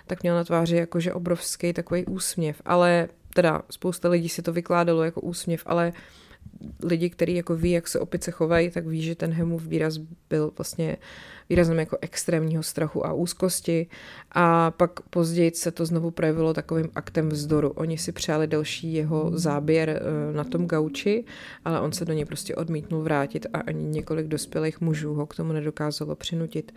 tak 0.06 0.22
měl 0.22 0.34
na 0.34 0.44
tváři 0.44 0.76
jakože 0.76 1.12
obrovský 1.12 1.72
takový 1.72 2.06
úsměv, 2.06 2.62
ale 2.64 3.08
teda 3.34 3.62
spousta 3.70 4.08
lidí 4.08 4.28
si 4.28 4.42
to 4.42 4.52
vykládalo 4.52 5.04
jako 5.04 5.20
úsměv, 5.20 5.62
ale 5.66 5.92
lidi, 6.82 7.10
kteří 7.10 7.34
jako 7.34 7.56
ví, 7.56 7.70
jak 7.70 7.88
se 7.88 8.00
opice 8.00 8.30
chovají, 8.30 8.70
tak 8.70 8.86
ví, 8.86 9.02
že 9.02 9.14
ten 9.14 9.32
Hemův 9.32 9.66
výraz 9.66 9.96
byl 10.30 10.52
vlastně 10.58 10.96
výrazem 11.50 11.78
jako 11.78 11.98
extrémního 12.00 12.62
strachu 12.62 13.06
a 13.06 13.12
úzkosti 13.12 13.86
a 14.32 14.70
pak 14.70 15.00
později 15.00 15.52
se 15.54 15.70
to 15.70 15.86
znovu 15.86 16.10
projevilo 16.10 16.54
takovým 16.54 16.88
aktem 16.94 17.28
vzdoru. 17.28 17.70
Oni 17.70 17.98
si 17.98 18.12
přáli 18.12 18.46
další 18.46 18.92
jeho 18.94 19.30
záběr 19.34 19.90
eh, 19.90 20.32
na 20.32 20.44
tom 20.44 20.66
gauči, 20.66 21.24
ale 21.64 21.80
on 21.80 21.92
se 21.92 22.04
do 22.04 22.12
něj 22.12 22.24
prostě 22.24 22.54
odmítnul 22.54 23.02
vrátit 23.02 23.46
a 23.52 23.58
ani 23.58 23.84
několik 23.84 24.26
dospělých 24.26 24.80
mužů 24.80 25.14
ho 25.14 25.26
k 25.26 25.34
tomu 25.36 25.52
nedokázalo 25.52 26.16
přinutit. 26.16 26.72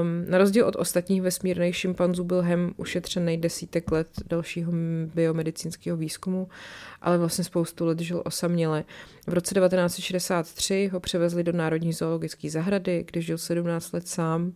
Um, 0.00 0.30
na 0.30 0.38
rozdíl 0.38 0.66
od 0.66 0.76
ostatních 0.76 1.22
vesmírných 1.22 1.76
šimpanzů 1.76 2.24
byl 2.24 2.42
Hem 2.42 2.72
ušetřený 2.76 3.36
desítek 3.36 3.92
let 3.92 4.08
dalšího 4.28 4.72
biomedicínského 5.14 5.96
výzkumu, 5.96 6.48
ale 7.04 7.18
vlastně 7.18 7.44
spoustu 7.44 7.86
let 7.86 8.00
žil 8.00 8.22
osaměle. 8.24 8.84
V 9.26 9.32
roce 9.32 9.54
1963 9.54 10.90
ho 10.92 11.00
převezli 11.00 11.44
do 11.44 11.52
Národní 11.52 11.92
zoologické 11.92 12.50
zahrady, 12.50 13.04
kde 13.12 13.20
žil 13.20 13.38
17 13.38 13.92
let 13.92 14.08
sám, 14.08 14.52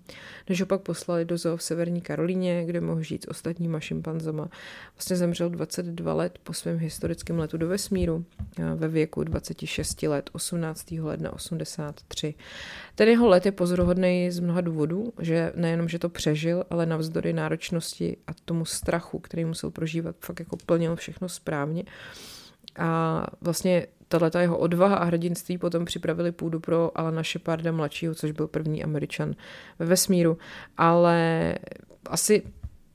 než 0.49 0.61
ho 0.61 0.67
pak 0.67 0.81
poslali 0.81 1.25
do 1.25 1.39
zoo 1.39 1.57
v 1.57 1.63
Severní 1.63 2.01
Karolíně, 2.01 2.65
kde 2.67 2.81
mohl 2.81 3.03
žít 3.03 3.25
s 3.25 3.29
ostatníma 3.29 3.81
šimpanzama. 3.81 4.49
Vlastně 4.97 5.17
zemřel 5.17 5.51
22 5.51 6.15
let 6.15 6.39
po 6.43 6.53
svém 6.53 6.79
historickém 6.79 7.39
letu 7.39 7.57
do 7.57 7.69
vesmíru 7.69 8.25
ve 8.77 8.89
věku 8.89 9.25
26 9.25 10.03
let, 10.03 10.31
18. 10.33 10.91
ledna 10.91 11.33
83. 11.33 12.35
Ten 12.95 13.09
jeho 13.09 13.29
let 13.29 13.47
je 13.47 13.53
pozoruhodný 13.53 14.31
z 14.31 14.41
mnoha 14.41 14.61
důvodů, 14.61 15.13
že 15.21 15.53
nejenom, 15.55 15.89
že 15.89 15.99
to 15.99 16.09
přežil, 16.09 16.65
ale 16.71 16.87
navzdory 16.87 17.33
náročnosti 17.33 18.17
a 18.27 18.31
tomu 18.45 18.65
strachu, 18.65 19.19
který 19.19 19.45
musel 19.45 19.71
prožívat, 19.71 20.17
fakt 20.21 20.41
jako 20.41 20.57
plnil 20.57 20.97
všechno 20.97 21.29
správně. 21.29 21.85
A 22.77 23.23
vlastně 23.41 23.87
tato 24.09 24.39
jeho 24.39 24.59
odvaha 24.59 24.97
a 24.97 25.05
hrdinství 25.05 25.59
potom 25.59 25.85
připravili 25.85 26.33
půdu 26.33 26.61
pro 26.61 26.99
Alana 26.99 27.23
Sheparda 27.23 27.73
mladšího, 27.73 28.15
což 28.15 28.31
byl 28.31 28.47
první 28.47 28.85
američan 28.85 29.35
ve 29.79 29.87
vesmíru. 29.87 30.39
Ale 30.77 31.55
asi 32.07 32.43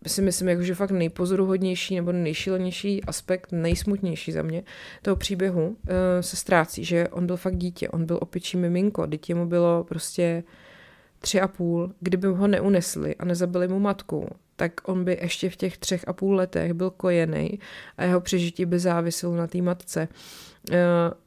si 0.08 0.22
myslím, 0.22 0.48
jako, 0.48 0.64
že 0.64 0.76
fakt 0.76 0.92
nejpozoruhodnější 0.92 1.96
nebo 1.96 2.12
nejšílenější 2.12 3.04
aspekt, 3.04 3.52
nejsmutnější 3.52 4.32
za 4.32 4.42
mě 4.42 4.64
toho 5.02 5.16
příběhu 5.16 5.68
uh, 5.68 5.76
se 6.22 6.36
ztrácí, 6.36 6.86
že 6.86 7.08
on 7.08 7.28
byl 7.28 7.38
fakt 7.38 7.58
dítě, 7.58 7.90
on 7.90 8.06
byl 8.06 8.20
opičí 8.22 8.58
miminko, 8.58 9.06
dítě 9.06 9.36
mu 9.36 9.46
bylo 9.46 9.84
prostě 9.84 10.44
tři 11.20 11.42
a 11.42 11.48
půl, 11.48 11.94
kdyby 12.00 12.28
ho 12.28 12.48
neunesli 12.48 13.16
a 13.16 13.26
nezabili 13.26 13.68
mu 13.68 13.80
matku, 13.80 14.30
tak 14.64 14.88
on 14.88 15.04
by 15.04 15.18
ještě 15.22 15.50
v 15.50 15.56
těch 15.56 15.78
třech 15.78 16.08
a 16.08 16.14
půl 16.14 16.36
letech 16.36 16.74
byl 16.74 16.90
kojený 16.90 17.60
a 17.98 18.04
jeho 18.04 18.22
přežití 18.22 18.66
by 18.66 18.80
záviselo 18.80 19.36
na 19.36 19.48
té 19.48 19.62
matce. 19.62 20.08
Uh, 20.70 20.78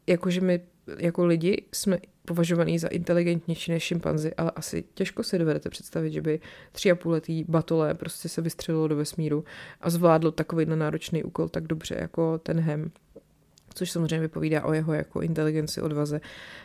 jakože 0.06 0.40
my 0.40 0.60
jako 0.98 1.26
lidi 1.26 1.64
jsme 1.72 1.98
považovaný 2.24 2.78
za 2.78 2.88
inteligentnější 2.88 3.72
než 3.72 3.82
šimpanzi, 3.82 4.34
ale 4.34 4.52
asi 4.56 4.84
těžko 4.94 5.22
si 5.22 5.38
dovedete 5.38 5.70
představit, 5.70 6.12
že 6.12 6.22
by 6.22 6.40
tři 6.72 6.90
a 6.90 6.94
půl 6.94 7.12
letý 7.12 7.44
batole 7.48 7.94
prostě 7.94 8.28
se 8.28 8.42
vystřelilo 8.42 8.88
do 8.88 8.96
vesmíru 8.96 9.44
a 9.80 9.90
zvládlo 9.90 10.30
takový 10.30 10.66
náročný 10.66 11.24
úkol 11.24 11.48
tak 11.48 11.66
dobře 11.66 11.96
jako 12.00 12.38
ten 12.38 12.60
Hem 12.60 12.90
což 13.74 13.90
samozřejmě 13.90 14.20
vypovídá 14.20 14.64
o 14.64 14.72
jeho 14.72 14.94
jako 14.94 15.20
inteligenci, 15.20 15.80
odvaze, 15.80 16.20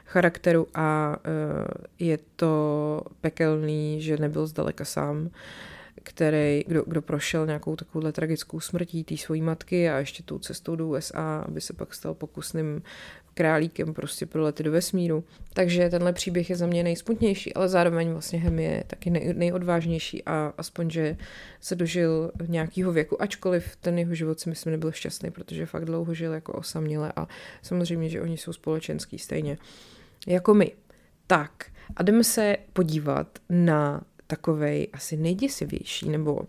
charakteru 0.05 0.67
a 0.73 1.17
uh, 1.17 1.85
je 1.99 2.19
to 2.35 3.01
pekelný, 3.21 4.01
že 4.01 4.17
nebyl 4.17 4.47
zdaleka 4.47 4.85
sám. 4.85 5.29
Který, 6.03 6.63
kdo, 6.67 6.83
kdo 6.87 7.01
prošel 7.01 7.45
nějakou 7.45 7.75
takovou 7.75 8.11
tragickou 8.11 8.59
smrtí 8.59 9.03
té 9.03 9.17
svojí 9.17 9.41
matky 9.41 9.89
a 9.89 9.97
ještě 9.97 10.23
tou 10.23 10.39
cestou 10.39 10.75
do 10.75 10.87
USA, 10.87 11.45
aby 11.47 11.61
se 11.61 11.73
pak 11.73 11.93
stal 11.93 12.13
pokusným 12.13 12.81
králíkem 13.33 13.93
prostě 13.93 14.25
pro 14.25 14.43
lety 14.43 14.63
do 14.63 14.71
vesmíru. 14.71 15.23
Takže 15.53 15.89
tenhle 15.89 16.13
příběh 16.13 16.49
je 16.49 16.55
za 16.55 16.67
mě 16.67 16.83
nejsmutnější, 16.83 17.53
ale 17.53 17.69
zároveň 17.69 18.11
vlastně 18.11 18.39
Hem 18.39 18.59
je 18.59 18.83
taky 18.87 19.09
nej, 19.09 19.33
nejodvážnější 19.33 20.23
a 20.25 20.53
aspoň, 20.57 20.89
že 20.89 21.17
se 21.59 21.75
dožil 21.75 22.31
nějakého 22.47 22.91
věku, 22.91 23.21
ačkoliv 23.21 23.75
ten 23.75 23.99
jeho 23.99 24.15
život 24.15 24.39
si 24.39 24.49
myslím 24.49 24.71
nebyl 24.71 24.91
šťastný, 24.91 25.31
protože 25.31 25.65
fakt 25.65 25.85
dlouho 25.85 26.13
žil 26.13 26.33
jako 26.33 26.53
osaměle 26.53 27.13
a 27.15 27.27
samozřejmě, 27.61 28.09
že 28.09 28.21
oni 28.21 28.37
jsou 28.37 28.53
společenský 28.53 29.19
stejně 29.19 29.57
jako 30.27 30.53
my. 30.53 30.71
Tak 31.27 31.71
a 31.95 32.03
jdeme 32.03 32.23
se 32.23 32.57
podívat 32.73 33.39
na 33.49 34.01
takovej 34.31 34.87
asi 34.93 35.17
nejděsivější, 35.17 36.09
nebo 36.09 36.41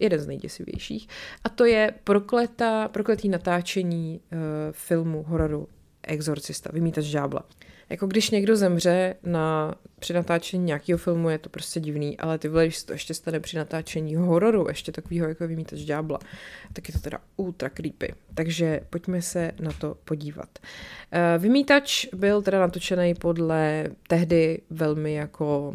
jeden 0.00 0.20
z 0.20 0.26
nejděsivějších, 0.26 1.08
a 1.44 1.48
to 1.48 1.64
je 1.64 1.94
prokleta, 2.04 2.88
prokletý 2.88 3.28
natáčení 3.28 4.20
uh, 4.20 4.38
filmu 4.72 5.22
hororu 5.22 5.68
Exorcista, 6.02 6.70
Vymítač 6.72 7.04
ďábla. 7.04 7.44
Jako 7.88 8.06
když 8.06 8.30
někdo 8.30 8.56
zemře 8.56 9.14
na, 9.22 9.74
při 10.02 10.12
natáčení 10.12 10.64
nějakého 10.64 10.98
filmu, 10.98 11.30
je 11.30 11.38
to 11.38 11.48
prostě 11.48 11.80
divný, 11.80 12.18
ale 12.18 12.38
ty 12.38 12.48
když 12.48 12.76
se 12.76 12.86
to 12.86 12.92
ještě 12.92 13.14
stane 13.14 13.40
při 13.40 13.56
natáčení 13.56 14.16
hororu, 14.16 14.68
ještě 14.68 14.92
takového 14.92 15.28
jako 15.28 15.48
Vymítač 15.48 15.80
ďábla, 15.80 16.18
tak 16.72 16.88
je 16.88 16.92
to 16.94 17.00
teda 17.00 17.18
ultra 17.36 17.68
creepy. 17.68 18.14
Takže 18.34 18.80
pojďme 18.90 19.22
se 19.22 19.52
na 19.60 19.72
to 19.72 19.96
podívat. 20.04 20.58
Eh, 21.12 21.38
Vymítač 21.38 22.06
byl 22.14 22.42
teda 22.42 22.60
natočený 22.60 23.14
podle 23.14 23.86
tehdy 24.08 24.62
velmi 24.70 25.14
jako 25.14 25.74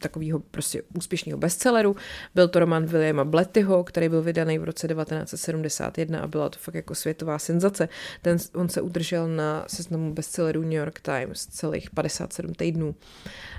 takového 0.00 0.40
prostě 0.40 0.82
úspěšného 0.94 1.38
bestselleru. 1.38 1.96
Byl 2.34 2.48
to 2.48 2.58
román 2.58 2.84
Williama 2.86 3.24
Blettyho, 3.24 3.84
který 3.84 4.08
byl 4.08 4.22
vydaný 4.22 4.58
v 4.58 4.64
roce 4.64 4.88
1971 4.88 6.20
a 6.20 6.26
byla 6.26 6.48
to 6.48 6.58
fakt 6.58 6.74
jako 6.74 6.94
světová 6.94 7.38
senzace. 7.38 7.88
Ten, 8.22 8.36
on 8.54 8.68
se 8.68 8.80
udržel 8.80 9.28
na 9.28 9.64
seznamu 9.68 10.12
bestsellerů 10.12 10.62
New 10.62 10.72
York 10.72 11.00
Times 11.00 11.46
celých 11.46 11.90
57 11.90 12.54
týdnů. 12.54 12.94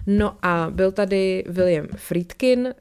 No 0.08 0.38
a 0.42 0.68
byl 0.70 0.92
tady 0.92 1.44
William 1.48 1.88
Friedkin, 1.96 2.60
uh, 2.60 2.72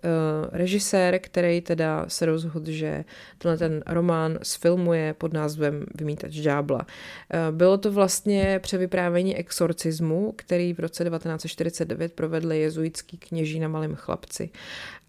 režisér, 0.52 1.18
který 1.18 1.60
teda 1.60 2.04
se 2.08 2.26
rozhodl, 2.26 2.70
že 2.70 3.04
tenhle 3.38 3.58
ten 3.58 3.82
román 3.86 4.38
sfilmuje 4.42 5.14
pod 5.14 5.32
názvem 5.32 5.86
Vymítač 5.94 6.32
ďábla. 6.32 6.78
Uh, 6.78 7.56
bylo 7.56 7.78
to 7.78 7.92
vlastně 7.92 8.58
převyprávění 8.62 9.36
exorcismu, 9.36 10.32
který 10.36 10.72
v 10.72 10.78
roce 10.78 11.04
1949 11.04 12.12
provedli 12.12 12.60
jezuitský 12.60 13.18
kněží 13.18 13.60
na 13.60 13.68
malém 13.68 13.94
chlapci. 13.94 14.50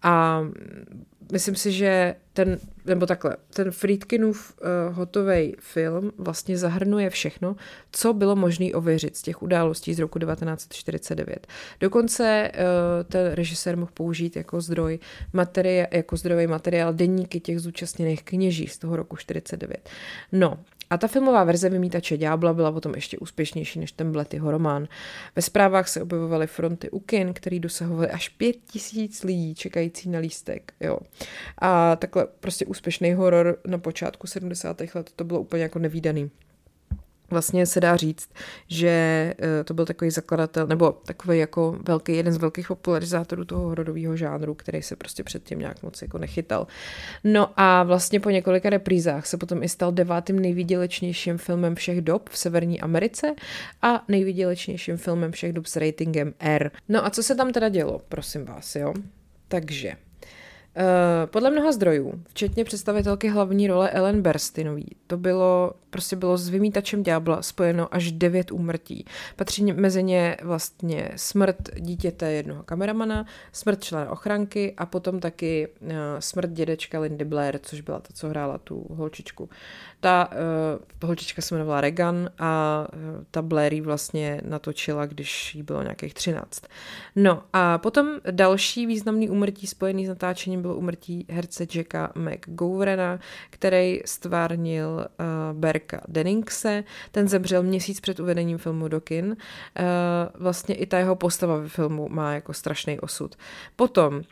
A 0.02 0.42
myslím 1.32 1.54
si, 1.54 1.72
že 1.72 2.14
ten, 2.32 2.58
nebo 2.84 3.06
takhle, 3.06 3.36
ten 3.54 3.70
Friedkinův 3.70 4.54
uh, 4.60 4.96
hotový 4.96 5.56
film 5.58 6.12
vlastně 6.18 6.58
zahrnuje 6.58 7.10
všechno, 7.10 7.56
co 7.92 8.12
bylo 8.12 8.36
možné 8.36 8.66
ověřit 8.74 9.16
z 9.16 9.22
těch 9.22 9.42
událostí 9.42 9.94
z 9.94 9.98
roku 9.98 10.18
1949. 10.18 11.46
Dokonce 11.80 12.52
uh, 12.54 12.60
ten 13.04 13.32
režisér 13.32 13.76
mohl 13.76 13.90
použít 13.94 14.36
jako 14.36 14.60
zdroj 14.60 14.98
materiál, 15.32 15.86
jako 15.90 16.16
zdrojový 16.16 16.46
materiál 16.46 16.92
denníky 16.92 17.40
těch 17.40 17.60
zúčastněných 17.60 18.22
kněží 18.22 18.66
z 18.66 18.78
toho 18.78 18.96
roku 18.96 19.16
49. 19.16 19.88
No, 20.32 20.58
a 20.94 20.98
ta 20.98 21.08
filmová 21.08 21.44
verze 21.44 21.68
Vymítače 21.68 22.16
ďábla 22.16 22.52
byla 22.52 22.72
potom 22.72 22.94
ještě 22.94 23.18
úspěšnější 23.18 23.78
než 23.78 23.92
ten 23.92 24.12
Bletyho 24.12 24.50
román. 24.50 24.88
Ve 25.36 25.42
zprávách 25.42 25.88
se 25.88 26.02
objevovaly 26.02 26.46
fronty 26.46 26.90
u 26.90 27.00
kin, 27.00 27.32
který 27.32 27.60
dosahovaly 27.60 28.10
až 28.10 28.28
pět 28.28 28.56
tisíc 28.70 29.22
lidí 29.22 29.54
čekající 29.54 30.08
na 30.08 30.18
lístek. 30.18 30.72
Jo. 30.80 30.98
A 31.58 31.96
takhle 31.96 32.26
prostě 32.40 32.66
úspěšný 32.66 33.12
horor 33.12 33.58
na 33.66 33.78
počátku 33.78 34.26
70. 34.26 34.80
let 34.94 35.10
to 35.16 35.24
bylo 35.24 35.40
úplně 35.40 35.62
jako 35.62 35.78
nevýdaný 35.78 36.30
vlastně 37.34 37.66
se 37.66 37.80
dá 37.80 37.96
říct, 37.96 38.28
že 38.68 38.88
eh, 39.38 39.64
to 39.64 39.74
byl 39.74 39.86
takový 39.86 40.10
zakladatel, 40.10 40.66
nebo 40.66 40.92
takový 40.92 41.38
jako 41.38 41.78
velký, 41.88 42.16
jeden 42.16 42.32
z 42.32 42.36
velkých 42.36 42.68
popularizátorů 42.68 43.44
toho 43.44 43.62
hororového 43.62 44.16
žánru, 44.16 44.54
který 44.54 44.82
se 44.82 44.96
prostě 44.96 45.24
předtím 45.24 45.58
nějak 45.58 45.82
moc 45.82 46.02
jako 46.02 46.18
nechytal. 46.18 46.66
No 47.24 47.50
a 47.56 47.82
vlastně 47.82 48.20
po 48.20 48.30
několika 48.30 48.70
reprízách 48.70 49.26
se 49.26 49.36
potom 49.36 49.62
i 49.62 49.68
stal 49.68 49.92
devátým 49.92 50.38
nejvýdělečnějším 50.38 51.38
filmem 51.38 51.74
všech 51.74 52.00
dob 52.00 52.30
v 52.30 52.38
Severní 52.38 52.80
Americe 52.80 53.34
a 53.82 54.04
nejvýdělečnějším 54.08 54.96
filmem 54.96 55.32
všech 55.32 55.52
dob 55.52 55.66
s 55.66 55.76
ratingem 55.76 56.34
R. 56.40 56.70
No 56.88 57.06
a 57.06 57.10
co 57.10 57.22
se 57.22 57.34
tam 57.34 57.52
teda 57.52 57.68
dělo, 57.68 58.00
prosím 58.08 58.44
vás, 58.44 58.76
jo? 58.76 58.94
Takže 59.48 59.96
podle 61.26 61.50
mnoha 61.50 61.72
zdrojů, 61.72 62.22
včetně 62.28 62.64
představitelky 62.64 63.28
hlavní 63.28 63.66
role 63.66 63.90
Ellen 63.90 64.22
Berstinový, 64.22 64.86
to 65.06 65.16
bylo, 65.16 65.72
prostě 65.90 66.16
bylo 66.16 66.36
s 66.36 66.48
vymítačem 66.48 67.02
ďábla 67.02 67.42
spojeno 67.42 67.94
až 67.94 68.12
devět 68.12 68.52
úmrtí. 68.52 69.04
Patří 69.36 69.72
mezi 69.72 70.02
ně 70.02 70.36
vlastně 70.42 71.10
smrt 71.16 71.56
dítěte 71.76 72.32
jednoho 72.32 72.62
kameramana, 72.62 73.26
smrt 73.52 73.84
člena 73.84 74.10
ochranky 74.10 74.74
a 74.76 74.86
potom 74.86 75.20
taky 75.20 75.68
uh, 75.80 75.90
smrt 76.18 76.50
dědečka 76.50 77.00
Lindy 77.00 77.24
Blair, 77.24 77.58
což 77.62 77.80
byla 77.80 78.00
ta, 78.00 78.08
co 78.14 78.28
hrála 78.28 78.58
tu 78.58 78.86
holčičku. 78.90 79.48
Ta 80.04 80.28
uh, 80.32 81.08
holčička 81.08 81.42
se 81.42 81.54
jmenovala 81.54 81.80
Regan 81.80 82.30
a 82.38 82.86
uh, 82.92 83.24
ta 83.30 83.42
Blair 83.42 83.82
vlastně 83.82 84.40
natočila, 84.44 85.06
když 85.06 85.54
jí 85.54 85.62
bylo 85.62 85.82
nějakých 85.82 86.14
13. 86.14 86.62
No 87.16 87.42
a 87.52 87.78
potom 87.78 88.08
další 88.30 88.86
významný 88.86 89.30
úmrtí 89.30 89.66
spojený 89.66 90.06
s 90.06 90.08
natáčením 90.08 90.62
bylo 90.62 90.74
umrtí 90.74 91.26
herce 91.30 91.66
Jacka 91.74 92.12
McGoverna, 92.14 93.18
který 93.50 94.00
stvárnil 94.04 94.88
uh, 94.88 95.58
Berka 95.58 96.00
Denningse. 96.08 96.84
Ten 97.12 97.28
zemřel 97.28 97.62
měsíc 97.62 98.00
před 98.00 98.20
uvedením 98.20 98.58
filmu 98.58 98.88
do 98.88 99.00
kin. 99.00 99.26
Uh, 99.26 99.34
vlastně 100.34 100.74
i 100.74 100.86
ta 100.86 100.98
jeho 100.98 101.16
postava 101.16 101.56
ve 101.56 101.68
filmu 101.68 102.08
má 102.08 102.34
jako 102.34 102.52
strašný 102.52 103.00
osud. 103.00 103.34
Potom 103.76 104.14
uh, 104.14 104.22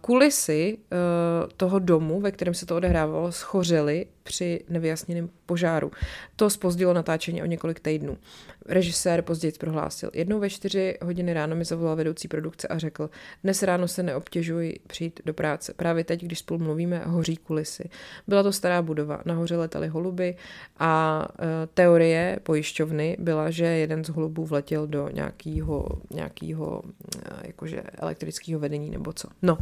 kulisy 0.00 0.78
uh, 0.78 1.50
toho 1.56 1.78
domu, 1.78 2.20
ve 2.20 2.30
kterém 2.30 2.54
se 2.54 2.66
to 2.66 2.76
odehrávalo, 2.76 3.32
schořely 3.32 4.06
při 4.22 4.64
nevyjasněném 4.68 5.30
požáru. 5.46 5.92
To 6.36 6.50
spozdilo 6.50 6.92
natáčení 6.92 7.42
o 7.42 7.46
několik 7.46 7.80
týdnů. 7.80 8.18
Režisér 8.66 9.22
později 9.22 9.52
prohlásil, 9.60 10.10
jednou 10.14 10.40
ve 10.40 10.50
čtyři 10.50 10.98
hodiny 11.02 11.32
ráno 11.32 11.56
mi 11.56 11.64
zavolal 11.64 11.96
vedoucí 11.96 12.28
produkce 12.28 12.68
a 12.68 12.78
řekl, 12.78 13.10
dnes 13.44 13.62
ráno 13.62 13.88
se 13.88 14.02
neobtěžuji 14.02 14.78
přijít 14.86 15.20
do 15.24 15.34
práce. 15.34 15.74
Právě 15.76 16.04
teď, 16.04 16.24
když 16.24 16.38
spolu 16.38 16.60
mluvíme, 16.60 17.02
hoří 17.06 17.36
kulisy. 17.36 17.90
Byla 18.28 18.42
to 18.42 18.52
stará 18.52 18.82
budova, 18.82 19.22
nahoře 19.24 19.56
letaly 19.56 19.88
holuby 19.88 20.36
a 20.78 21.24
e, 21.38 21.66
teorie 21.66 22.38
pojišťovny 22.42 23.16
byla, 23.20 23.50
že 23.50 23.64
jeden 23.64 24.04
z 24.04 24.08
holubů 24.08 24.46
vletěl 24.46 24.86
do 24.86 25.08
nějakého, 25.08 25.88
nějakého 26.10 26.82
e, 27.16 27.46
jakože 27.46 27.82
elektrického 27.98 28.60
vedení 28.60 28.90
nebo 28.90 29.12
co. 29.12 29.28
No 29.42 29.58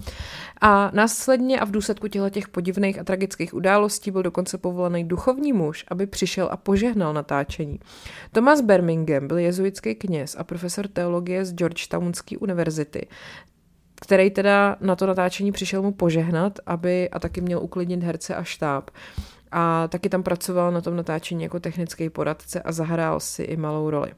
a 0.61 0.91
následně 0.95 1.61
a 1.61 1.65
v 1.65 1.71
důsledku 1.71 2.09
těch 2.09 2.49
podivných 2.49 2.99
a 2.99 3.05
tragických 3.05 3.55
událostí 3.55 4.11
byl 4.11 4.23
dokonce 4.23 4.59
povolaný 4.59 5.05
duchovní 5.05 5.53
muž, 5.53 5.85
aby 5.89 6.07
přišel 6.07 6.49
a 6.51 6.57
požehnal 6.57 7.15
natáčení. 7.15 7.81
Thomas 8.33 8.61
Birmingham 8.91 9.29
byl 9.29 9.39
jezuitský 9.39 9.95
kněz 9.95 10.37
a 10.39 10.45
profesor 10.45 10.89
teologie 10.89 11.45
z 11.45 11.55
Georgetownské 11.55 12.39
univerzity 12.39 13.07
který 14.03 14.31
teda 14.31 14.77
na 14.81 14.97
to 14.97 15.07
natáčení 15.07 15.53
přišel 15.53 15.83
mu 15.83 15.93
požehnat, 15.93 16.59
aby 16.67 17.11
a 17.11 17.19
taky 17.19 17.41
měl 17.41 17.63
uklidnit 17.63 18.03
herce 18.03 18.35
a 18.35 18.45
štáb. 18.45 18.91
A 19.53 19.89
taky 19.89 20.09
tam 20.09 20.23
pracoval 20.23 20.73
na 20.73 20.81
tom 20.81 20.97
natáčení 20.97 21.43
jako 21.43 21.61
technický 21.61 22.11
poradce 22.11 22.63
a 22.63 22.73
zahrál 22.73 23.21
si 23.21 23.43
i 23.43 23.57
malou 23.57 23.91
roli. 23.91 24.13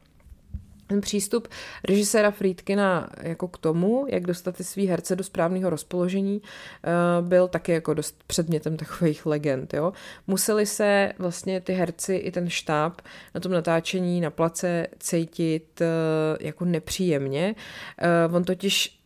Ten 0.93 1.01
přístup 1.01 1.49
režiséra 1.88 2.30
Friedkina 2.30 3.11
jako 3.22 3.49
k 3.49 3.59
tomu, 3.59 4.07
jak 4.09 4.22
dostat 4.22 4.57
ty 4.57 4.64
svý 4.64 4.86
herce 4.86 5.16
do 5.16 5.24
správného 5.24 5.70
rozpoložení, 5.70 6.43
eh, 6.84 6.88
byl 7.20 7.49
taky 7.49 7.72
jako 7.72 7.95
dost 7.95 8.24
předmětem 8.26 8.76
takových 8.76 9.26
legend. 9.26 9.74
Jo? 9.74 9.93
Museli 10.26 10.66
se 10.66 11.12
vlastně 11.18 11.61
ty 11.61 11.72
herci 11.72 12.14
i 12.14 12.30
ten 12.30 12.51
štáb 12.51 13.01
na 13.34 13.40
tom 13.40 13.53
natáčení 13.53 14.20
na 14.20 14.30
place 14.30 14.86
cítit 14.99 15.80
eh, 15.80 15.86
jako 16.40 16.64
nepříjemně. 16.64 17.55
Eh, 17.99 18.34
on 18.34 18.45
totiž 18.45 19.01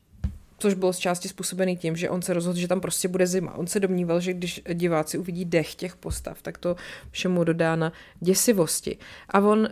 což 0.59 0.75
bylo 0.75 0.93
z 0.93 0.99
části 0.99 1.29
způsobený 1.29 1.77
tím, 1.77 1.97
že 1.97 2.11
on 2.11 2.23
se 2.23 2.35
rozhodl, 2.35 2.59
že 2.59 2.69
tam 2.69 2.81
prostě 2.81 3.09
bude 3.09 3.27
zima. 3.27 3.55
On 3.55 3.67
se 3.67 3.81
domníval, 3.81 4.21
že 4.21 4.33
když 4.33 4.63
diváci 4.75 5.19
uvidí 5.19 5.45
dech 5.45 5.75
těch 5.75 5.97
postav, 5.97 6.43
tak 6.43 6.59
to 6.59 6.77
všemu 7.11 7.45
dodá 7.45 7.77
na 7.77 7.93
děsivosti. 8.21 8.99
A 9.29 9.41
on 9.41 9.59
uh, 9.59 9.67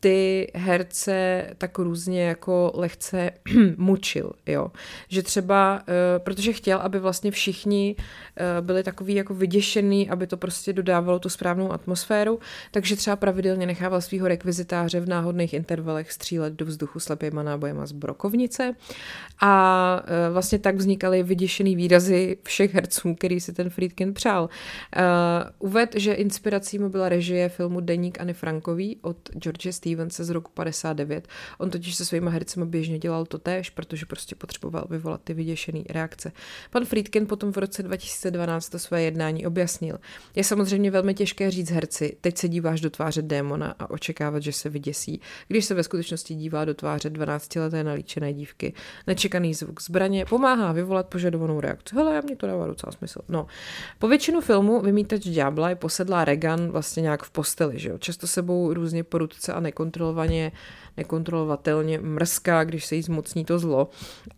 ty 0.00 0.50
herce 0.54 1.46
tak 1.58 1.78
různě 1.78 2.22
jako 2.22 2.72
lehce 2.74 3.30
mučil, 3.76 4.32
jo. 4.46 4.70
Že 5.08 5.22
třeba, 5.22 5.74
uh, 5.74 5.84
protože 6.18 6.52
chtěl, 6.52 6.78
aby 6.78 6.98
vlastně 6.98 7.30
všichni 7.30 7.96
uh, 7.98 8.66
byli 8.66 8.82
takový 8.82 9.14
jako 9.14 9.34
vyděšený, 9.34 10.10
aby 10.10 10.26
to 10.26 10.36
prostě 10.36 10.72
dodávalo 10.72 11.18
tu 11.18 11.28
správnou 11.28 11.72
atmosféru, 11.72 12.38
takže 12.70 12.96
třeba 12.96 13.16
pravidelně 13.16 13.66
nechával 13.66 14.00
svého 14.00 14.28
rekvizitáře 14.28 15.00
v 15.00 15.08
náhodných 15.08 15.54
intervalech 15.54 16.12
střílet 16.12 16.52
do 16.52 16.66
vzduchu 16.66 17.00
slepýma 17.00 17.42
nábojema 17.42 17.86
z 17.86 17.92
brokovnice 17.92 18.74
a 19.40 20.02
vlastně 20.32 20.58
tak 20.58 20.76
vznikaly 20.76 21.22
vyděšený 21.22 21.76
výrazy 21.76 22.36
všech 22.42 22.74
herců, 22.74 23.14
který 23.14 23.40
si 23.40 23.52
ten 23.52 23.70
Friedkin 23.70 24.14
přál. 24.14 24.42
Uh, 24.42 25.68
uved, 25.68 25.94
že 25.96 26.12
inspirací 26.12 26.78
mu 26.78 26.88
byla 26.88 27.08
režie 27.08 27.48
filmu 27.48 27.80
Deník 27.80 28.20
Anny 28.20 28.34
Frankový 28.34 28.98
od 29.02 29.16
George 29.38 29.66
Stevense 29.70 30.24
z 30.24 30.30
roku 30.30 30.50
59. 30.54 31.28
On 31.58 31.70
totiž 31.70 31.94
se 31.94 32.04
svými 32.04 32.30
hercemi 32.30 32.66
běžně 32.66 32.98
dělal 32.98 33.26
to 33.26 33.38
též, 33.38 33.70
protože 33.70 34.06
prostě 34.06 34.34
potřeboval 34.34 34.86
vyvolat 34.90 35.20
ty 35.24 35.34
vyděšené 35.34 35.80
reakce. 35.90 36.32
Pan 36.70 36.84
Friedkin 36.84 37.26
potom 37.26 37.52
v 37.52 37.56
roce 37.56 37.82
2012 37.82 38.68
to 38.68 38.78
své 38.78 39.02
jednání 39.02 39.46
objasnil. 39.46 39.98
Je 40.34 40.44
samozřejmě 40.44 40.90
velmi 40.90 41.14
těžké 41.14 41.50
říct 41.50 41.70
herci, 41.70 42.16
teď 42.20 42.38
se 42.38 42.48
díváš 42.48 42.80
do 42.80 42.90
tváře 42.90 43.22
démona 43.22 43.74
a 43.78 43.90
očekávat, 43.90 44.42
že 44.42 44.52
se 44.52 44.68
vyděsí, 44.68 45.20
když 45.48 45.64
se 45.64 45.74
ve 45.74 45.82
skutečnosti 45.82 46.34
dívá 46.34 46.64
do 46.64 46.74
tváře 46.74 47.10
12-leté 47.10 47.84
nalíčené 47.84 48.32
dívky. 48.32 48.72
Nečekaný 49.06 49.54
zvuk 49.54 49.80
zbraně 49.96 50.24
pomáhá 50.24 50.72
vyvolat 50.72 51.06
požadovanou 51.06 51.60
reakci. 51.60 51.96
Hele, 51.96 52.22
mě 52.22 52.36
to 52.36 52.46
dává 52.46 52.66
docela 52.66 52.92
smysl. 52.92 53.20
No. 53.28 53.46
Po 53.98 54.08
většinu 54.08 54.40
filmu 54.40 54.80
Vymítač 54.80 55.20
ďábla 55.20 55.68
je 55.68 55.74
posedlá 55.74 56.24
Regan 56.24 56.68
vlastně 56.68 57.00
nějak 57.00 57.22
v 57.22 57.30
posteli, 57.30 57.78
že 57.78 57.88
jo? 57.88 57.98
Často 57.98 58.26
sebou 58.26 58.74
různě 58.74 59.04
porudce 59.04 59.52
a 59.52 59.60
nekontrolovaně 59.60 60.52
nekontrolovatelně 60.96 61.98
mrzká, 61.98 62.64
když 62.64 62.86
se 62.86 62.94
jí 62.96 63.02
zmocní 63.02 63.44
to 63.44 63.58
zlo. 63.58 63.88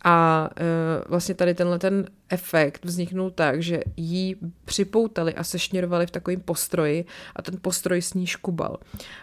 A 0.03 0.49
e, 0.57 0.63
vlastně 1.09 1.35
tady 1.35 1.53
tenhle 1.53 1.79
ten 1.79 2.05
efekt 2.29 2.85
vzniknul 2.85 3.29
tak, 3.31 3.61
že 3.61 3.79
jí 3.97 4.35
připoutali 4.65 5.33
a 5.33 5.43
sešněrovali 5.43 6.07
v 6.07 6.11
takovém 6.11 6.41
postroji 6.41 7.05
a 7.35 7.41
ten 7.41 7.57
postroj 7.61 8.01
s 8.01 8.13
ní 8.13 8.27
škubal. 8.27 8.77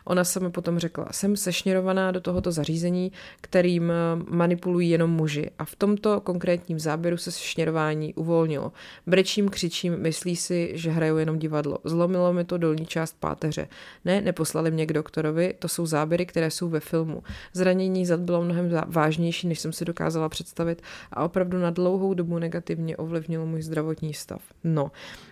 Ona 0.05 0.25
sama 0.25 0.51
potom 0.51 0.79
řekla, 0.79 1.09
jsem 1.11 1.37
sešněrovaná 1.37 2.11
do 2.11 2.21
tohoto 2.21 2.53
zařízení, 2.53 3.13
kterým 3.41 3.93
manipulují 4.29 4.91
jenom 4.91 5.11
muži 5.11 5.51
a 5.59 5.65
v 5.65 5.77
tomto 5.77 6.21
konkrétním 6.21 6.79
záběru 6.79 7.17
se 7.17 7.33
sešněrování 7.33 8.15
uvolnilo. 8.15 8.73
Brečím, 9.07 9.49
křičím, 9.49 9.99
myslí 9.99 10.37
si, 10.37 10.71
že 10.75 10.91
hrajou 10.91 11.17
jenom 11.17 11.39
divadlo. 11.39 11.79
Zlomilo 11.85 12.33
mi 12.33 12.45
to 12.45 12.59
dolní 12.59 12.87
část 12.87 13.17
páteře. 13.21 13.69
Ne, 14.05 14.21
neposlali 14.21 14.71
mě 14.71 14.87
k 14.87 14.93
doktorovi, 14.93 15.55
to 15.59 15.69
jsou 15.69 15.87
záběry, 15.87 16.27
které 16.27 16.51
jsou 16.51 16.69
ve 16.69 16.81
filmu. 16.81 17.23
Zranění 17.53 18.07
zad 18.07 18.21
bylo 18.21 18.43
mnohem 18.43 18.81
vážnější, 18.87 19.49
než 19.49 19.61
jsem 19.61 19.73
si 19.73 19.85
dokázala 19.85 20.29
představit 20.29 20.83
a 21.13 21.25
opravdu 21.25 21.59
na 21.59 21.71
dlouhou 21.71 22.15
dobu 22.15 22.39
negativně 22.39 22.97
ovlivnilo 22.97 23.47
můj 23.47 23.63
zdravotní 23.63 24.15
stav. 24.15 24.43
No, 24.65 24.91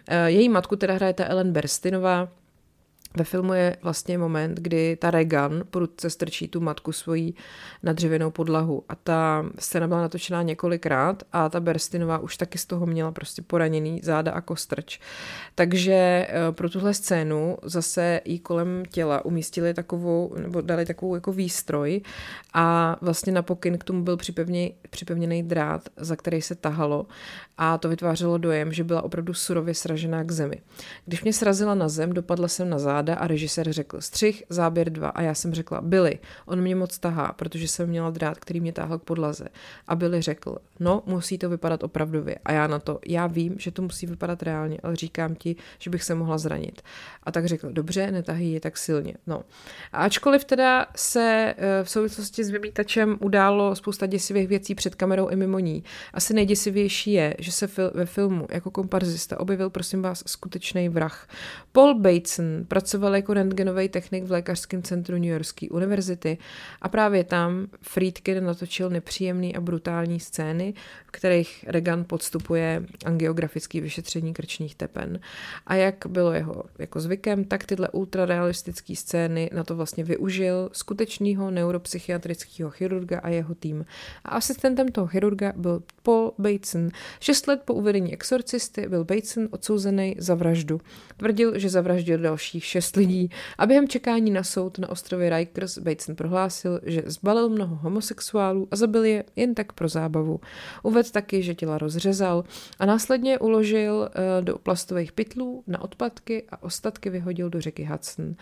eh, 0.08 0.30
její 0.30 0.48
matku 0.48 0.76
teda 0.76 0.94
hraje 0.94 1.12
ta 1.12 1.24
Ellen 1.24 1.52
Berstinová, 1.52 2.28
ve 3.16 3.24
filmu 3.24 3.52
je 3.52 3.76
vlastně 3.82 4.18
moment, 4.18 4.58
kdy 4.58 4.96
ta 4.96 5.10
Regan 5.10 5.62
prudce 5.70 6.10
strčí 6.10 6.48
tu 6.48 6.60
matku 6.60 6.92
svojí 6.92 7.34
na 7.82 7.92
dřevěnou 7.92 8.30
podlahu 8.30 8.84
a 8.88 8.94
ta 8.94 9.46
scéna 9.58 9.88
byla 9.88 10.00
natočená 10.00 10.42
několikrát 10.42 11.22
a 11.32 11.48
ta 11.48 11.60
Berstinová 11.60 12.18
už 12.18 12.36
taky 12.36 12.58
z 12.58 12.66
toho 12.66 12.86
měla 12.86 13.12
prostě 13.12 13.42
poraněný 13.42 14.00
záda 14.02 14.32
a 14.32 14.40
kostrč. 14.40 14.98
Takže 15.54 15.92
eh, 15.94 16.28
pro 16.50 16.70
tuhle 16.70 16.94
scénu 16.94 17.58
zase 17.62 18.20
jí 18.24 18.38
kolem 18.38 18.82
těla 18.90 19.24
umístili 19.24 19.74
takovou, 19.74 20.34
nebo 20.38 20.60
dali 20.60 20.86
takovou 20.86 21.14
jako 21.14 21.32
výstroj 21.32 22.00
a 22.54 22.96
vlastně 23.00 23.32
na 23.32 23.42
pokyn 23.42 23.78
k 23.78 23.84
tomu 23.84 24.02
byl 24.02 24.16
připevněný, 24.16 24.74
připevněný 24.90 25.42
drát, 25.42 25.88
za 25.96 26.16
který 26.16 26.42
se 26.42 26.54
tahalo 26.54 27.06
a 27.58 27.78
to 27.78 27.88
vytvářelo 27.88 28.38
dojem, 28.38 28.72
že 28.72 28.84
byla 28.84 29.02
opravdu 29.02 29.34
surově 29.34 29.74
sražená 29.74 30.24
k 30.24 30.32
zemi. 30.32 30.60
Když 31.06 31.22
mě 31.22 31.32
srazila 31.32 31.74
na 31.74 31.88
zem, 31.88 32.12
dopadla 32.12 32.48
jsem 32.48 32.70
na 32.70 32.78
záda 32.78 33.14
a 33.14 33.26
režisér 33.26 33.72
řekl 33.72 34.00
střih, 34.00 34.42
záběr 34.48 34.90
dva 34.90 35.08
a 35.08 35.22
já 35.22 35.34
jsem 35.34 35.54
řekla 35.54 35.80
Billy, 35.80 36.18
on 36.46 36.60
mě 36.60 36.76
moc 36.76 36.98
tahá, 36.98 37.32
protože 37.32 37.68
jsem 37.68 37.88
měla 37.88 38.10
drát, 38.10 38.38
který 38.38 38.60
mě 38.60 38.72
táhl 38.72 38.98
k 38.98 39.02
podlaze. 39.02 39.44
A 39.88 39.96
Billy 39.96 40.22
řekl, 40.22 40.56
no 40.80 41.02
musí 41.06 41.38
to 41.38 41.48
vypadat 41.48 41.82
opravdově. 41.82 42.38
A 42.44 42.52
já 42.52 42.66
na 42.66 42.78
to, 42.78 43.00
já 43.06 43.26
vím, 43.26 43.54
že 43.58 43.70
to 43.70 43.82
musí 43.82 44.06
vypadat 44.06 44.42
reálně, 44.42 44.78
ale 44.82 44.96
říkám 44.96 45.34
ti, 45.34 45.56
že 45.78 45.90
bych 45.90 46.02
se 46.02 46.14
mohla 46.14 46.38
zranit. 46.38 46.82
A 47.22 47.32
tak 47.32 47.46
řekl, 47.46 47.72
dobře, 47.72 48.10
netahy 48.10 48.46
je 48.46 48.60
tak 48.60 48.78
silně. 48.78 49.14
No. 49.26 49.42
A 49.92 49.98
ačkoliv 49.98 50.44
teda 50.44 50.86
se 50.96 51.54
eh, 51.58 51.84
v 51.84 51.90
souvislosti 51.90 52.44
s 52.44 52.50
vymítačem 52.50 53.16
událo 53.20 53.76
spousta 53.76 54.06
děsivých 54.06 54.48
věcí 54.48 54.74
před 54.74 54.94
kamerou 54.94 55.28
i 55.28 55.36
mimo 55.36 55.58
ní, 55.58 55.84
asi 56.12 56.34
nejděsivější 56.34 57.12
je, 57.12 57.36
že 57.44 57.52
se 57.52 57.66
fil- 57.66 57.90
ve 57.94 58.06
filmu 58.06 58.46
jako 58.50 58.70
komparzista 58.70 59.40
objevil, 59.40 59.70
prosím 59.70 60.02
vás, 60.02 60.22
skutečný 60.26 60.88
vrah. 60.88 61.28
Paul 61.72 61.94
Bateson 61.94 62.64
pracoval 62.68 63.16
jako 63.16 63.34
rentgenový 63.34 63.88
technik 63.88 64.24
v 64.24 64.32
lékařském 64.32 64.82
centru 64.82 65.14
New 65.14 65.24
Yorkské 65.30 65.68
univerzity 65.68 66.38
a 66.82 66.88
právě 66.88 67.24
tam 67.24 67.66
Friedkin 67.80 68.44
natočil 68.44 68.90
nepříjemný 68.90 69.56
a 69.56 69.60
brutální 69.60 70.20
scény, 70.20 70.74
v 71.06 71.10
kterých 71.10 71.64
Regan 71.68 72.04
podstupuje 72.04 72.82
angiografické 73.04 73.80
vyšetření 73.80 74.34
krčních 74.34 74.74
tepen. 74.74 75.20
A 75.66 75.74
jak 75.74 76.06
bylo 76.08 76.32
jeho 76.32 76.64
jako 76.78 77.00
zvykem, 77.00 77.44
tak 77.44 77.64
tyhle 77.64 77.88
ultrarealistické 77.88 78.96
scény 78.96 79.50
na 79.54 79.64
to 79.64 79.76
vlastně 79.76 80.04
využil 80.04 80.70
skutečného 80.72 81.50
neuropsychiatrického 81.50 82.70
chirurga 82.70 83.18
a 83.18 83.28
jeho 83.28 83.54
tým. 83.54 83.84
A 84.24 84.28
asistentem 84.28 84.88
toho 84.88 85.06
chirurga 85.06 85.52
byl 85.56 85.82
Paul 86.02 86.32
Bateson. 86.38 86.88
Šest 87.34 87.48
let 87.48 87.62
po 87.64 87.74
uvedení 87.74 88.12
exorcisty 88.12 88.88
byl 88.88 89.04
Bateson 89.04 89.48
odsouzený 89.50 90.16
za 90.18 90.34
vraždu. 90.34 90.80
Tvrdil, 91.16 91.58
že 91.58 91.68
zavraždil 91.68 92.18
dalších 92.18 92.64
šest 92.64 92.96
lidí 92.96 93.30
a 93.58 93.66
během 93.66 93.88
čekání 93.88 94.30
na 94.30 94.42
soud 94.42 94.78
na 94.78 94.88
ostrově 94.88 95.38
Rikers 95.38 95.78
Bateson 95.78 96.16
prohlásil, 96.16 96.80
že 96.82 97.02
zbalil 97.06 97.48
mnoho 97.48 97.76
homosexuálů 97.76 98.68
a 98.70 98.76
zabil 98.76 99.04
je 99.04 99.24
jen 99.36 99.54
tak 99.54 99.72
pro 99.72 99.88
zábavu. 99.88 100.40
Uvedl 100.82 101.08
taky, 101.12 101.42
že 101.42 101.54
těla 101.54 101.78
rozřezal 101.78 102.44
a 102.78 102.86
následně 102.86 103.38
uložil 103.38 104.08
eh, 104.08 104.42
do 104.42 104.58
plastových 104.58 105.12
pytlů 105.12 105.64
na 105.66 105.82
odpadky 105.82 106.44
a 106.50 106.62
ostatky 106.62 107.10
vyhodil 107.10 107.50
do 107.50 107.60
řeky 107.60 107.84
Hudson. 107.84 108.34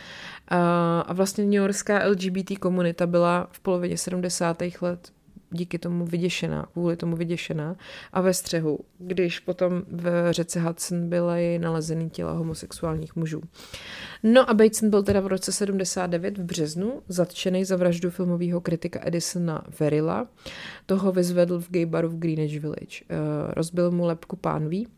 A 0.48 1.12
vlastně 1.12 1.44
New 1.44 1.52
Yorkská 1.52 2.06
LGBT 2.06 2.58
komunita 2.58 3.06
byla 3.06 3.48
v 3.50 3.60
polovině 3.60 3.98
70. 3.98 4.62
let 4.80 5.12
díky 5.52 5.78
tomu 5.78 6.06
vyděšená, 6.06 6.68
kvůli 6.72 6.96
tomu 6.96 7.16
vyděšená 7.16 7.76
a 8.12 8.20
ve 8.20 8.34
střehu, 8.34 8.78
když 8.98 9.38
potom 9.38 9.82
v 9.88 10.32
řece 10.32 10.60
Hudson 10.60 11.08
byly 11.08 11.58
nalezený 11.58 12.10
těla 12.10 12.32
homosexuálních 12.32 13.16
mužů. 13.16 13.42
No 14.22 14.50
a 14.50 14.54
Bateson 14.54 14.90
byl 14.90 15.02
teda 15.02 15.20
v 15.20 15.26
roce 15.26 15.52
79 15.52 16.38
v 16.38 16.44
březnu 16.44 17.02
zatčený 17.08 17.64
za 17.64 17.76
vraždu 17.76 18.10
filmového 18.10 18.60
kritika 18.60 19.00
Edisona 19.02 19.64
Verilla. 19.80 20.28
Toho 20.86 21.12
vyzvedl 21.12 21.60
v 21.60 21.70
gay 21.70 21.86
baru 21.86 22.08
v 22.08 22.18
Greenwich 22.18 22.60
Village. 22.60 23.04
Eh, 23.08 23.16
rozbil 23.54 23.90
mu 23.90 24.04
lepku 24.04 24.36
pánví, 24.36 24.88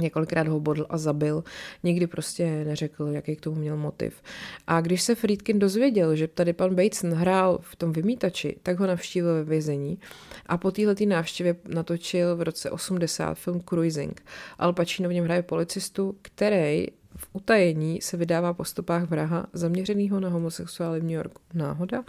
Několikrát 0.00 0.48
ho 0.48 0.60
bodl 0.60 0.86
a 0.88 0.98
zabil, 0.98 1.44
nikdy 1.82 2.06
prostě 2.06 2.64
neřekl, 2.64 3.06
jaký 3.06 3.36
k 3.36 3.40
tomu 3.40 3.56
měl 3.56 3.76
motiv. 3.76 4.22
A 4.66 4.80
když 4.80 5.02
se 5.02 5.14
Friedkin 5.14 5.58
dozvěděl, 5.58 6.16
že 6.16 6.28
tady 6.28 6.52
pan 6.52 6.74
Bateson 6.74 7.12
hrál 7.12 7.58
v 7.62 7.76
tom 7.76 7.92
vymítači, 7.92 8.56
tak 8.62 8.78
ho 8.78 8.86
navštívil 8.86 9.34
ve 9.34 9.44
vězení 9.44 9.98
a 10.46 10.58
po 10.58 10.70
této 10.70 11.06
návštěvě 11.06 11.56
natočil 11.68 12.36
v 12.36 12.42
roce 12.42 12.70
80 12.70 13.38
film 13.38 13.60
Cruising. 13.68 14.22
Al 14.58 14.72
Pacino 14.72 15.08
v 15.08 15.12
něm 15.12 15.24
hraje 15.24 15.42
policistu, 15.42 16.16
který 16.22 16.86
v 17.16 17.28
utajení 17.32 18.00
se 18.00 18.16
vydává 18.16 18.52
po 18.52 18.64
stopách 18.64 19.02
vraha 19.02 19.46
zaměřeného 19.52 20.20
na 20.20 20.28
homosexuály 20.28 21.00
v 21.00 21.02
New 21.02 21.12
Yorku. 21.12 21.40
Náhoda? 21.54 22.04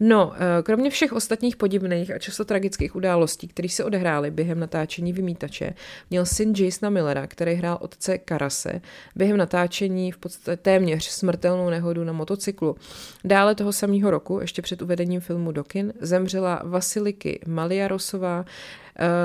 No, 0.00 0.32
eh, 0.34 0.62
kromě 0.62 0.90
všech 0.90 1.12
ostatních 1.12 1.56
podivných 1.56 2.10
a 2.10 2.18
často 2.18 2.44
tragických 2.44 2.96
událostí, 2.96 3.48
které 3.48 3.68
se 3.68 3.84
odehrály 3.84 4.30
během 4.30 4.60
natáčení 4.60 5.12
Vymítače, 5.12 5.74
měl 6.10 6.26
syn 6.26 6.54
Jasona 6.58 6.90
Millera, 6.90 7.26
který 7.26 7.54
hrál 7.54 7.78
otce 7.80 8.18
Karase, 8.18 8.80
během 9.16 9.36
natáčení 9.36 10.12
v 10.12 10.18
podstatě 10.18 10.56
téměř 10.56 11.04
smrtelnou 11.04 11.70
nehodu 11.70 12.04
na 12.04 12.12
motocyklu. 12.12 12.76
Dále 13.24 13.54
toho 13.54 13.72
samého 13.72 14.10
roku, 14.10 14.40
ještě 14.40 14.62
před 14.62 14.82
uvedením 14.82 15.20
filmu 15.20 15.52
Dokin, 15.52 15.92
zemřela 16.00 16.62
Vasiliky 16.64 17.40
Maliarosová, 17.46 18.44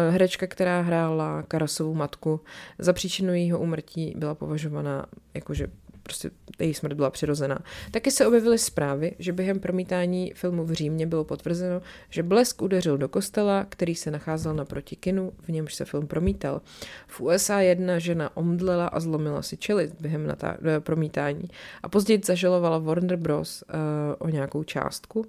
herečka, 0.10 0.48
která 0.48 0.82
hrála 0.82 1.44
Karasovou 1.44 1.94
matku, 1.94 2.42
za 2.80 2.94
příčinu 2.94 3.34
jejího 3.34 3.60
úmrtí 3.60 4.14
byla 4.18 4.36
považovaná 4.36 5.06
jakože 5.34 5.68
prostě 6.06 6.32
její 6.60 6.74
smrt 6.74 6.94
byla 6.94 7.10
přirozená. 7.10 7.60
Taky 7.92 8.12
se 8.12 8.28
objevily 8.28 8.58
zprávy, 8.58 9.16
že 9.20 9.34
během 9.34 9.60
promítání 9.60 10.34
filmu 10.36 10.66
v 10.66 10.72
Římě 10.72 11.08
bylo 11.08 11.24
potvrzeno, 11.24 11.82
že 12.10 12.24
blesk 12.24 12.62
udeřil 12.62 12.98
do 12.98 13.10
kostela, 13.10 13.66
který 13.70 13.96
se 13.96 14.12
nacházel 14.12 14.54
naproti 14.54 14.96
kinu, 14.96 15.34
v 15.42 15.50
němž 15.50 15.76
se 15.76 15.86
film 15.86 16.08
promítal. 16.08 16.62
V 17.08 17.22
USA 17.22 17.60
jedna 17.60 18.00
žena 18.00 18.38
omdlela 18.38 18.88
a 18.88 19.00
zlomila 19.00 19.42
si 19.42 19.58
čelist 19.58 20.02
během 20.02 20.28
natá- 20.28 20.58
promítání 20.80 21.48
a 21.84 21.90
později 21.90 22.22
zažalovala 22.26 22.78
Warner 22.78 23.16
Bros. 23.16 23.64
Uh, 23.64 23.80
o 24.20 24.30
nějakou 24.30 24.64
částku. 24.64 25.26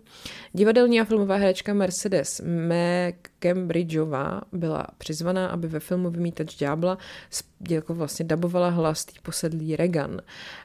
Divadelní 0.53 1.01
a 1.01 1.05
filmová 1.05 1.37
herečka 1.37 1.74
Mercedes 1.74 2.41
McCambridgeová 2.45 4.41
byla 4.53 4.87
přizvaná, 4.99 5.47
aby 5.47 5.68
ve 5.68 5.81
filmu 5.81 6.11
Vymítač 6.11 6.57
ďábla 6.57 6.99
jako 7.70 7.95
vlastně 7.95 8.24
dabovala 8.24 8.68
hlas 8.68 9.05
tý 9.05 9.14
posedlý 9.22 9.77
Regan. 9.77 10.20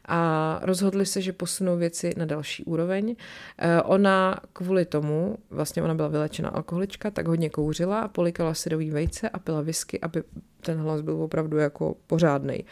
A 0.06 0.60
rozhodli 0.64 1.06
se, 1.06 1.22
že 1.22 1.34
posunou 1.34 1.78
věci 1.78 2.14
na 2.18 2.26
další 2.26 2.64
úroveň. 2.64 3.16
Eh, 3.58 3.82
ona 3.82 4.40
kvůli 4.54 4.86
tomu, 4.86 5.38
vlastně 5.50 5.84
ona 5.84 5.96
byla 5.96 6.08
vylečena 6.08 6.50
alkoholička, 6.50 7.12
tak 7.12 7.28
hodně 7.28 7.50
kouřila 7.50 8.00
a 8.00 8.08
polikala 8.08 8.54
syrový 8.54 8.92
vejce 8.92 9.30
a 9.30 9.40
pila 9.40 9.62
whisky, 9.62 10.00
aby 10.00 10.24
ten 10.62 10.78
hlas 10.78 11.02
byl 11.02 11.22
opravdu 11.22 11.58
jako 11.58 11.96
pořádný. 12.08 12.66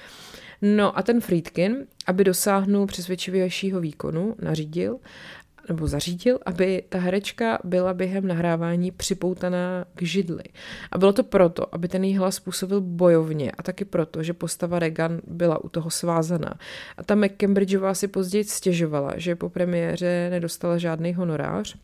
No 0.62 0.98
a 0.98 1.02
ten 1.02 1.22
Friedkin, 1.22 1.88
aby 2.08 2.24
dosáhnul 2.24 2.86
přesvědčivějšího 2.86 3.82
výkonu, 3.82 4.36
nařídil, 4.42 5.00
nebo 5.68 5.88
zařídil, 5.88 6.39
aby 6.45 6.84
ta 6.89 6.99
herečka 6.99 7.60
byla 7.64 7.93
během 7.93 8.28
nahrávání 8.28 8.91
připoutaná 8.91 9.86
k 9.95 10.01
židli. 10.01 10.43
A 10.91 10.97
bylo 10.97 11.14
to 11.14 11.24
proto, 11.24 11.76
aby 11.76 11.88
ten 11.88 12.03
její 12.03 12.18
hlas 12.18 12.39
působil 12.39 12.82
bojovně 12.82 13.51
a 13.51 13.64
taky 13.64 13.86
proto, 13.86 14.24
že 14.24 14.34
postava 14.34 14.80
Regan 14.80 15.22
byla 15.28 15.64
u 15.64 15.70
toho 15.70 15.89
svázaná. 15.89 16.53
A 16.97 17.03
ta 17.03 17.16
McCambridgeová 17.16 17.93
si 17.93 18.07
později 18.07 18.43
stěžovala, 18.43 19.14
že 19.16 19.36
po 19.36 19.49
premiéře 19.49 20.28
nedostala 20.32 20.78
žádný 20.78 21.14
honorář, 21.14 21.76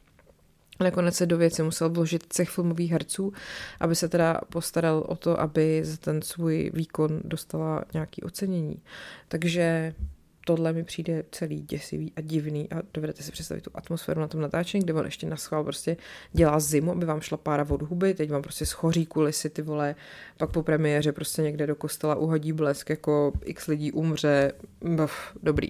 Nakonec 0.80 1.16
se 1.16 1.26
do 1.26 1.38
věci 1.38 1.64
musel 1.64 1.90
vložit 1.90 2.26
cech 2.30 2.50
filmových 2.50 2.92
herců, 2.92 3.34
aby 3.80 3.96
se 3.96 4.10
teda 4.10 4.42
postaral 4.50 5.06
o 5.08 5.16
to, 5.16 5.40
aby 5.40 5.86
za 5.86 5.98
ten 5.98 6.22
svůj 6.22 6.72
výkon 6.74 7.22
dostala 7.24 7.84
nějaký 7.94 8.22
ocenění. 8.22 8.82
Takže 9.28 9.94
tohle 10.46 10.74
mi 10.74 10.84
přijde 10.84 11.24
celý 11.32 11.62
děsivý 11.62 12.14
a 12.16 12.22
divný 12.22 12.72
a 12.72 12.82
dovedete 12.94 13.24
si 13.24 13.32
představit 13.32 13.62
tu 13.62 13.70
atmosféru 13.74 14.22
na 14.22 14.28
tom 14.28 14.42
natáčení, 14.42 14.84
kde 14.84 14.94
on 14.94 15.06
ještě 15.06 15.28
na 15.28 15.38
schvál 15.38 15.64
prostě 15.64 15.98
dělá 16.34 16.60
zimu, 16.60 16.92
aby 16.92 17.06
vám 17.06 17.22
šla 17.22 17.38
pára 17.38 17.66
od 17.70 17.82
huby, 17.82 18.14
teď 18.14 18.32
vám 18.32 18.42
prostě 18.42 18.66
schoří 18.66 19.06
kulisy 19.06 19.50
ty 19.50 19.62
vole, 19.62 19.96
pak 20.38 20.52
po 20.52 20.64
premiéře 20.64 21.12
prostě 21.12 21.42
někde 21.42 21.68
do 21.68 21.76
kostela 21.76 22.16
uhodí 22.16 22.54
blesk, 22.54 22.90
jako 22.90 23.34
x 23.46 23.68
lidí 23.68 23.92
umře, 23.92 24.52
Buf, 24.82 25.38
dobrý. 25.44 25.70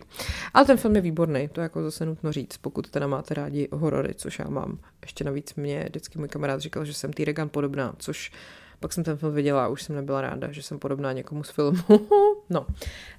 Ale 0.53 0.65
ten 0.65 0.77
film 0.77 0.95
je 0.95 1.01
výborný, 1.01 1.47
to 1.47 1.61
jako 1.61 1.83
zase 1.83 2.05
nutno 2.05 2.31
říct, 2.31 2.57
pokud 2.57 2.89
teda 2.89 3.07
máte 3.07 3.33
rádi 3.33 3.67
horory, 3.71 4.13
což 4.13 4.39
já 4.39 4.49
mám. 4.49 4.79
Ještě 5.01 5.23
navíc 5.23 5.55
mě 5.55 5.85
vždycky 5.89 6.19
můj 6.19 6.27
kamarád 6.27 6.61
říkal, 6.61 6.85
že 6.85 6.93
jsem 6.93 7.13
tý 7.13 7.25
Regan 7.25 7.49
podobná, 7.49 7.95
což 7.97 8.31
pak 8.79 8.93
jsem 8.93 9.03
ten 9.03 9.17
film 9.17 9.33
viděla 9.33 9.65
a 9.65 9.67
už 9.67 9.81
jsem 9.81 9.95
nebyla 9.95 10.21
ráda, 10.21 10.51
že 10.51 10.61
jsem 10.61 10.79
podobná 10.79 11.11
někomu 11.13 11.43
z 11.43 11.49
filmu. 11.49 11.83
no, 12.49 12.65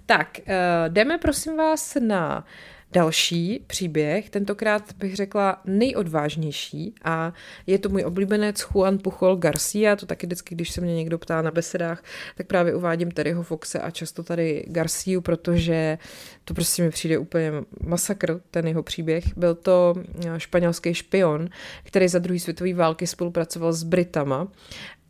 tak, 0.06 0.38
uh, 0.38 0.54
jdeme 0.88 1.18
prosím 1.18 1.56
vás 1.56 1.96
na 2.00 2.44
další 2.92 3.64
příběh, 3.66 4.30
tentokrát 4.30 4.92
bych 4.92 5.16
řekla 5.16 5.60
nejodvážnější 5.64 6.94
a 7.04 7.32
je 7.66 7.78
to 7.78 7.88
můj 7.88 8.04
oblíbenec 8.04 8.60
Juan 8.60 8.98
Puchol 8.98 9.36
Garcia, 9.36 9.96
to 9.96 10.06
taky 10.06 10.26
vždycky, 10.26 10.54
když 10.54 10.70
se 10.70 10.80
mě 10.80 10.94
někdo 10.94 11.18
ptá 11.18 11.42
na 11.42 11.50
besedách, 11.50 12.04
tak 12.36 12.46
právě 12.46 12.74
uvádím 12.74 13.10
Terryho 13.10 13.42
Foxe 13.42 13.80
a 13.80 13.90
často 13.90 14.22
tady 14.22 14.64
Garciu, 14.68 15.20
protože 15.20 15.98
to 16.44 16.54
prostě 16.54 16.82
mi 16.82 16.90
přijde 16.90 17.18
úplně 17.18 17.52
masakr, 17.80 18.40
ten 18.50 18.68
jeho 18.68 18.82
příběh. 18.82 19.24
Byl 19.36 19.54
to 19.54 19.94
španělský 20.36 20.94
špion, 20.94 21.48
který 21.82 22.08
za 22.08 22.18
druhý 22.18 22.40
světové 22.40 22.74
války 22.74 23.06
spolupracoval 23.06 23.72
s 23.72 23.82
Britama 23.82 24.48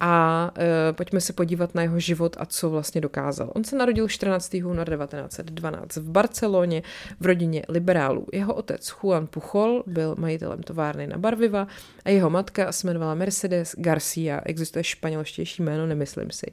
a 0.00 0.50
e, 0.58 0.92
pojďme 0.92 1.20
se 1.20 1.32
podívat 1.32 1.74
na 1.74 1.82
jeho 1.82 2.00
život 2.00 2.36
a 2.38 2.46
co 2.46 2.70
vlastně 2.70 3.00
dokázal. 3.00 3.52
On 3.54 3.64
se 3.64 3.76
narodil 3.76 4.08
14. 4.08 4.54
února 4.64 4.96
1912 4.96 5.96
v 5.96 6.10
Barceloně 6.10 6.82
v 7.20 7.26
rodině 7.26 7.62
liberálů. 7.68 8.26
Jeho 8.32 8.54
otec 8.54 8.88
Juan 8.88 9.26
Puchol 9.26 9.82
byl 9.86 10.14
majitelem 10.18 10.62
továrny 10.62 11.06
na 11.06 11.18
barviva 11.18 11.66
a 12.04 12.10
jeho 12.10 12.30
matka 12.30 12.72
se 12.72 12.86
jmenovala 12.86 13.14
Mercedes 13.14 13.74
Garcia. 13.78 14.40
Existuje 14.44 14.84
španělštější 14.84 15.62
jméno, 15.62 15.86
nemyslím 15.86 16.30
si. 16.30 16.46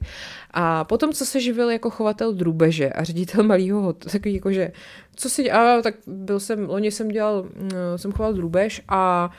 A 0.50 0.84
potom, 0.84 1.12
co 1.12 1.26
se 1.26 1.40
živil 1.40 1.70
jako 1.70 1.90
chovatel 1.90 2.32
drůbeže 2.32 2.90
a 2.90 3.04
ředitel 3.04 3.44
malého 3.44 3.80
hotelu, 3.80 4.12
takový 4.12 4.34
jakože, 4.34 4.72
co 5.16 5.30
si 5.30 5.42
dělal, 5.42 5.82
tak 5.82 5.94
byl 6.06 6.40
jsem, 6.40 6.68
loni 6.68 6.90
jsem 6.90 7.08
dělal, 7.08 7.42
mm, 7.42 7.70
jsem 7.96 8.12
choval 8.12 8.32
drůbež 8.32 8.82
a 8.88 9.30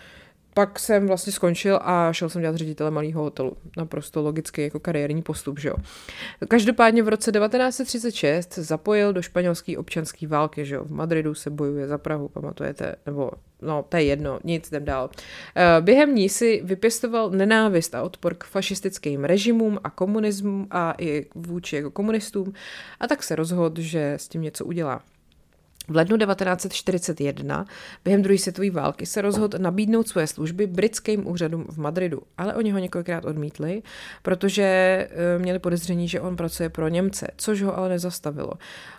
pak 0.57 0.79
jsem 0.79 1.07
vlastně 1.07 1.33
skončil 1.33 1.79
a 1.81 2.13
šel 2.13 2.29
jsem 2.29 2.41
dělat 2.41 2.55
ředitele 2.55 2.91
malého 2.91 3.23
hotelu. 3.23 3.57
Naprosto 3.77 4.21
logický 4.21 4.61
jako 4.61 4.79
kariérní 4.79 5.21
postup, 5.21 5.59
že 5.59 5.69
jo. 5.69 5.75
Každopádně 6.47 7.03
v 7.03 7.07
roce 7.07 7.31
1936 7.31 8.55
zapojil 8.55 9.13
do 9.13 9.21
španělské 9.21 9.77
občanské 9.77 10.27
války, 10.27 10.65
že 10.65 10.75
jo. 10.75 10.83
V 10.85 10.91
Madridu 10.91 11.33
se 11.33 11.49
bojuje 11.49 11.87
za 11.87 11.97
Prahu, 11.97 12.27
pamatujete? 12.27 12.95
Nebo, 13.05 13.31
no, 13.61 13.85
to 13.89 13.97
je 13.97 14.03
jedno, 14.03 14.39
nic, 14.43 14.67
jdem 14.67 14.85
dál. 14.85 15.09
Eh, 15.55 15.81
během 15.81 16.15
ní 16.15 16.29
si 16.29 16.61
vypěstoval 16.63 17.29
nenávist 17.29 17.95
a 17.95 18.03
odpor 18.03 18.35
k 18.35 18.43
fašistickým 18.43 19.23
režimům 19.23 19.79
a 19.83 19.89
komunismu 19.89 20.67
a 20.71 20.93
i 20.97 21.25
vůči 21.35 21.75
jako 21.75 21.91
komunistům 21.91 22.53
a 22.99 23.07
tak 23.07 23.23
se 23.23 23.35
rozhodl, 23.35 23.81
že 23.81 24.13
s 24.13 24.27
tím 24.27 24.41
něco 24.41 24.65
udělá. 24.65 25.01
V 25.87 25.95
lednu 25.95 26.17
1941 26.17 27.65
během 28.03 28.21
druhé 28.21 28.37
světové 28.37 28.69
války 28.69 29.05
se 29.05 29.21
rozhodl 29.21 29.57
nabídnout 29.57 30.07
své 30.07 30.27
služby 30.27 30.67
britským 30.67 31.27
úřadům 31.27 31.65
v 31.69 31.77
Madridu, 31.77 32.21
ale 32.37 32.53
oni 32.53 32.71
ho 32.71 32.79
několikrát 32.79 33.25
odmítli, 33.25 33.81
protože 34.21 34.63
eh, 34.63 35.39
měli 35.39 35.59
podezření, 35.59 36.07
že 36.07 36.21
on 36.21 36.35
pracuje 36.35 36.69
pro 36.69 36.87
Němce, 36.87 37.27
což 37.37 37.61
ho 37.61 37.77
ale 37.77 37.89
nezastavilo. 37.89 38.51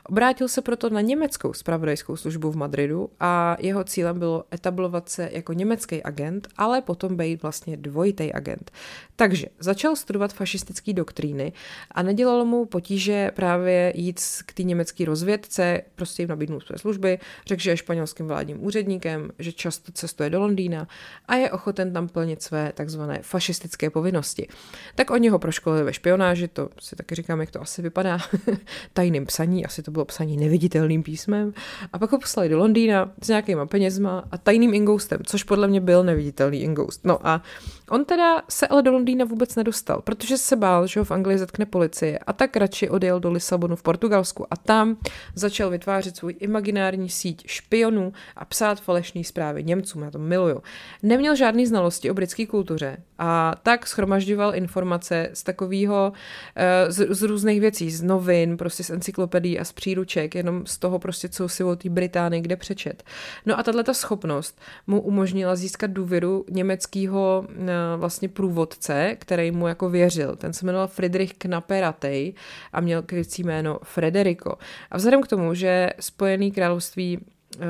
Obrátil 0.04 0.48
se 0.48 0.62
proto 0.62 0.90
na 0.90 1.00
německou 1.00 1.52
spravodajskou 1.52 2.16
službu 2.16 2.50
v 2.50 2.56
Madridu 2.56 3.10
a 3.20 3.56
jeho 3.60 3.84
cílem 3.84 4.18
bylo 4.18 4.44
etablovat 4.54 5.08
se 5.08 5.30
jako 5.32 5.52
německý 5.52 6.02
agent, 6.02 6.48
ale 6.56 6.80
potom 6.80 7.16
být 7.16 7.42
vlastně 7.42 7.76
dvojitý 7.76 8.32
agent. 8.32 8.70
Takže 9.16 9.46
začal 9.58 9.96
studovat 9.96 10.32
fašistické 10.32 10.92
doktríny 10.92 11.52
a 11.90 12.02
nedělalo 12.02 12.44
mu 12.44 12.66
potíže 12.66 13.30
právě 13.34 13.92
jít 13.94 14.20
k 14.46 14.52
té 14.52 14.62
německé 14.62 15.04
rozvědce, 15.04 15.80
prostě 15.94 16.22
jim 16.22 16.28
nabídnout 16.28 16.62
služby, 16.78 17.18
řekl, 17.46 17.62
že 17.62 17.70
je 17.70 17.76
španělským 17.76 18.26
vládním 18.26 18.64
úředníkem, 18.64 19.30
že 19.38 19.52
často 19.52 19.92
cestuje 19.92 20.30
do 20.30 20.40
Londýna 20.40 20.88
a 21.26 21.34
je 21.34 21.50
ochoten 21.50 21.92
tam 21.92 22.08
plnit 22.08 22.42
své 22.42 22.72
takzvané 22.72 23.18
fašistické 23.22 23.90
povinnosti. 23.90 24.48
Tak 24.94 25.10
oni 25.10 25.28
ho 25.28 25.38
proškolili 25.38 25.84
ve 25.84 25.92
špionáži, 25.92 26.48
to 26.48 26.68
si 26.80 26.96
taky 26.96 27.14
říkám, 27.14 27.40
jak 27.40 27.50
to 27.50 27.62
asi 27.62 27.82
vypadá, 27.82 28.18
tajným 28.92 29.26
psaní, 29.26 29.66
asi 29.66 29.82
to 29.82 29.90
bylo 29.90 30.04
psaní 30.04 30.36
neviditelným 30.36 31.02
písmem, 31.02 31.54
a 31.92 31.98
pak 31.98 32.12
ho 32.12 32.18
poslali 32.18 32.48
do 32.48 32.58
Londýna 32.58 33.12
s 33.22 33.28
nějakýma 33.28 33.66
penězma 33.66 34.24
a 34.30 34.38
tajným 34.38 34.74
ingoustem, 34.74 35.20
což 35.24 35.42
podle 35.42 35.68
mě 35.68 35.80
byl 35.80 36.04
neviditelný 36.04 36.60
ingoust. 36.60 37.04
No 37.04 37.26
a 37.26 37.42
on 37.90 38.04
teda 38.04 38.42
se 38.48 38.66
ale 38.66 38.82
do 38.82 38.92
Londýna 38.92 39.24
vůbec 39.24 39.56
nedostal, 39.56 40.02
protože 40.02 40.38
se 40.38 40.56
bál, 40.56 40.86
že 40.86 41.00
ho 41.00 41.04
v 41.04 41.10
Anglii 41.10 41.38
zatkne 41.38 41.66
policie 41.66 42.18
a 42.18 42.32
tak 42.32 42.56
radši 42.56 42.88
odjel 42.88 43.20
do 43.20 43.30
Lisabonu 43.30 43.76
v 43.76 43.82
Portugalsku 43.82 44.46
a 44.50 44.56
tam 44.56 44.96
začal 45.34 45.70
vytvářet 45.70 46.16
svůj 46.16 46.36
imaginární 46.66 47.08
síť 47.08 47.46
špionů 47.46 48.12
a 48.36 48.44
psát 48.44 48.80
falešné 48.80 49.24
zprávy 49.24 49.64
Němcům, 49.64 50.02
já 50.02 50.10
to 50.10 50.18
miluju. 50.18 50.62
Neměl 51.02 51.36
žádný 51.36 51.66
znalosti 51.66 52.10
o 52.10 52.14
britské 52.14 52.46
kultuře 52.46 52.96
a 53.18 53.54
tak 53.62 53.86
schromažďoval 53.86 54.54
informace 54.54 55.30
z 55.32 55.42
takového, 55.42 56.12
eh, 56.56 56.92
z, 56.92 57.06
z 57.10 57.22
různých 57.22 57.60
věcí, 57.60 57.90
z 57.90 58.02
novin, 58.02 58.56
prostě 58.56 58.84
z 58.84 58.90
encyklopedií 58.90 59.58
a 59.58 59.64
z 59.64 59.72
příruček, 59.72 60.34
jenom 60.34 60.66
z 60.66 60.78
toho 60.78 60.98
prostě, 60.98 61.28
co 61.28 61.48
si 61.48 61.64
o 61.64 61.76
té 61.76 61.88
Británii 61.88 62.42
kde 62.42 62.56
přečet. 62.56 63.02
No 63.46 63.58
a 63.58 63.62
tato 63.62 63.94
schopnost 63.94 64.60
mu 64.86 65.00
umožnila 65.00 65.56
získat 65.56 65.90
důvěru 65.90 66.44
německého 66.50 67.46
eh, 67.48 67.72
vlastně 67.96 68.28
průvodce, 68.28 69.16
který 69.18 69.50
mu 69.50 69.68
jako 69.68 69.90
věřil. 69.90 70.36
Ten 70.36 70.52
se 70.52 70.66
jmenoval 70.66 70.88
Friedrich 70.88 71.34
Knaperatej 71.38 72.34
a 72.72 72.80
měl 72.80 73.02
krycí 73.02 73.42
jméno 73.42 73.78
Frederico. 73.82 74.58
A 74.90 74.96
vzhledem 74.96 75.22
k 75.22 75.28
tomu, 75.28 75.54
že 75.54 75.90
Spojený 76.00 76.52
království 76.56 77.18
eh, 77.60 77.66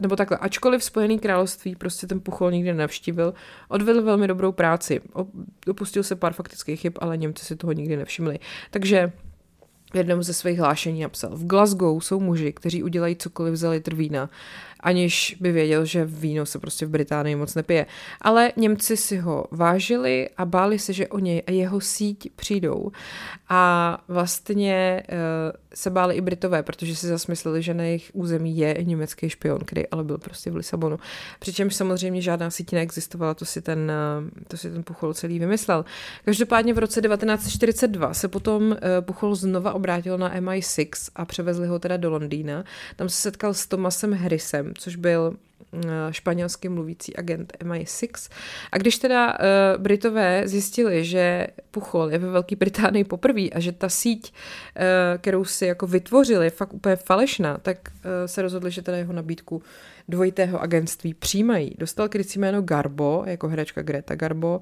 nebo 0.00 0.16
takhle, 0.16 0.38
ačkoliv 0.38 0.84
Spojený 0.84 1.18
království 1.18 1.76
prostě 1.76 2.06
ten 2.06 2.20
puchol 2.20 2.50
nikdy 2.50 2.74
navštívil, 2.74 3.34
odvedl 3.68 4.02
velmi 4.02 4.28
dobrou 4.28 4.52
práci. 4.52 5.00
Dopustil 5.66 6.02
se 6.02 6.16
pár 6.16 6.32
faktických 6.32 6.80
chyb, 6.80 6.92
ale 7.00 7.16
Němci 7.16 7.44
si 7.44 7.56
toho 7.56 7.72
nikdy 7.72 7.96
nevšimli. 7.96 8.38
Takže 8.70 9.12
v 9.92 9.96
jednom 9.96 10.22
ze 10.22 10.34
svých 10.34 10.58
hlášení 10.58 11.02
napsal, 11.02 11.30
v 11.36 11.46
Glasgow 11.46 12.00
jsou 12.00 12.20
muži, 12.20 12.52
kteří 12.52 12.82
udělají 12.82 13.16
cokoliv 13.16 13.54
za 13.54 13.70
litr 13.70 13.94
vína 13.94 14.30
aniž 14.82 15.36
by 15.40 15.52
věděl, 15.52 15.84
že 15.84 16.04
víno 16.04 16.46
se 16.46 16.58
prostě 16.58 16.86
v 16.86 16.90
Británii 16.90 17.36
moc 17.36 17.54
nepije. 17.54 17.86
Ale 18.20 18.52
Němci 18.56 18.96
si 18.96 19.16
ho 19.16 19.44
vážili 19.50 20.28
a 20.36 20.44
báli 20.44 20.78
se, 20.78 20.92
že 20.92 21.08
o 21.08 21.18
něj 21.18 21.42
a 21.46 21.50
jeho 21.50 21.80
síť 21.80 22.30
přijdou. 22.36 22.92
A 23.48 23.98
vlastně 24.08 25.02
uh, 25.08 25.61
se 25.74 25.90
báli 25.90 26.14
i 26.14 26.20
Britové, 26.20 26.62
protože 26.62 26.96
si 26.96 27.06
zasmysleli, 27.06 27.62
že 27.62 27.74
na 27.74 27.84
jejich 27.84 28.10
území 28.12 28.56
je 28.56 28.76
německý 28.82 29.28
špion, 29.28 29.58
který 29.58 29.88
ale 29.88 30.04
byl 30.04 30.18
prostě 30.18 30.50
v 30.50 30.56
Lisabonu. 30.56 30.98
Přičemž 31.38 31.74
samozřejmě 31.74 32.22
žádná 32.22 32.50
síť 32.50 32.72
neexistovala, 32.72 33.34
to 33.34 33.44
si 33.44 33.62
ten, 33.62 33.92
uh, 34.22 34.44
to 34.48 34.56
si 34.56 34.70
ten 34.70 34.82
Puchol 34.82 35.14
celý 35.14 35.38
vymyslel. 35.38 35.84
Každopádně 36.24 36.74
v 36.74 36.78
roce 36.78 37.00
1942 37.00 38.14
se 38.14 38.28
potom 38.28 38.62
uh, 38.62 38.76
Puchol 39.00 39.34
znova 39.34 39.72
obrátil 39.72 40.18
na 40.18 40.40
MI6 40.40 41.10
a 41.16 41.24
převezli 41.24 41.66
ho 41.66 41.78
teda 41.78 41.96
do 41.96 42.10
Londýna. 42.10 42.64
Tam 42.96 43.08
se 43.08 43.16
setkal 43.16 43.54
s 43.54 43.66
Thomasem 43.66 44.12
Harrisem, 44.12 44.72
což 44.78 44.96
byl 44.96 45.36
španělsky 46.10 46.68
mluvící 46.68 47.16
agent 47.16 47.52
MI6. 47.60 48.30
A 48.72 48.78
když 48.78 48.98
teda 48.98 49.32
uh, 49.32 49.82
Britové 49.82 50.42
zjistili, 50.48 51.04
že 51.04 51.46
Puchol 51.70 52.10
je 52.10 52.18
ve 52.18 52.30
Velké 52.30 52.56
Británii 52.56 53.04
poprvé 53.04 53.48
a 53.48 53.60
že 53.60 53.72
ta 53.72 53.88
síť, 53.88 54.32
uh, 54.32 54.82
kterou 55.18 55.44
si 55.44 55.66
jako 55.66 55.86
vytvořili, 55.86 56.46
je 56.46 56.50
fakt 56.50 56.74
úplně 56.74 56.96
falešná, 56.96 57.58
tak 57.58 57.78
uh, 57.88 58.10
se 58.26 58.42
rozhodli, 58.42 58.70
že 58.70 58.82
teda 58.82 58.96
jeho 58.96 59.12
nabídku 59.12 59.62
dvojitého 60.08 60.60
agentství 60.60 61.14
přijímají. 61.14 61.74
Dostal 61.78 62.08
krycí 62.08 62.38
jméno 62.38 62.62
Garbo, 62.62 63.22
jako 63.26 63.48
herečka 63.48 63.82
Greta 63.82 64.14
Garbo, 64.14 64.60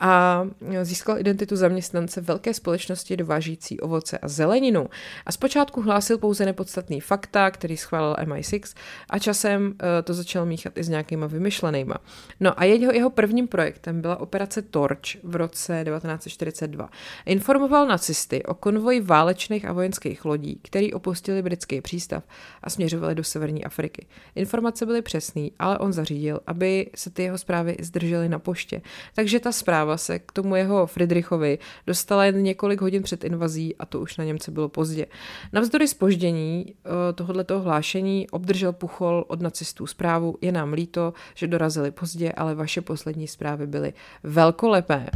a 0.00 0.44
získal 0.82 1.18
identitu 1.18 1.56
zaměstnance 1.56 2.20
velké 2.20 2.54
společnosti 2.54 3.16
dovážící 3.16 3.80
ovoce 3.80 4.18
a 4.18 4.28
zeleninu. 4.28 4.86
A 5.26 5.32
zpočátku 5.32 5.82
hlásil 5.82 6.18
pouze 6.18 6.44
nepodstatný 6.44 7.00
fakta, 7.00 7.50
který 7.50 7.76
schválil 7.76 8.14
MI6 8.14 8.76
a 9.10 9.18
časem 9.18 9.66
uh, 9.66 9.72
to 10.04 10.14
začal 10.14 10.46
míchat 10.46 10.78
i 10.78 10.84
s 10.84 10.88
nějakýma 10.88 11.26
vymyšlenýma. 11.26 11.94
No 12.40 12.60
a 12.60 12.64
jeho, 12.64 12.92
jeho 12.92 13.10
prvním 13.10 13.48
projektem 13.48 14.00
byla 14.00 14.20
operace 14.20 14.62
Torch 14.62 15.16
v 15.22 15.36
roce 15.36 15.84
1942. 15.84 16.90
Informoval 17.26 17.86
nacisty 17.86 18.42
o 18.42 18.54
konvoji 18.54 19.00
válečných 19.00 19.64
a 19.64 19.72
vojenských 19.72 20.24
lodí, 20.24 20.60
který 20.62 20.92
opustili 20.92 21.42
britský 21.42 21.80
přístav 21.80 22.24
a 22.62 22.70
směřovali 22.70 23.14
do 23.14 23.24
severní 23.24 23.64
Afriky. 23.64 24.06
Informace 24.34 24.69
byly 24.86 25.02
přesné, 25.02 25.48
ale 25.58 25.78
on 25.78 25.92
zařídil, 25.92 26.40
aby 26.46 26.90
se 26.94 27.10
ty 27.10 27.22
jeho 27.22 27.38
zprávy 27.38 27.76
zdržely 27.80 28.28
na 28.28 28.38
poště. 28.38 28.82
Takže 29.14 29.40
ta 29.40 29.52
zpráva 29.52 29.80
zpráva 29.80 29.96
se 29.96 30.18
k 30.18 30.32
tomu 30.32 30.56
jeho 30.56 30.86
Friedrichovi 30.86 31.58
dostala 31.86 32.24
jen 32.24 32.42
několik 32.42 32.80
hodin 32.80 33.02
před 33.02 33.24
invazí 33.24 33.76
a 33.76 33.86
to 33.86 34.00
už 34.00 34.16
na 34.16 34.24
Němce 34.24 34.50
bylo 34.50 34.68
pozdě. 34.68 35.06
Navzdory 35.52 35.88
spoždění 35.88 36.66
eh, 36.68 37.12
tohoto 37.12 37.60
hlášení 37.60 38.30
obdržel 38.30 38.72
Puchol 38.72 39.24
od 39.28 39.40
nacistů 39.40 39.86
zprávu, 39.86 40.36
je 40.40 40.52
nám 40.52 40.72
líto, 40.72 41.12
že 41.34 41.46
dorazili 41.46 41.90
pozdě, 41.90 42.32
ale 42.32 42.54
vaše 42.54 42.80
poslední 42.80 43.28
zprávy 43.28 43.66
byly 43.66 43.92
velkolepé. 44.22 45.06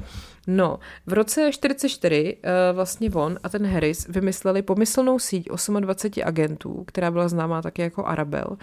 No, 0.47 0.79
v 1.07 1.13
roce 1.13 1.53
44 1.53 2.37
eh, 2.43 2.51
vlastně 2.73 3.11
on 3.11 3.39
a 3.43 3.49
ten 3.49 3.67
Harris 3.67 4.07
vymysleli 4.09 4.63
pomyslnou 4.63 5.19
síť 5.19 5.49
28 5.81 6.23
agentů, 6.27 6.85
která 6.87 7.11
byla 7.11 7.29
známá 7.29 7.63
také 7.63 7.83
jako 7.83 8.05
Arabel. 8.05 8.57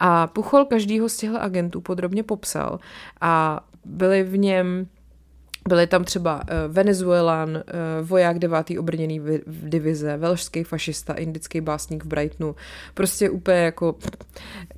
A 0.00 0.26
Puchol 0.34 0.64
každýho 0.64 1.08
z 1.08 1.16
těchto 1.16 1.42
agentů 1.42 1.80
podrobně 1.80 2.22
popsal 2.22 2.80
a 3.20 3.64
byly 3.84 4.22
v 4.22 4.38
něm 4.38 4.86
byli 5.68 5.86
tam 5.86 6.04
třeba 6.04 6.34
uh, 6.34 6.74
Venezuelan, 6.74 7.50
uh, 7.50 7.62
voják 8.08 8.38
devátý 8.38 8.78
obrněný 8.78 9.20
divize, 9.46 10.16
velšský 10.16 10.64
fašista, 10.64 11.14
indický 11.14 11.60
básník 11.60 12.04
v 12.04 12.06
Brightonu. 12.06 12.54
Prostě 12.94 13.30
úplně 13.30 13.58
jako... 13.58 13.96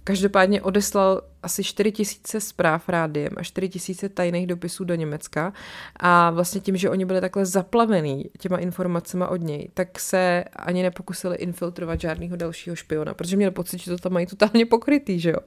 Každopádně 0.07 0.63
odeslal 0.63 1.23
asi 1.43 1.65
4 1.65 1.93
tisíce 1.93 2.41
zpráv 2.41 2.89
rádiem 2.89 3.33
a 3.37 3.43
4 3.43 3.69
tisíce 3.69 4.09
tajných 4.09 4.47
dopisů 4.47 4.85
do 4.85 4.95
Německa 4.95 5.53
a 5.97 6.31
vlastně 6.31 6.61
tím, 6.61 6.77
že 6.77 6.91
oni 6.91 7.05
byli 7.05 7.21
takhle 7.21 7.47
zaplavený 7.47 8.31
těma 8.39 8.57
informacemi 8.57 9.25
od 9.29 9.37
něj, 9.37 9.69
tak 9.75 10.01
se 10.01 10.45
ani 10.57 10.83
nepokusili 10.83 11.37
infiltrovat 11.37 12.01
žádného 12.01 12.37
dalšího 12.37 12.77
špiona, 12.77 13.15
protože 13.15 13.37
měli 13.37 13.51
pocit, 13.51 13.79
že 13.79 13.91
to 13.91 13.97
tam 13.97 14.13
mají 14.13 14.27
totálně 14.27 14.67
pokrytý, 14.67 15.21
že 15.21 15.31
jo. 15.31 15.39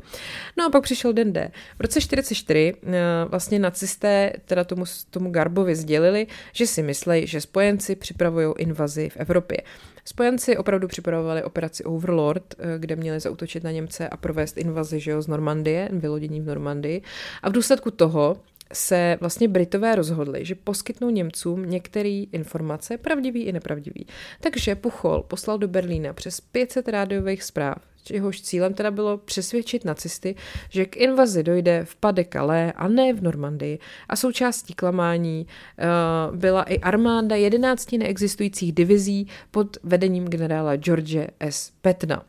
No 0.57 0.65
a 0.65 0.69
pak 0.69 0.83
přišel 0.83 1.13
den 1.13 1.33
D. 1.33 1.51
V 1.77 1.81
roce 1.81 2.01
44 2.01 2.73
eh, 2.83 2.91
vlastně 3.29 3.59
nacisté 3.59 4.33
teda 4.45 4.63
tomu, 4.63 4.85
tomu 5.09 5.31
Garbovi 5.31 5.75
sdělili, 5.75 6.27
že 6.53 6.67
si 6.67 6.83
myslí, 6.83 7.27
že 7.27 7.41
spojenci 7.41 7.95
připravují 7.95 8.53
invazi 8.57 9.09
v 9.09 9.17
Evropě. 9.17 9.57
Spojenci 10.05 10.57
opravdu 10.57 10.87
připravovali 10.87 11.43
operaci 11.43 11.83
Overlord, 11.83 12.55
eh, 12.59 12.79
kde 12.79 12.95
měli 12.95 13.19
zautočit 13.19 13.63
na 13.63 13.71
Němce 13.71 14.09
a 14.09 14.17
provést 14.17 14.57
invazi 14.57 14.99
že 14.99 15.11
jo, 15.11 15.21
z 15.21 15.27
Normandie, 15.27 15.89
vylodění 15.91 16.41
v 16.41 16.45
Normandii. 16.45 17.01
A 17.43 17.49
v 17.49 17.53
důsledku 17.53 17.91
toho 17.91 18.37
se 18.73 19.17
vlastně 19.21 19.47
Britové 19.47 19.95
rozhodli, 19.95 20.45
že 20.45 20.55
poskytnou 20.55 21.09
Němcům 21.09 21.69
některé 21.69 22.23
informace, 22.31 22.97
pravdivý 22.97 23.43
i 23.43 23.51
nepravdivý. 23.51 24.07
Takže 24.41 24.75
Puchol 24.75 25.23
poslal 25.23 25.57
do 25.57 25.67
Berlína 25.67 26.13
přes 26.13 26.41
500 26.41 26.87
rádiových 26.87 27.43
zpráv 27.43 27.77
jehož 28.11 28.41
cílem 28.41 28.73
teda 28.73 28.91
bylo 28.91 29.17
přesvědčit 29.17 29.85
nacisty, 29.85 30.35
že 30.69 30.85
k 30.85 30.97
invazi 30.97 31.43
dojde 31.43 31.85
v 31.85 31.95
Pas 31.95 32.15
de 32.15 32.25
Calais 32.33 32.73
a 32.75 32.87
ne 32.87 33.13
v 33.13 33.21
Normandii 33.21 33.79
a 34.09 34.15
součástí 34.15 34.73
klamání 34.73 35.47
uh, 36.29 36.37
byla 36.37 36.63
i 36.63 36.79
armáda 36.79 37.35
11 37.35 37.91
neexistujících 37.91 38.73
divizí 38.73 39.27
pod 39.51 39.77
vedením 39.83 40.25
generála 40.25 40.75
George 40.75 41.27
S. 41.39 41.71
Petna. 41.81 42.25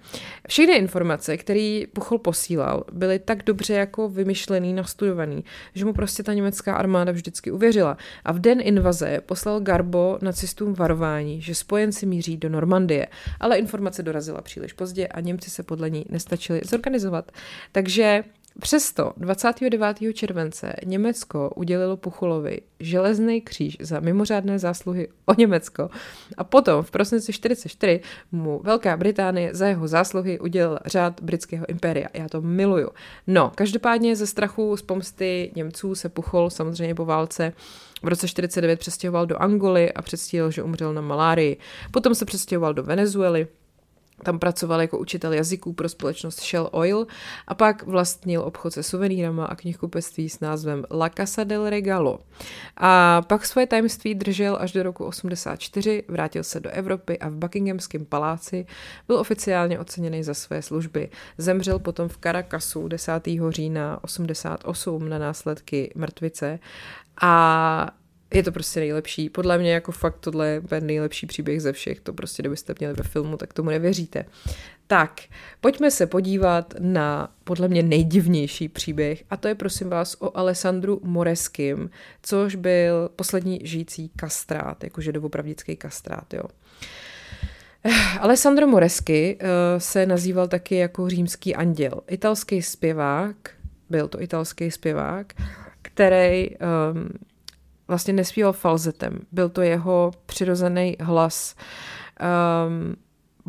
Všechny 0.49 0.75
informace, 0.75 1.37
které 1.37 1.83
Puchol 1.93 2.19
posílal, 2.19 2.85
byly 2.93 3.19
tak 3.19 3.43
dobře 3.43 3.75
jako 3.75 4.09
vymyšlený, 4.09 4.75
nastudovaný, 4.75 5.45
že 5.75 5.85
mu 5.85 5.93
prostě 5.93 6.23
ta 6.23 6.35
německá 6.35 6.75
armáda 6.75 7.13
vždycky 7.13 7.51
uvěřila. 7.51 7.97
A 8.25 8.33
v 8.33 8.39
den 8.39 8.61
invaze 8.63 9.21
poslal 9.27 9.61
Garbo 9.61 10.19
nacistům 10.23 10.75
varování, 10.75 11.41
že 11.41 11.55
spojenci 11.55 12.07
míří 12.07 12.37
do 12.37 12.49
Normandie, 12.49 13.07
ale 13.41 13.59
informace 13.59 14.03
dorazila 14.03 14.41
příliš 14.41 14.73
pozdě 14.73 15.07
a 15.07 15.21
Němci 15.21 15.51
se 15.51 15.63
podle 15.63 15.91
ní 15.91 16.05
nestačili 16.09 16.61
zorganizovat. 16.65 17.33
Takže 17.73 18.25
Přesto 18.61 19.13
29. 19.17 19.97
července 20.15 20.73
Německo 20.87 21.51
udělilo 21.57 21.97
Puchulovi 21.97 22.61
železný 22.81 23.41
kříž 23.41 23.77
za 23.81 24.01
mimořádné 24.01 24.59
zásluhy 24.59 25.09
o 25.27 25.35
Německo 25.39 25.91
a 26.37 26.45
potom 26.45 26.83
v 26.83 26.91
prosinci 26.91 27.33
44 27.33 28.01
mu 28.33 28.61
Velká 28.65 28.97
Británie 28.97 29.55
za 29.55 29.67
jeho 29.67 29.89
zásluhy 29.89 30.39
udělala 30.39 30.79
řád 30.87 31.21
britského 31.23 31.71
impéria. 31.71 32.09
Já 32.15 32.29
to 32.29 32.41
miluju. 32.41 32.89
No, 33.27 33.53
každopádně 33.55 34.17
ze 34.17 34.27
strachu 34.27 34.77
z 34.77 34.83
pomsty 34.83 35.53
Němců 35.57 35.95
se 35.95 36.09
Puchol 36.09 36.51
samozřejmě 36.51 36.95
po 36.95 37.05
válce 37.05 37.53
v 38.03 38.09
roce 38.09 38.29
49 38.29 38.79
přestěhoval 38.79 39.27
do 39.27 39.43
Angoly 39.43 39.93
a 39.93 40.03
předstíral, 40.03 40.51
že 40.51 40.63
umřel 40.63 40.95
na 40.95 41.01
malárii. 41.01 41.57
Potom 41.91 42.15
se 42.15 42.25
přestěhoval 42.25 42.75
do 42.75 42.83
Venezuely, 42.83 43.47
tam 44.25 44.39
pracoval 44.39 44.81
jako 44.81 44.99
učitel 44.99 45.33
jazyků 45.33 45.73
pro 45.73 45.89
společnost 45.89 46.41
Shell 46.41 46.69
Oil 46.73 47.07
a 47.47 47.55
pak 47.55 47.83
vlastnil 47.87 48.43
obchod 48.43 48.73
se 48.73 48.83
suvenýrama 48.83 49.45
a 49.45 49.57
knihkupectví 49.57 50.29
s 50.29 50.41
názvem 50.41 50.85
La 50.91 51.09
Casa 51.09 51.45
del 51.45 51.71
Regalo. 51.71 52.19
A 52.77 53.23
pak 53.23 53.47
svoje 53.47 53.67
tajemství 53.67 54.15
držel 54.15 54.59
až 54.61 54.73
do 54.73 54.83
roku 54.83 55.05
84, 55.05 56.03
vrátil 56.09 56.45
se 56.45 56.61
do 56.61 56.71
Evropy 56.71 57.19
a 57.19 57.29
v 57.29 57.33
Buckinghamském 57.33 58.05
paláci 58.05 58.67
byl 59.07 59.17
oficiálně 59.17 59.79
oceněný 59.79 60.23
za 60.23 60.35
své 60.35 60.63
služby. 60.63 61.09
Zemřel 61.39 61.79
potom 61.79 62.09
v 62.09 62.19
Caracasu 62.19 62.89
10. 62.89 63.13
října 63.49 64.05
88 64.05 65.09
na 65.09 65.19
následky 65.19 65.93
mrtvice 65.95 66.59
a 67.23 67.91
je 68.35 68.43
to 68.43 68.53
prostě 68.53 68.81
nejlepší. 68.81 69.29
Podle 69.29 69.59
mě 69.59 69.73
jako 69.73 69.93
fakt 69.93 70.19
tohle 70.21 70.49
je 70.49 70.81
nejlepší 70.81 71.27
příběh 71.27 71.63
ze 71.63 71.73
všech. 71.73 72.01
To 72.01 72.13
prostě, 72.13 72.43
kdybyste 72.43 72.75
měli 72.79 72.95
ve 72.95 73.03
filmu, 73.05 73.37
tak 73.37 73.53
tomu 73.53 73.71
nevěříte. 73.71 74.25
Tak, 74.87 75.21
pojďme 75.61 75.91
se 75.91 76.07
podívat 76.07 76.75
na 76.79 77.33
podle 77.45 77.69
mě 77.69 77.83
nejdivnější 77.83 78.69
příběh 78.69 79.25
a 79.31 79.37
to 79.37 79.49
je 79.49 79.55
prosím 79.55 79.89
vás 79.89 80.17
o 80.21 80.37
Alessandru 80.37 81.01
Moreským, 81.05 81.91
což 82.23 82.55
byl 82.55 83.11
poslední 83.17 83.61
žijící 83.65 84.11
kastrát, 84.17 84.85
jakože 84.85 85.13
doopravdický 85.13 85.77
kastrát, 85.77 86.35
jo. 86.35 86.43
Alessandro 88.21 88.67
Moresky 88.67 89.39
uh, 89.43 89.49
se 89.79 90.07
nazýval 90.07 90.49
taky 90.49 90.77
jako 90.77 91.09
římský 91.09 91.55
anděl. 91.55 92.01
Italský 92.09 92.63
zpěvák, 92.63 93.37
byl 93.91 94.09
to 94.09 94.23
italský 94.23 94.71
zpěvák, 94.71 95.33
který 95.83 96.51
um, 96.51 97.09
vlastně 97.91 98.13
nespíval 98.15 98.53
falzetem. 98.53 99.19
Byl 99.33 99.49
to 99.49 99.63
jeho 99.63 100.11
přirozený 100.27 100.97
hlas. 101.01 101.55
Um, 102.67 102.97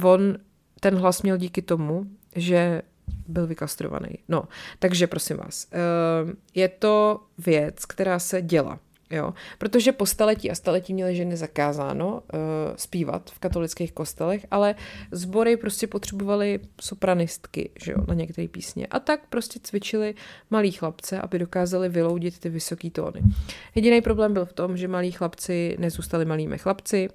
on 0.04 0.38
ten 0.80 0.96
hlas 0.96 1.22
měl 1.22 1.38
díky 1.38 1.62
tomu, 1.62 2.06
že 2.36 2.82
byl 3.28 3.48
vykastrovaný. 3.48 4.10
No, 4.30 4.44
takže 4.80 5.08
prosím 5.08 5.38
vás, 5.38 5.68
um, 5.72 6.34
je 6.56 6.70
to 6.70 7.22
věc, 7.38 7.86
která 7.86 8.20
se 8.20 8.42
děla. 8.42 8.80
Jo? 9.12 9.34
Protože 9.58 9.92
po 9.92 10.06
staletí 10.06 10.52
a 10.52 10.56
staletí 10.56 10.94
měly 10.94 11.16
ženy 11.16 11.38
zakázáno 11.38 12.14
uh, 12.14 12.40
zpívat 12.76 13.30
v 13.30 13.40
katolických 13.40 13.92
kostelech, 13.92 14.46
ale 14.52 14.76
sbory 15.12 15.58
prostě 15.58 15.88
potřebovaly 15.88 16.60
sopranistky 16.82 17.70
že 17.84 17.92
jo, 17.92 17.98
na 18.08 18.14
některé 18.14 18.48
písně. 18.48 18.88
A 18.88 19.00
tak 19.00 19.20
prostě 19.30 19.60
cvičili 19.64 20.16
malí 20.50 20.72
chlapce, 20.72 21.20
aby 21.20 21.40
dokázali 21.40 21.90
vyloudit 21.90 22.40
ty 22.40 22.50
vysoké 22.50 22.90
tóny. 22.90 23.22
Jediný 23.76 24.02
problém 24.02 24.34
byl 24.34 24.46
v 24.46 24.54
tom, 24.54 24.78
že 24.78 24.88
malí 24.88 25.12
chlapci 25.12 25.76
nezůstali 25.80 26.26
malými 26.26 26.58
chlapci, 26.58 27.10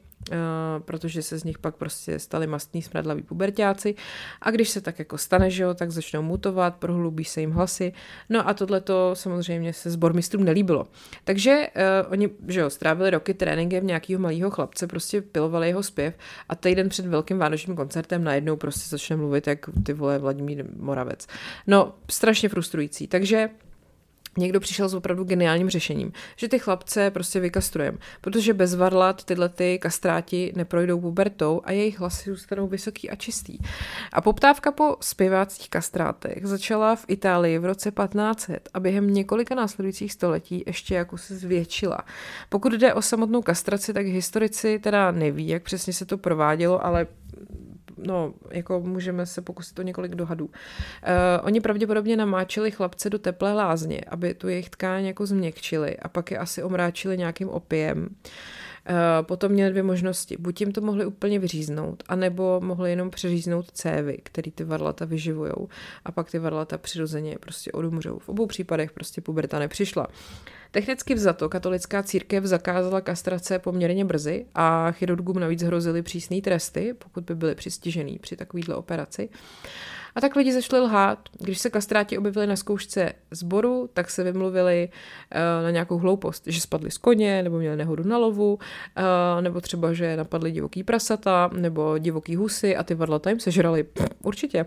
protože 0.79 1.23
se 1.23 1.39
z 1.39 1.45
nich 1.45 1.59
pak 1.59 1.77
prostě 1.77 2.19
stali 2.19 2.47
mastní 2.47 2.83
smradlaví 2.83 3.23
pubertáci 3.23 3.95
a 4.43 4.51
když 4.51 4.69
se 4.69 4.81
tak 4.81 4.99
jako 4.99 5.19
stane, 5.19 5.51
že 5.51 5.63
jo, 5.63 5.75
tak 5.75 5.91
začnou 5.91 6.23
mutovat, 6.23 6.77
prohlubí 6.77 7.25
se 7.25 7.41
jim 7.41 7.51
hlasy, 7.51 7.93
no 8.29 8.49
a 8.49 8.55
tohle 8.55 8.81
to 8.81 9.11
samozřejmě 9.15 9.73
se 9.73 9.91
sbormistrům 9.91 10.45
nelíbilo. 10.45 10.87
Takže 11.25 11.67
uh, 11.77 12.13
oni, 12.13 12.31
že 12.49 12.61
jo, 12.61 12.71
strávili 12.71 13.11
roky 13.11 13.35
tréninkem 13.35 13.87
nějakého 13.87 14.21
malého 14.21 14.51
chlapce, 14.51 14.87
prostě 14.87 15.21
pilovali 15.21 15.69
jeho 15.69 15.83
zpěv 15.83 16.15
a 16.49 16.55
týden 16.55 16.89
před 16.89 17.07
velkým 17.07 17.39
vánočním 17.39 17.77
koncertem 17.77 18.25
najednou 18.25 18.57
prostě 18.57 18.89
začne 18.89 19.17
mluvit 19.17 19.47
jak 19.47 19.59
ty 19.85 19.93
vole 19.93 20.19
Vladimír 20.19 20.65
Moravec. 20.77 21.27
No, 21.67 21.95
strašně 22.11 22.49
frustrující. 22.49 23.07
Takže 23.07 23.49
někdo 24.37 24.61
přišel 24.61 24.89
s 24.89 24.95
opravdu 24.95 25.25
geniálním 25.25 25.71
řešením, 25.71 26.13
že 26.37 26.49
ty 26.49 26.59
chlapce 26.59 27.11
prostě 27.11 27.41
vykastrujeme, 27.41 27.99
protože 28.21 28.55
bez 28.55 28.75
varlat 28.75 29.25
tyhle 29.25 29.49
ty 29.49 29.79
kastráti 29.79 30.53
neprojdou 30.57 31.01
pubertou 31.01 31.61
a 31.65 31.73
jejich 31.73 32.01
hlasy 32.01 32.31
zůstanou 32.31 32.67
vysoký 32.67 33.11
a 33.11 33.17
čistý. 33.17 33.59
A 34.13 34.21
poptávka 34.21 34.73
po 34.73 34.97
zpěvácích 35.01 35.71
kastrátech 35.71 36.47
začala 36.47 36.97
v 36.97 37.05
Itálii 37.09 37.59
v 37.59 37.65
roce 37.65 37.91
1500 37.91 38.69
a 38.75 38.81
během 38.81 39.15
několika 39.15 39.55
následujících 39.55 40.13
století 40.13 40.63
ještě 40.67 40.95
jako 40.95 41.19
se 41.19 41.37
zvětšila. 41.37 41.99
Pokud 42.49 42.73
jde 42.73 42.95
o 42.95 43.03
samotnou 43.03 43.43
kastraci, 43.43 43.93
tak 43.93 44.07
historici 44.07 44.79
teda 44.79 45.11
neví, 45.11 45.49
jak 45.49 45.63
přesně 45.63 45.93
se 45.93 46.07
to 46.07 46.19
provádělo, 46.19 46.87
ale 46.87 47.07
no, 47.99 48.35
jako 48.51 48.81
můžeme 48.81 49.27
se 49.27 49.43
pokusit 49.43 49.79
o 49.79 49.83
několik 49.83 50.15
dohadů. 50.15 50.45
Uh, 50.45 50.53
oni 51.43 51.61
pravděpodobně 51.61 52.17
namáčeli 52.17 52.71
chlapce 52.71 53.11
do 53.11 53.19
teplé 53.19 53.53
lázně, 53.53 54.01
aby 54.01 54.35
tu 54.35 54.49
jejich 54.49 54.71
tkáň 54.71 55.05
jako 55.05 55.27
změkčili 55.27 55.97
a 55.97 56.09
pak 56.09 56.31
je 56.31 56.39
asi 56.39 56.63
omráčili 56.63 57.19
nějakým 57.19 57.49
opiem. 57.49 58.09
Uh, 58.91 59.27
potom 59.27 59.53
měli 59.53 59.71
dvě 59.71 59.83
možnosti. 59.83 60.37
Buď 60.39 60.61
jim 60.61 60.73
to 60.73 60.81
mohli 60.81 61.07
úplně 61.07 61.39
vyříznout, 61.39 62.03
anebo 62.09 62.61
mohli 62.61 62.91
jenom 62.91 63.11
přeříznout 63.11 63.71
cévy, 63.71 64.19
který 64.23 64.51
ty 64.51 64.65
varlata 64.65 65.05
vyživujou 65.05 65.69
a 66.05 66.13
pak 66.13 66.31
ty 66.31 66.39
varlata 66.39 66.79
přirozeně 66.79 67.37
prostě 67.41 67.73
odumřou. 67.73 68.19
V 68.19 68.29
obou 68.29 68.47
případech 68.47 68.93
prostě 68.93 69.21
puberta 69.21 69.59
nepřišla. 69.59 70.07
Technicky 70.71 71.15
vzato 71.15 71.49
katolická 71.49 72.03
církev 72.03 72.45
zakázala 72.45 73.01
kastrace 73.01 73.59
poměrně 73.59 74.05
brzy 74.05 74.47
a 74.55 74.93
chirurgům 74.93 75.39
navíc 75.41 75.63
hrozily 75.63 76.03
přísné 76.03 76.41
tresty, 76.41 76.95
pokud 76.99 77.25
by 77.25 77.35
byli 77.35 77.55
přistižený 77.55 78.19
při 78.19 78.37
takovýhle 78.37 78.75
operaci. 78.75 79.29
A 80.17 80.21
tak 80.21 80.37
lidi 80.37 80.53
začali 80.53 80.83
lhát. 80.83 81.19
Když 81.41 81.59
se 81.59 81.71
kastráti 81.71 82.19
objevili 82.19 82.47
na 82.47 82.57
zkoušce 82.57 83.13
sboru, 83.31 83.91
tak 83.95 84.11
se 84.11 84.25
vymluvili 84.25 84.89
uh, 84.89 85.65
na 85.65 85.71
nějakou 85.71 85.99
hloupost, 85.99 86.43
že 86.47 86.61
spadli 86.61 86.91
z 86.91 86.99
koně, 86.99 87.43
nebo 87.43 87.59
měli 87.59 87.77
nehodu 87.77 88.05
na 88.05 88.19
lovu, 88.19 88.55
uh, 88.55 89.43
nebo 89.43 89.61
třeba, 89.61 89.93
že 89.93 90.17
napadli 90.17 90.53
divoký 90.53 90.83
prasata, 90.83 91.51
nebo 91.53 91.99
divoký 91.99 92.37
husy 92.37 92.77
a 92.77 92.83
ty 92.83 92.95
varlata 92.95 93.31
jim 93.31 93.41
sežrali. 93.41 93.87
Určitě. 94.23 94.67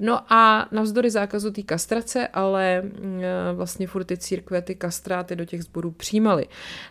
No 0.00 0.32
a 0.32 0.68
navzdory 0.72 1.10
zákazu 1.10 1.50
té 1.50 1.62
kastrace, 1.62 2.28
ale 2.28 2.82
uh, 2.84 3.10
vlastně 3.52 3.86
furt 3.86 4.04
ty 4.04 4.16
církve 4.16 4.62
ty 4.62 4.74
kastráty 4.74 5.36
do 5.36 5.44
těch 5.44 5.62
sborů 5.62 5.90
přijímali. 5.90 6.46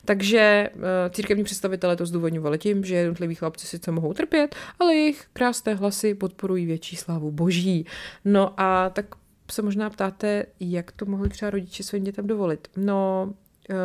Takže 0.06 0.70
uh, 0.76 0.82
církevní 1.10 1.44
představitelé 1.44 1.96
to 1.96 2.06
zdůvodňovali 2.06 2.58
tím, 2.58 2.84
že 2.84 2.96
jednotliví 2.96 3.36
chlapci 3.36 3.68
sice 3.68 3.92
mohou 3.92 4.14
trpět, 4.14 4.56
ale 4.80 4.96
jejich 4.96 5.26
krásné 5.34 5.76
hlasy 5.76 6.14
podporují 6.14 6.66
větší 6.66 6.96
slávu 6.96 7.32
boží. 7.32 7.86
No 8.26 8.60
a 8.60 8.90
tak 8.90 9.06
se 9.52 9.62
možná 9.62 9.90
ptáte, 9.90 10.46
jak 10.60 10.92
to 10.92 11.06
mohli 11.06 11.30
třeba 11.30 11.50
rodiče 11.50 11.84
svým 11.84 12.04
dětem 12.04 12.28
dovolit. 12.28 12.68
No, 12.78 13.34
uh, 13.70 13.76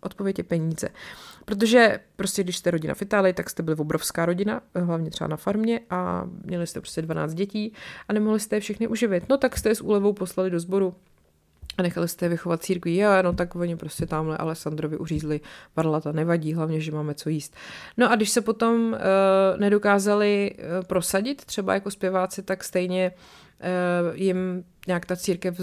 odpověď 0.00 0.38
je 0.38 0.44
peníze. 0.44 0.88
Protože 1.44 2.00
prostě, 2.16 2.42
když 2.42 2.56
jste 2.56 2.70
rodina 2.70 2.94
v 2.94 3.02
Itálii, 3.02 3.32
tak 3.32 3.50
jste 3.50 3.62
byli 3.62 3.76
obrovská 3.76 4.26
rodina, 4.26 4.60
hlavně 4.74 5.10
třeba 5.10 5.28
na 5.28 5.36
farmě 5.36 5.80
a 5.90 6.24
měli 6.44 6.66
jste 6.66 6.80
prostě 6.80 7.02
12 7.02 7.34
dětí 7.34 7.72
a 8.08 8.12
nemohli 8.12 8.40
jste 8.40 8.56
je 8.56 8.60
všechny 8.60 8.88
uživit. 8.88 9.28
No 9.28 9.36
tak 9.36 9.58
jste 9.58 9.68
je 9.68 9.74
s 9.74 9.80
úlevou 9.80 10.12
poslali 10.12 10.50
do 10.50 10.60
sboru 10.60 10.94
a 11.78 11.82
nechali 11.82 12.08
jste 12.08 12.24
je 12.24 12.28
vychovat 12.28 12.62
církví. 12.62 12.96
Jo, 12.96 13.10
no 13.22 13.32
tak 13.32 13.54
oni 13.54 13.76
prostě 13.76 14.06
tamhle 14.06 14.36
Alessandrovi 14.36 14.96
uřízli 14.98 15.40
varlata, 15.76 16.12
nevadí, 16.12 16.54
hlavně, 16.54 16.80
že 16.80 16.92
máme 16.92 17.14
co 17.14 17.28
jíst. 17.28 17.56
No 17.96 18.12
a 18.12 18.16
když 18.16 18.30
se 18.30 18.40
potom 18.40 18.92
uh, 18.92 19.60
nedokázali 19.60 20.54
uh, 20.54 20.86
prosadit 20.86 21.44
třeba 21.44 21.74
jako 21.74 21.90
zpěváci, 21.90 22.42
tak 22.42 22.64
stejně 22.64 23.12
uh, 23.14 23.43
Eh, 23.43 23.43
jim 24.14 24.64
nějak 24.86 25.06
ta 25.06 25.16
církev 25.16 25.60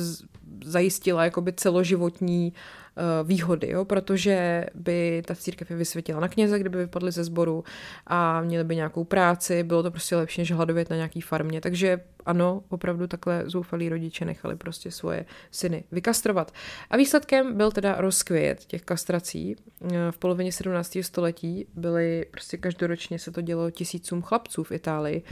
zajistila 0.66 1.24
jakoby 1.24 1.54
celoživotní 1.54 2.54
eh, 2.54 3.24
výhody, 3.24 3.70
jo? 3.70 3.86
protože 3.86 4.66
by 4.76 5.24
ta 5.26 5.36
církev 5.36 5.70
je 5.70 5.76
vysvětila 5.76 6.20
na 6.20 6.28
kněze, 6.28 6.60
kdyby 6.60 6.78
vypadli 6.78 7.12
ze 7.12 7.24
sboru 7.24 7.64
a 8.08 8.42
měli 8.42 8.64
by 8.64 8.76
nějakou 8.76 9.04
práci, 9.04 9.64
bylo 9.64 9.84
to 9.84 9.92
prostě 9.92 10.16
lepší, 10.16 10.42
než 10.42 10.52
hladovět 10.52 10.90
na 10.90 10.96
nějaký 10.96 11.22
farmě. 11.22 11.62
Takže 11.62 12.00
ano, 12.26 12.64
opravdu 12.70 13.08
takhle 13.08 13.44
zoufalí 13.46 13.90
rodiče 13.90 14.26
nechali 14.26 14.56
prostě 14.56 14.92
svoje 14.92 15.26
syny 15.52 15.84
vykastrovat. 15.92 16.52
A 16.90 16.98
výsledkem 16.98 17.58
byl 17.58 17.72
teda 17.72 17.96
rozkvět 17.98 18.66
těch 18.66 18.82
kastrací. 18.82 19.56
Eh, 19.84 20.12
v 20.12 20.18
polovině 20.18 20.52
17. 20.52 21.04
století 21.04 21.68
byly 21.76 22.26
prostě 22.32 22.58
každoročně 22.58 23.20
se 23.20 23.32
to 23.32 23.42
dělo 23.42 23.72
tisícům 23.72 24.22
chlapců 24.22 24.64
v 24.64 24.72
Itálii. 24.72 25.24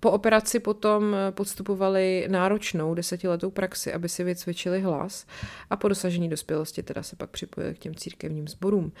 Po 0.00 0.10
operaci 0.10 0.60
potom 0.60 1.14
eh, 1.14 1.32
podstupovali 1.32 2.26
náročnou 2.28 2.94
desetiletou 2.94 3.50
praxi, 3.50 3.92
aby 3.92 4.08
si 4.08 4.24
vycvičili 4.24 4.80
hlas 4.80 5.26
a 5.70 5.76
po 5.76 5.88
dosažení 5.88 6.28
dospělosti 6.28 6.82
teda 6.82 7.02
se 7.02 7.16
pak 7.16 7.30
připojili 7.30 7.74
k 7.74 7.78
těm 7.78 7.94
církevním 7.94 8.48
sborům. 8.48 8.92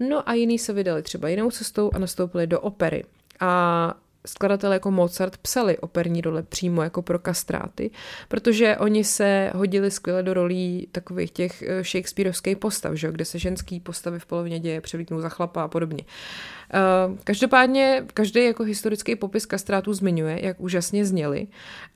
No 0.00 0.28
a 0.28 0.34
jiní 0.34 0.58
se 0.58 0.72
vydali 0.72 1.02
třeba 1.02 1.28
jinou 1.28 1.50
cestou 1.50 1.90
a 1.94 1.98
nastoupili 1.98 2.46
do 2.46 2.60
opery. 2.60 3.04
A 3.40 3.94
skladatelé 4.26 4.76
jako 4.76 4.90
Mozart 4.90 5.36
psali 5.36 5.78
operní 5.78 6.20
role 6.20 6.42
přímo 6.42 6.82
jako 6.82 7.02
pro 7.02 7.18
kastráty, 7.18 7.90
protože 8.28 8.76
oni 8.76 9.04
se 9.04 9.52
hodili 9.54 9.90
skvěle 9.90 10.22
do 10.22 10.34
rolí 10.34 10.88
takových 10.92 11.30
těch 11.30 11.62
eh, 11.62 11.84
shakespeareovských 11.84 12.56
postav, 12.56 12.94
že? 12.94 13.12
kde 13.12 13.24
se 13.24 13.38
ženský 13.38 13.80
postavy 13.80 14.18
v 14.18 14.26
polovině 14.26 14.60
děje 14.60 14.80
převlíknou 14.80 15.20
za 15.20 15.28
chlapa 15.28 15.62
a 15.62 15.68
podobně. 15.68 16.04
Eh, 16.74 16.78
každopádně 17.24 18.04
každý 18.14 18.44
jako 18.44 18.64
historický 18.64 19.16
popis 19.16 19.46
kastrátů 19.46 19.94
zmiňuje, 19.94 20.46
jak 20.46 20.60
úžasně 20.60 21.04
zněli 21.04 21.46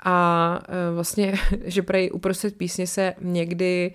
a 0.04 0.58
eh, 0.68 0.94
vlastně, 0.94 1.34
že 1.64 1.82
prej 1.82 2.10
uprostřed 2.12 2.56
písně 2.56 2.86
se 2.86 3.14
někdy 3.20 3.92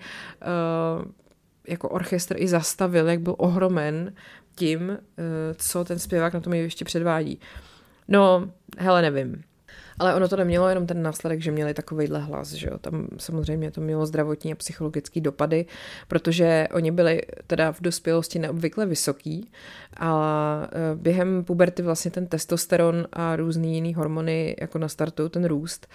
jako 1.68 1.88
orchestr 1.88 2.34
i 2.38 2.48
zastavil, 2.48 3.08
jak 3.08 3.20
byl 3.20 3.34
ohromen 3.38 4.12
tím, 4.54 4.98
co 5.56 5.84
ten 5.84 5.98
zpěvák 5.98 6.34
na 6.34 6.40
tom 6.40 6.54
ještě 6.54 6.84
předvádí. 6.84 7.40
No, 8.08 8.52
hele, 8.78 9.02
nevím. 9.02 9.44
Ale 9.98 10.14
ono 10.14 10.28
to 10.28 10.36
nemělo 10.36 10.68
jenom 10.68 10.86
ten 10.86 11.02
následek, 11.02 11.40
že 11.40 11.50
měli 11.50 11.74
takovýhle 11.74 12.18
hlas, 12.18 12.52
že 12.52 12.68
jo. 12.70 12.78
Tam 12.78 13.08
samozřejmě 13.18 13.70
to 13.70 13.80
mělo 13.80 14.06
zdravotní 14.06 14.52
a 14.52 14.56
psychologické 14.56 15.20
dopady, 15.20 15.66
protože 16.08 16.68
oni 16.74 16.90
byli 16.90 17.22
teda 17.46 17.72
v 17.72 17.80
dospělosti 17.80 18.38
neobvykle 18.38 18.86
vysoký 18.86 19.50
a 19.96 20.68
e, 20.72 20.96
během 20.96 21.44
puberty 21.44 21.82
vlastně 21.82 22.10
ten 22.10 22.26
testosteron 22.26 23.06
a 23.12 23.36
různý 23.36 23.74
jiný 23.74 23.94
hormony 23.94 24.56
jako 24.60 24.78
nastartují 24.78 25.30
ten 25.30 25.44
růst 25.44 25.86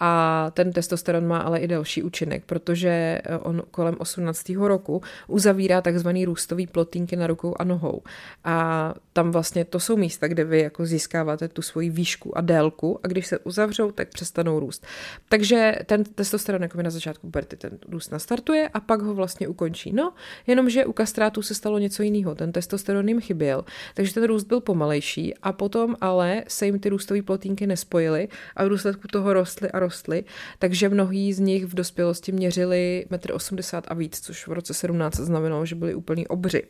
a 0.00 0.50
ten 0.54 0.72
testosteron 0.72 1.26
má 1.26 1.38
ale 1.38 1.58
i 1.58 1.68
další 1.68 2.02
účinek, 2.02 2.44
protože 2.46 2.88
e, 2.88 3.38
on 3.38 3.62
kolem 3.70 3.96
18. 3.98 4.48
roku 4.48 5.02
uzavírá 5.28 5.80
takzvaný 5.80 6.24
růstový 6.24 6.66
plotínky 6.66 7.16
na 7.16 7.26
rukou 7.26 7.54
a 7.58 7.64
nohou 7.64 8.02
a 8.44 8.94
tam 9.12 9.30
vlastně 9.30 9.64
to 9.64 9.80
jsou 9.80 9.96
místa, 9.96 10.28
kde 10.28 10.44
vy 10.44 10.60
jako 10.60 10.86
získáváte 10.86 11.48
tu 11.48 11.62
svoji 11.62 11.90
výšku 11.90 12.38
a 12.38 12.40
délku 12.40 13.00
a 13.02 13.06
když 13.06 13.26
se 13.26 13.38
uzavřou, 13.42 13.90
tak 13.90 14.08
přestanou 14.08 14.60
růst. 14.60 14.86
Takže 15.28 15.78
ten 15.86 16.04
testosteron 16.04 16.62
jako 16.62 16.82
na 16.82 16.90
začátku 16.90 17.26
puberty 17.26 17.56
ten 17.56 17.78
růst 17.88 18.10
nastartuje 18.10 18.68
a 18.68 18.80
pak 18.80 19.02
ho 19.02 19.14
vlastně 19.14 19.48
ukončí. 19.48 19.92
No, 19.92 20.12
jenomže 20.46 20.84
u 20.84 20.92
kastrátů 20.92 21.42
se 21.42 21.54
stalo 21.54 21.78
něco 21.78 22.02
jiného. 22.02 22.34
Ten 22.34 22.52
testosteron 22.52 23.08
jim 23.08 23.20
chyběl, 23.20 23.64
takže 23.94 24.14
ten 24.14 24.24
růst 24.24 24.44
byl 24.44 24.60
pomalejší 24.60 25.34
a 25.42 25.52
potom 25.52 25.96
ale 26.00 26.44
se 26.48 26.66
jim 26.66 26.78
ty 26.78 26.88
růstové 26.88 27.22
plotínky 27.22 27.66
nespojily 27.66 28.28
a 28.56 28.64
v 28.64 28.68
důsledku 28.68 29.08
toho 29.08 29.32
rostly 29.32 29.70
a 29.70 29.78
rostly, 29.78 30.24
takže 30.58 30.88
mnohý 30.88 31.32
z 31.32 31.38
nich 31.38 31.64
v 31.64 31.74
dospělosti 31.74 32.32
měřili 32.32 33.06
1,80 33.10 33.76
m 33.76 33.82
a 33.88 33.94
víc, 33.94 34.20
což 34.20 34.46
v 34.46 34.52
roce 34.52 34.74
17 34.74 35.16
znamenalo, 35.16 35.66
že 35.66 35.74
byli 35.74 35.94
úplný 35.94 36.26
obři. 36.26 36.62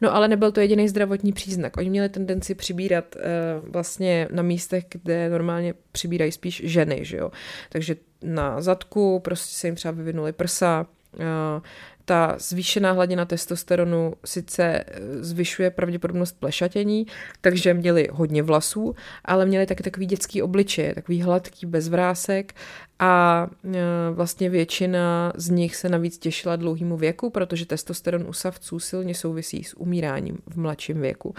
No 0.00 0.14
ale 0.14 0.28
nebyl 0.28 0.52
to 0.52 0.60
jediný 0.60 0.88
zdravotní 0.88 1.32
příznak. 1.32 1.76
Oni 1.76 1.90
měli 1.90 2.08
tendenci 2.08 2.54
přibírat 2.54 3.16
uh, 3.16 3.68
vlastně 3.68 4.28
na 4.30 4.42
místech, 4.42 4.84
kde 4.88 5.30
normálně 5.30 5.74
přibírají 6.06 6.32
spíš 6.32 6.62
ženy, 6.64 6.98
že 7.02 7.16
jo. 7.16 7.30
Takže 7.68 7.96
na 8.22 8.60
zadku 8.60 9.20
prostě 9.20 9.56
se 9.56 9.68
jim 9.68 9.74
třeba 9.74 9.92
vyvinuly 9.92 10.32
prsa, 10.32 10.86
ta 12.04 12.36
zvýšená 12.38 12.92
hladina 12.92 13.24
testosteronu 13.24 14.14
sice 14.24 14.64
eh, 14.64 14.84
zvyšuje 15.20 15.70
pravděpodobnost 15.70 16.36
plešatění, 16.40 17.06
takže 17.40 17.74
měli 17.74 18.08
hodně 18.12 18.42
vlasů, 18.42 18.94
ale 19.24 19.46
měli 19.46 19.66
taky 19.66 19.82
takový 19.82 20.06
dětský 20.06 20.42
obličeje, 20.42 20.94
takový 20.94 21.22
hladký, 21.22 21.66
bez 21.66 21.88
vrásek 21.88 22.54
a 22.98 23.46
eh, 23.64 23.78
vlastně 24.12 24.50
většina 24.50 25.32
z 25.36 25.50
nich 25.50 25.76
se 25.76 25.88
navíc 25.88 26.18
těšila 26.18 26.56
dlouhému 26.56 26.96
věku, 26.96 27.30
protože 27.30 27.66
testosteron 27.66 28.26
u 28.28 28.32
savců 28.32 28.78
silně 28.78 29.14
souvisí 29.14 29.64
s 29.64 29.76
umíráním 29.76 30.38
v 30.46 30.56
mladším 30.56 31.00
věku. 31.00 31.34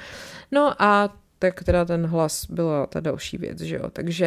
No 0.51 0.81
a 0.81 1.15
tak 1.39 1.63
teda 1.63 1.85
ten 1.85 2.05
hlas 2.05 2.45
byla 2.49 2.87
ta 2.87 2.99
další 2.99 3.37
věc, 3.37 3.59
že 3.59 3.75
jo. 3.75 3.89
Takže 3.93 4.25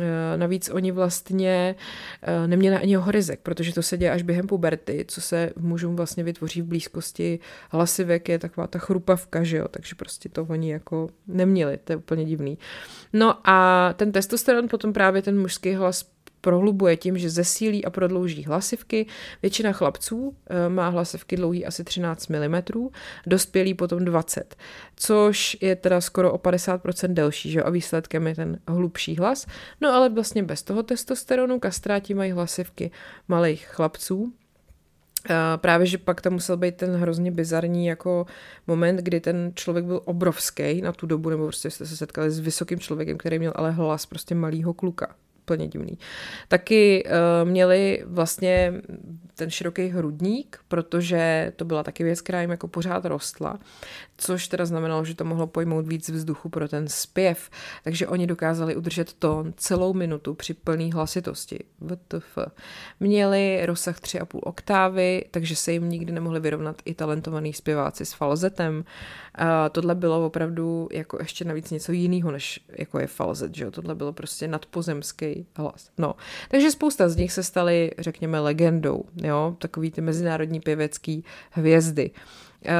e, 0.00 0.36
navíc 0.36 0.70
oni 0.70 0.92
vlastně 0.92 1.74
e, 2.22 2.46
neměli 2.46 2.76
ani 2.76 2.94
horizek, 2.94 3.40
protože 3.42 3.74
to 3.74 3.82
se 3.82 3.98
děje 3.98 4.10
až 4.10 4.22
během 4.22 4.46
puberty, 4.46 5.04
co 5.08 5.20
se 5.20 5.50
mužům 5.56 5.96
vlastně 5.96 6.24
vytvoří 6.24 6.62
v 6.62 6.66
blízkosti 6.66 7.38
hlasivek, 7.70 8.28
je 8.28 8.38
taková 8.38 8.66
ta 8.66 8.78
chrupavka, 8.78 9.42
že 9.42 9.56
jo, 9.56 9.68
takže 9.70 9.94
prostě 9.94 10.28
to 10.28 10.42
oni 10.44 10.72
jako 10.72 11.08
neměli, 11.26 11.78
to 11.84 11.92
je 11.92 11.96
úplně 11.96 12.24
divný. 12.24 12.58
No 13.12 13.38
a 13.44 13.92
ten 13.96 14.12
testosteron 14.12 14.68
potom 14.68 14.92
právě 14.92 15.22
ten 15.22 15.40
mužský 15.40 15.74
hlas 15.74 16.04
prohlubuje 16.40 16.96
tím, 16.96 17.18
že 17.18 17.30
zesílí 17.30 17.84
a 17.84 17.90
prodlouží 17.90 18.44
hlasivky. 18.44 19.06
Většina 19.42 19.72
chlapců 19.72 20.36
eh, 20.46 20.68
má 20.68 20.88
hlasivky 20.88 21.36
dlouhý 21.36 21.66
asi 21.66 21.84
13 21.84 22.28
mm, 22.28 22.88
dospělý 23.26 23.74
potom 23.74 24.04
20, 24.04 24.56
což 24.96 25.56
je 25.60 25.76
teda 25.76 26.00
skoro 26.00 26.32
o 26.32 26.38
50% 26.38 27.12
delší, 27.12 27.50
že? 27.50 27.62
a 27.62 27.70
výsledkem 27.70 28.26
je 28.26 28.34
ten 28.34 28.58
hlubší 28.68 29.16
hlas. 29.16 29.46
No 29.80 29.94
ale 29.94 30.08
vlastně 30.08 30.42
bez 30.42 30.62
toho 30.62 30.82
testosteronu 30.82 31.60
kastráti 31.60 32.14
mají 32.14 32.32
hlasivky 32.32 32.90
malých 33.28 33.66
chlapců, 33.66 34.32
Právě, 35.56 35.86
že 35.86 35.98
pak 35.98 36.20
tam 36.20 36.32
musel 36.32 36.56
být 36.56 36.76
ten 36.76 36.96
hrozně 36.96 37.30
bizarní 37.30 37.86
jako 37.86 38.26
moment, 38.66 38.96
kdy 38.96 39.20
ten 39.20 39.52
člověk 39.54 39.84
byl 39.84 40.00
obrovský 40.04 40.82
na 40.82 40.92
tu 40.92 41.06
dobu, 41.06 41.30
nebo 41.30 41.46
prostě 41.46 41.70
jste 41.70 41.86
se 41.86 41.96
setkali 41.96 42.30
s 42.30 42.38
vysokým 42.38 42.78
člověkem, 42.78 43.18
který 43.18 43.38
měl 43.38 43.52
ale 43.56 43.70
hlas 43.70 44.06
prostě 44.06 44.34
malého 44.34 44.74
kluka 44.74 45.14
úplně 45.42 45.68
divný. 45.68 45.98
Taky 46.48 47.04
uh, 47.04 47.48
měli 47.48 48.02
vlastně 48.06 48.72
ten 49.34 49.50
široký 49.50 49.88
hrudník, 49.88 50.60
protože 50.68 51.52
to 51.56 51.64
byla 51.64 51.82
taky 51.82 52.04
věc, 52.04 52.20
která 52.20 52.40
jim 52.40 52.50
jako 52.50 52.68
pořád 52.68 53.04
rostla, 53.04 53.58
což 54.16 54.48
teda 54.48 54.66
znamenalo, 54.66 55.04
že 55.04 55.14
to 55.14 55.24
mohlo 55.24 55.46
pojmout 55.46 55.86
víc 55.86 56.08
vzduchu 56.08 56.48
pro 56.48 56.68
ten 56.68 56.88
zpěv, 56.88 57.50
takže 57.84 58.06
oni 58.06 58.26
dokázali 58.26 58.76
udržet 58.76 59.12
tón 59.12 59.52
celou 59.56 59.94
minutu 59.94 60.34
při 60.34 60.54
plné 60.54 60.90
hlasitosti. 60.92 61.58
VTF. 61.80 62.38
Měli 63.00 63.66
rozsah 63.66 64.00
3,5 64.00 64.40
oktávy, 64.42 65.24
takže 65.30 65.56
se 65.56 65.72
jim 65.72 65.88
nikdy 65.88 66.12
nemohli 66.12 66.40
vyrovnat 66.40 66.82
i 66.84 66.94
talentovaný 66.94 67.52
zpěváci 67.52 68.06
s 68.06 68.12
falzetem. 68.12 68.84
A 69.40 69.68
tohle 69.68 69.94
bylo 69.94 70.26
opravdu 70.26 70.88
jako 70.92 71.18
ještě 71.20 71.44
navíc 71.44 71.70
něco 71.70 71.92
jiného, 71.92 72.30
než 72.30 72.60
jako 72.68 72.98
je 72.98 73.06
falzet, 73.06 73.54
že 73.54 73.64
jo? 73.64 73.70
Tohle 73.70 73.94
bylo 73.94 74.12
prostě 74.12 74.48
nadpozemský 74.48 75.46
hlas. 75.56 75.90
No, 75.98 76.14
takže 76.48 76.70
spousta 76.70 77.08
z 77.08 77.16
nich 77.16 77.32
se 77.32 77.42
staly, 77.42 77.90
řekněme, 77.98 78.40
legendou, 78.40 79.04
jo? 79.16 79.56
Takový 79.58 79.90
ty 79.90 80.00
mezinárodní 80.00 80.60
pěvecký 80.60 81.24
hvězdy. 81.50 82.10
Uh, 82.66 82.72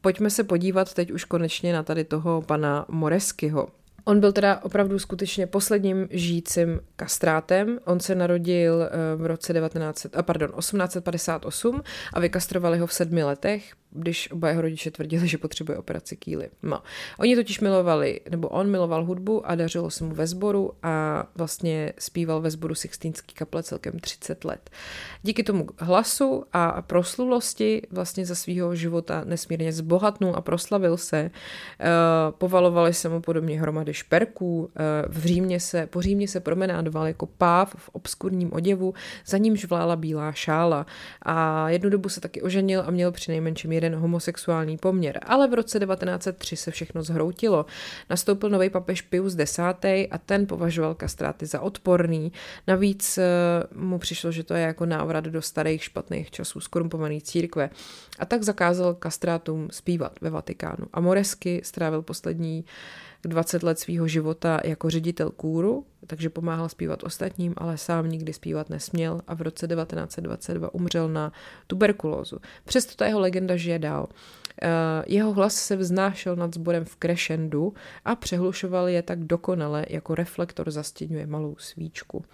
pojďme 0.00 0.30
se 0.30 0.44
podívat 0.44 0.94
teď 0.94 1.10
už 1.10 1.24
konečně 1.24 1.72
na 1.72 1.82
tady 1.82 2.04
toho 2.04 2.42
pana 2.42 2.86
Moreskyho. 2.88 3.68
On 4.04 4.20
byl 4.20 4.32
teda 4.32 4.60
opravdu 4.62 4.98
skutečně 4.98 5.46
posledním 5.46 6.08
žijícím 6.10 6.80
kastrátem. 6.96 7.78
On 7.84 8.00
se 8.00 8.14
narodil 8.14 8.82
eh, 8.82 9.16
v 9.16 9.26
roce 9.26 9.52
19, 9.52 10.06
pardon, 10.22 10.50
1858 10.58 11.82
a 12.12 12.20
vykastrovali 12.20 12.78
ho 12.78 12.86
v 12.86 12.92
sedmi 12.92 13.24
letech 13.24 13.72
když 13.92 14.30
oba 14.30 14.48
jeho 14.48 14.62
rodiče 14.62 14.90
tvrdili, 14.90 15.28
že 15.28 15.38
potřebuje 15.38 15.78
operaci 15.78 16.16
kýly. 16.16 16.48
No. 16.62 16.82
Oni 17.18 17.36
totiž 17.36 17.60
milovali, 17.60 18.20
nebo 18.30 18.48
on 18.48 18.70
miloval 18.70 19.04
hudbu 19.04 19.46
a 19.46 19.54
dařilo 19.54 19.90
se 19.90 20.04
mu 20.04 20.14
ve 20.14 20.26
sboru 20.26 20.72
a 20.82 21.24
vlastně 21.36 21.92
zpíval 21.98 22.40
ve 22.40 22.50
sboru 22.50 22.74
Sixtínský 22.74 23.34
kaple 23.34 23.62
celkem 23.62 23.98
30 23.98 24.44
let. 24.44 24.70
Díky 25.22 25.42
tomu 25.42 25.66
hlasu 25.78 26.44
a 26.52 26.82
proslulosti 26.82 27.82
vlastně 27.90 28.26
za 28.26 28.34
svého 28.34 28.74
života 28.74 29.22
nesmírně 29.24 29.72
zbohatnul 29.72 30.34
a 30.36 30.40
proslavil 30.40 30.96
se. 30.96 31.30
Uh, 31.30 32.32
povalovali 32.38 32.94
se 32.94 33.08
mu 33.08 33.20
podobně 33.20 33.60
hromady 33.60 33.94
šperků, 33.94 34.60
uh, 34.60 34.68
v 35.08 35.26
Římě 35.26 35.60
se, 35.60 35.86
po 35.86 36.02
Římě 36.02 36.28
se 36.28 36.40
promenádoval 36.40 37.06
jako 37.06 37.26
páv 37.26 37.74
v 37.76 37.88
obskurním 37.88 38.52
oděvu, 38.52 38.94
za 39.26 39.38
nímž 39.38 39.64
vlála 39.64 39.96
bílá 39.96 40.32
šála 40.32 40.86
a 41.22 41.68
jednu 41.68 41.90
dobu 41.90 42.08
se 42.08 42.20
taky 42.20 42.42
oženil 42.42 42.82
a 42.86 42.90
měl 42.90 43.12
při 43.12 43.30
nejmenším 43.30 43.72
jeden 43.82 44.00
homosexuální 44.00 44.76
poměr, 44.76 45.20
ale 45.22 45.48
v 45.48 45.54
roce 45.54 45.78
1903 45.80 46.56
se 46.56 46.70
všechno 46.70 47.02
zhroutilo. 47.02 47.66
Nastoupil 48.10 48.50
nový 48.50 48.70
papež 48.70 49.02
Pius 49.02 49.36
X. 49.38 49.58
a 50.10 50.18
ten 50.26 50.46
považoval 50.46 50.94
kastráty 50.94 51.46
za 51.46 51.60
odporný. 51.60 52.32
Navíc 52.66 53.18
eh, 53.18 53.24
mu 53.74 53.98
přišlo, 53.98 54.32
že 54.32 54.44
to 54.44 54.54
je 54.54 54.62
jako 54.62 54.86
návrat 54.86 55.24
do 55.24 55.42
starých 55.42 55.84
špatných 55.84 56.30
časů 56.30 56.60
skorumpované 56.60 57.20
církve. 57.20 57.70
A 58.18 58.26
tak 58.26 58.42
zakázal 58.42 58.94
kastrátům 58.94 59.68
zpívat 59.70 60.20
ve 60.20 60.30
Vatikánu. 60.30 60.86
A 60.92 61.00
Moresky 61.00 61.60
strávil 61.64 62.02
poslední 62.02 62.64
20 63.24 63.62
let 63.62 63.78
svého 63.78 64.08
života 64.08 64.60
jako 64.64 64.90
ředitel 64.90 65.30
kůru, 65.30 65.86
takže 66.06 66.30
pomáhal 66.30 66.68
zpívat 66.68 67.02
ostatním, 67.04 67.54
ale 67.56 67.78
sám 67.78 68.08
nikdy 68.08 68.32
zpívat 68.32 68.70
nesměl 68.70 69.20
a 69.26 69.34
v 69.34 69.42
roce 69.42 69.66
1922 69.68 70.74
umřel 70.74 71.08
na 71.08 71.32
tuberkulózu. 71.66 72.38
Přesto 72.64 72.94
ta 72.96 73.06
jeho 73.06 73.20
legenda 73.20 73.56
žije 73.56 73.78
dál. 73.78 74.08
Eh, 74.62 74.68
jeho 75.06 75.32
hlas 75.32 75.54
se 75.54 75.76
vznášel 75.76 76.36
nad 76.36 76.54
sborem 76.54 76.84
v 76.84 76.96
crescendu 76.96 77.74
a 78.04 78.16
přehlušoval 78.16 78.88
je 78.88 79.02
tak 79.02 79.24
dokonale, 79.24 79.86
jako 79.88 80.14
reflektor 80.14 80.70
zastěňuje 80.70 81.26
malou 81.26 81.56
svíčku. 81.58 82.24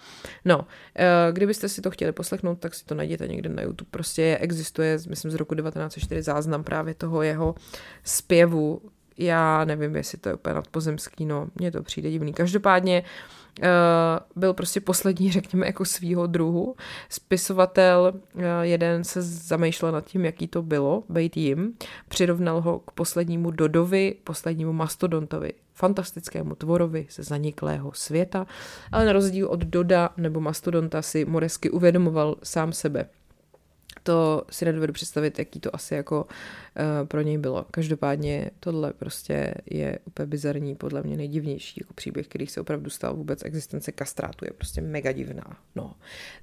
No, 0.44 0.66
eh, 0.96 1.32
kdybyste 1.32 1.68
si 1.68 1.80
to 1.80 1.90
chtěli 1.90 2.12
poslechnout, 2.12 2.58
tak 2.58 2.74
si 2.74 2.84
to 2.84 2.94
najděte 2.94 3.28
někde 3.28 3.48
na 3.48 3.62
YouTube. 3.62 3.88
Prostě 3.90 4.38
existuje, 4.40 4.98
myslím, 5.08 5.30
z 5.30 5.34
roku 5.34 5.54
1904 5.54 6.22
záznam 6.22 6.64
právě 6.64 6.94
toho 6.94 7.22
jeho 7.22 7.54
zpěvu, 8.04 8.82
já 9.18 9.64
nevím, 9.64 9.96
jestli 9.96 10.18
to 10.18 10.28
je 10.28 10.34
úplně 10.34 10.54
nadpozemský, 10.54 11.26
no, 11.26 11.46
mně 11.54 11.70
to 11.70 11.82
přijde 11.82 12.10
divný. 12.10 12.32
Každopádně 12.32 13.02
uh, 13.58 13.66
byl 14.36 14.54
prostě 14.54 14.80
poslední, 14.80 15.32
řekněme, 15.32 15.66
jako 15.66 15.84
svýho 15.84 16.26
druhu. 16.26 16.76
Spisovatel 17.08 18.12
uh, 18.34 18.42
jeden 18.62 19.04
se 19.04 19.22
zamýšlel 19.22 19.92
nad 19.92 20.04
tím, 20.04 20.24
jaký 20.24 20.46
to 20.46 20.62
bylo, 20.62 21.02
být 21.08 21.36
jim. 21.36 21.74
Přirovnal 22.08 22.60
ho 22.60 22.78
k 22.78 22.90
poslednímu 22.90 23.50
Dodovi, 23.50 24.14
poslednímu 24.24 24.72
Mastodontovi, 24.72 25.52
fantastickému 25.74 26.54
tvorovi 26.54 27.06
ze 27.10 27.22
zaniklého 27.22 27.92
světa, 27.94 28.46
ale 28.92 29.04
na 29.04 29.12
rozdíl 29.12 29.48
od 29.48 29.60
Doda 29.60 30.10
nebo 30.16 30.40
Mastodonta 30.40 31.02
si 31.02 31.24
Moresky 31.24 31.70
uvědomoval 31.70 32.36
sám 32.42 32.72
sebe 32.72 33.08
to 34.08 34.42
si 34.50 34.64
nedovedu 34.64 34.92
představit, 34.92 35.38
jaký 35.38 35.60
to 35.60 35.74
asi 35.74 35.94
jako 35.94 36.24
uh, 36.24 37.08
pro 37.08 37.20
něj 37.20 37.38
bylo. 37.38 37.66
Každopádně 37.70 38.50
tohle 38.60 38.92
prostě 38.92 39.54
je 39.70 39.98
úplně 40.04 40.26
bizarní, 40.26 40.74
podle 40.74 41.02
mě 41.02 41.16
nejdivnější 41.16 41.80
jako 41.80 41.94
příběh, 41.94 42.28
který 42.28 42.46
se 42.46 42.60
opravdu 42.60 42.90
stal 42.90 43.14
vůbec 43.14 43.44
existence 43.44 43.92
kastrátu, 43.92 44.44
je 44.44 44.50
prostě 44.50 44.80
mega 44.80 45.12
divná. 45.12 45.56
No. 45.74 45.94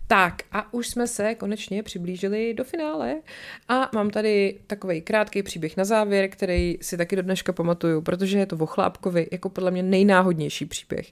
Tak 0.08 0.42
a 0.52 0.74
už 0.74 0.88
jsme 0.88 1.08
se 1.08 1.36
konečně 1.36 1.84
přiblížili 1.84 2.54
do 2.54 2.64
finále 2.64 3.16
a 3.68 3.90
mám 3.94 4.10
tady 4.10 4.60
takový 4.68 5.02
krátký 5.02 5.44
příběh 5.44 5.78
na 5.78 5.86
závěr, 5.86 6.30
který 6.30 6.78
si 6.82 6.98
taky 6.98 7.16
do 7.16 7.22
dneška 7.22 7.54
pamatuju, 7.54 8.02
protože 8.02 8.38
je 8.38 8.46
to 8.46 8.56
o 8.56 8.66
Chlápkovi 8.66 9.28
jako 9.32 9.50
podle 9.50 9.72
mě 9.72 9.84
nejnáhodnější 9.84 10.66
příběh. 10.66 11.12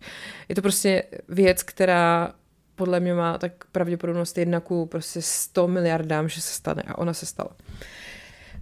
Je 0.50 0.56
to 0.56 0.62
prostě 0.62 1.04
věc, 1.30 1.64
která 1.64 2.34
podle 2.76 3.00
mě 3.00 3.14
má 3.14 3.38
tak 3.38 3.52
pravděpodobnost 3.72 4.38
jedna 4.38 4.60
ku 4.60 4.86
prostě 4.86 5.22
100 5.22 5.68
miliardám, 5.68 6.30
že 6.30 6.42
se 6.42 6.54
stane 6.54 6.84
a 6.88 6.98
ona 6.98 7.14
se 7.14 7.26
stala. 7.26 7.50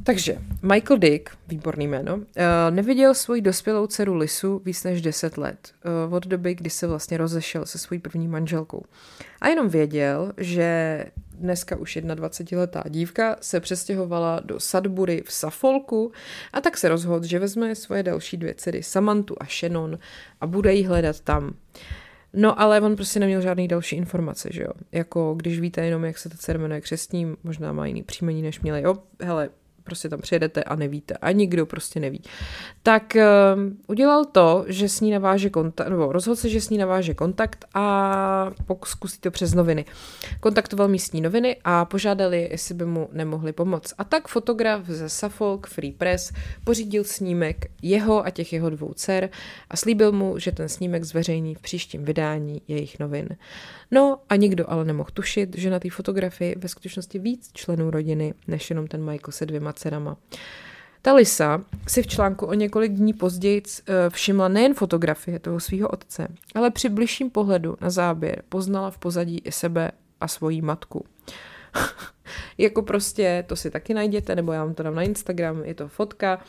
Takže 0.04 0.38
Michael 0.62 0.98
Dick, 0.98 1.30
výborný 1.48 1.88
jméno, 1.88 2.20
eh, 2.36 2.72
neviděl 2.72 3.14
svoji 3.14 3.42
dospělou 3.42 3.88
dceru 3.88 4.16
Lisu 4.16 4.62
víc 4.66 4.84
než 4.84 5.02
10 5.02 5.38
let, 5.38 5.72
eh, 5.86 6.14
od 6.16 6.28
doby, 6.28 6.56
kdy 6.56 6.70
se 6.70 6.88
vlastně 6.88 7.18
rozešel 7.18 7.66
se 7.66 7.78
svojí 7.78 8.00
první 8.00 8.28
manželkou. 8.28 8.84
A 9.42 9.48
jenom 9.48 9.70
věděl, 9.70 10.34
že 10.38 11.06
dneska 11.34 11.76
už 11.76 11.98
21-letá 11.98 12.84
dívka 12.90 13.36
se 13.42 13.60
přestěhovala 13.60 14.40
do 14.46 14.60
Sudbury 14.60 15.24
v 15.26 15.34
Suffolku 15.34 16.12
a 16.54 16.62
tak 16.62 16.78
se 16.78 16.90
rozhodl, 16.90 17.26
že 17.26 17.40
vezme 17.40 17.76
svoje 17.76 18.04
další 18.04 18.38
dvě 18.38 18.54
dcery 18.54 18.84
Samantu 18.84 19.36
a 19.40 19.46
Shannon 19.46 20.00
a 20.42 20.48
bude 20.48 20.74
jí 20.74 20.86
hledat 20.86 21.20
tam. 21.20 21.54
No 22.34 22.62
ale 22.62 22.82
on 22.82 22.96
prostě 22.96 23.20
neměl 23.20 23.42
žádný 23.42 23.68
další 23.68 23.96
informace, 23.96 24.50
že 24.52 24.62
jo. 24.64 24.72
Jako 24.92 25.34
když 25.38 25.60
víte 25.60 25.86
jenom, 25.86 26.06
jak 26.06 26.18
se 26.18 26.30
ta 26.30 26.38
dcera 26.38 26.60
jmenuje 26.60 26.82
křestním, 26.82 27.38
možná 27.44 27.74
má 27.74 27.86
jiný 27.86 28.04
příjmení, 28.04 28.42
než 28.42 28.60
měli. 28.60 28.82
Jo, 28.82 28.98
hele, 29.22 29.50
prostě 29.92 30.10
tam 30.10 30.20
přijedete 30.22 30.64
a 30.64 30.76
nevíte 30.76 31.14
a 31.14 31.32
nikdo 31.32 31.66
prostě 31.66 32.00
neví. 32.00 32.22
Tak 32.84 33.14
uh, 33.16 33.62
udělal 33.88 34.26
to, 34.26 34.66
že 34.68 34.90
s 34.90 35.02
ní 35.02 35.12
naváže 35.12 35.50
kontakt, 35.50 35.90
nebo 35.90 36.12
rozhodl 36.12 36.36
se, 36.36 36.50
že 36.50 36.62
s 36.62 36.70
ní 36.70 36.78
naváže 36.78 37.14
kontakt 37.14 37.66
a 37.74 38.52
zkusí 38.86 39.20
to 39.20 39.32
přes 39.32 39.54
noviny. 39.54 39.86
Kontaktoval 40.40 40.88
místní 40.88 41.22
noviny 41.22 41.58
a 41.64 41.86
požádali, 41.86 42.48
jestli 42.52 42.76
by 42.76 42.86
mu 42.86 43.10
nemohli 43.12 43.54
pomoct. 43.54 43.94
A 43.98 44.04
tak 44.04 44.28
fotograf 44.28 44.86
ze 44.86 45.10
Suffolk 45.10 45.68
Free 45.68 45.92
Press 45.92 46.32
pořídil 46.64 47.04
snímek 47.04 47.66
jeho 47.82 48.26
a 48.26 48.30
těch 48.30 48.54
jeho 48.54 48.70
dvou 48.70 48.94
dcer 48.94 49.30
a 49.70 49.78
slíbil 49.78 50.12
mu, 50.12 50.40
že 50.40 50.52
ten 50.52 50.70
snímek 50.70 51.04
zveřejní 51.04 51.56
v 51.56 51.62
příštím 51.62 52.06
vydání 52.06 52.62
jejich 52.68 53.00
novin. 53.00 53.30
No 53.92 54.20
a 54.30 54.36
nikdo 54.36 54.72
ale 54.72 54.86
nemohl 54.86 55.10
tušit, 55.14 55.58
že 55.58 55.70
na 55.70 55.80
té 55.80 55.90
fotografii 55.90 56.56
ve 56.58 56.68
skutečnosti 56.68 57.20
víc 57.20 57.50
členů 57.54 57.92
rodiny, 57.92 58.34
než 58.48 58.70
jenom 58.70 58.88
ten 58.88 59.06
Michael 59.06 59.32
se 59.32 59.46
dvěma 59.46 59.74
dcerama. 59.74 60.18
Ta 61.02 61.14
Lisa 61.14 61.64
si 61.88 62.04
v 62.04 62.08
článku 62.08 62.46
o 62.46 62.54
několik 62.54 62.92
dní 62.92 63.14
později 63.14 63.64
eh, 63.64 64.10
všimla 64.10 64.48
nejen 64.48 64.74
fotografie 64.74 65.40
toho 65.40 65.60
svého 65.60 65.90
otce, 65.90 66.28
ale 66.56 66.72
při 66.72 66.90
bližším 66.90 67.30
pohledu 67.30 67.78
na 67.82 67.90
záběr 67.90 68.44
poznala 68.50 68.92
v 68.92 68.98
pozadí 68.98 69.42
i 69.44 69.52
sebe 69.52 69.92
a 70.22 70.28
svoji 70.28 70.62
matku. 70.62 71.06
jako 72.58 72.82
prostě, 72.82 73.44
to 73.48 73.56
si 73.56 73.72
taky 73.72 73.94
najděte, 73.94 74.36
nebo 74.36 74.52
já 74.52 74.66
vám 74.66 74.74
to 74.74 74.84
dám 74.84 74.96
na 74.96 75.02
Instagram, 75.02 75.64
je 75.64 75.74
to 75.74 75.88
fotka, 75.88 76.40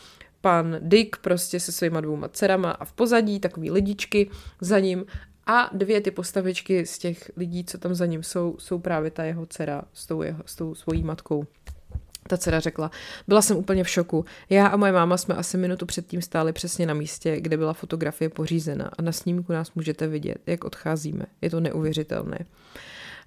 pan 0.40 0.76
Dick 0.80 1.16
prostě 1.16 1.60
se 1.60 1.72
svýma 1.72 2.00
dvouma 2.00 2.28
dcerama 2.28 2.70
a 2.70 2.84
v 2.84 2.92
pozadí 2.92 3.40
takový 3.40 3.70
lidičky 3.70 4.30
za 4.60 4.78
ním 4.78 5.04
a 5.46 5.70
dvě 5.72 6.00
ty 6.00 6.10
postavičky 6.10 6.86
z 6.86 6.98
těch 6.98 7.30
lidí, 7.36 7.64
co 7.64 7.78
tam 7.78 7.94
za 7.94 8.06
ním 8.06 8.22
jsou, 8.22 8.56
jsou 8.58 8.78
právě 8.78 9.10
ta 9.10 9.24
jeho 9.24 9.46
dcera 9.46 9.82
s 9.92 10.06
tou, 10.06 10.22
jeho, 10.22 10.42
s 10.46 10.56
tou 10.56 10.74
svojí 10.74 11.02
matkou. 11.02 11.46
Ta 12.28 12.36
dcera 12.36 12.60
řekla, 12.60 12.90
byla 13.28 13.42
jsem 13.42 13.56
úplně 13.56 13.84
v 13.84 13.88
šoku. 13.88 14.24
Já 14.50 14.66
a 14.66 14.76
moje 14.76 14.92
máma 14.92 15.16
jsme 15.16 15.34
asi 15.34 15.56
minutu 15.56 15.86
předtím 15.86 16.22
stáli 16.22 16.52
přesně 16.52 16.86
na 16.86 16.94
místě, 16.94 17.40
kde 17.40 17.56
byla 17.56 17.72
fotografie 17.72 18.28
pořízena 18.28 18.90
a 18.98 19.02
na 19.02 19.12
snímku 19.12 19.52
nás 19.52 19.74
můžete 19.74 20.06
vidět, 20.06 20.38
jak 20.46 20.64
odcházíme. 20.64 21.26
Je 21.40 21.50
to 21.50 21.60
neuvěřitelné. 21.60 22.38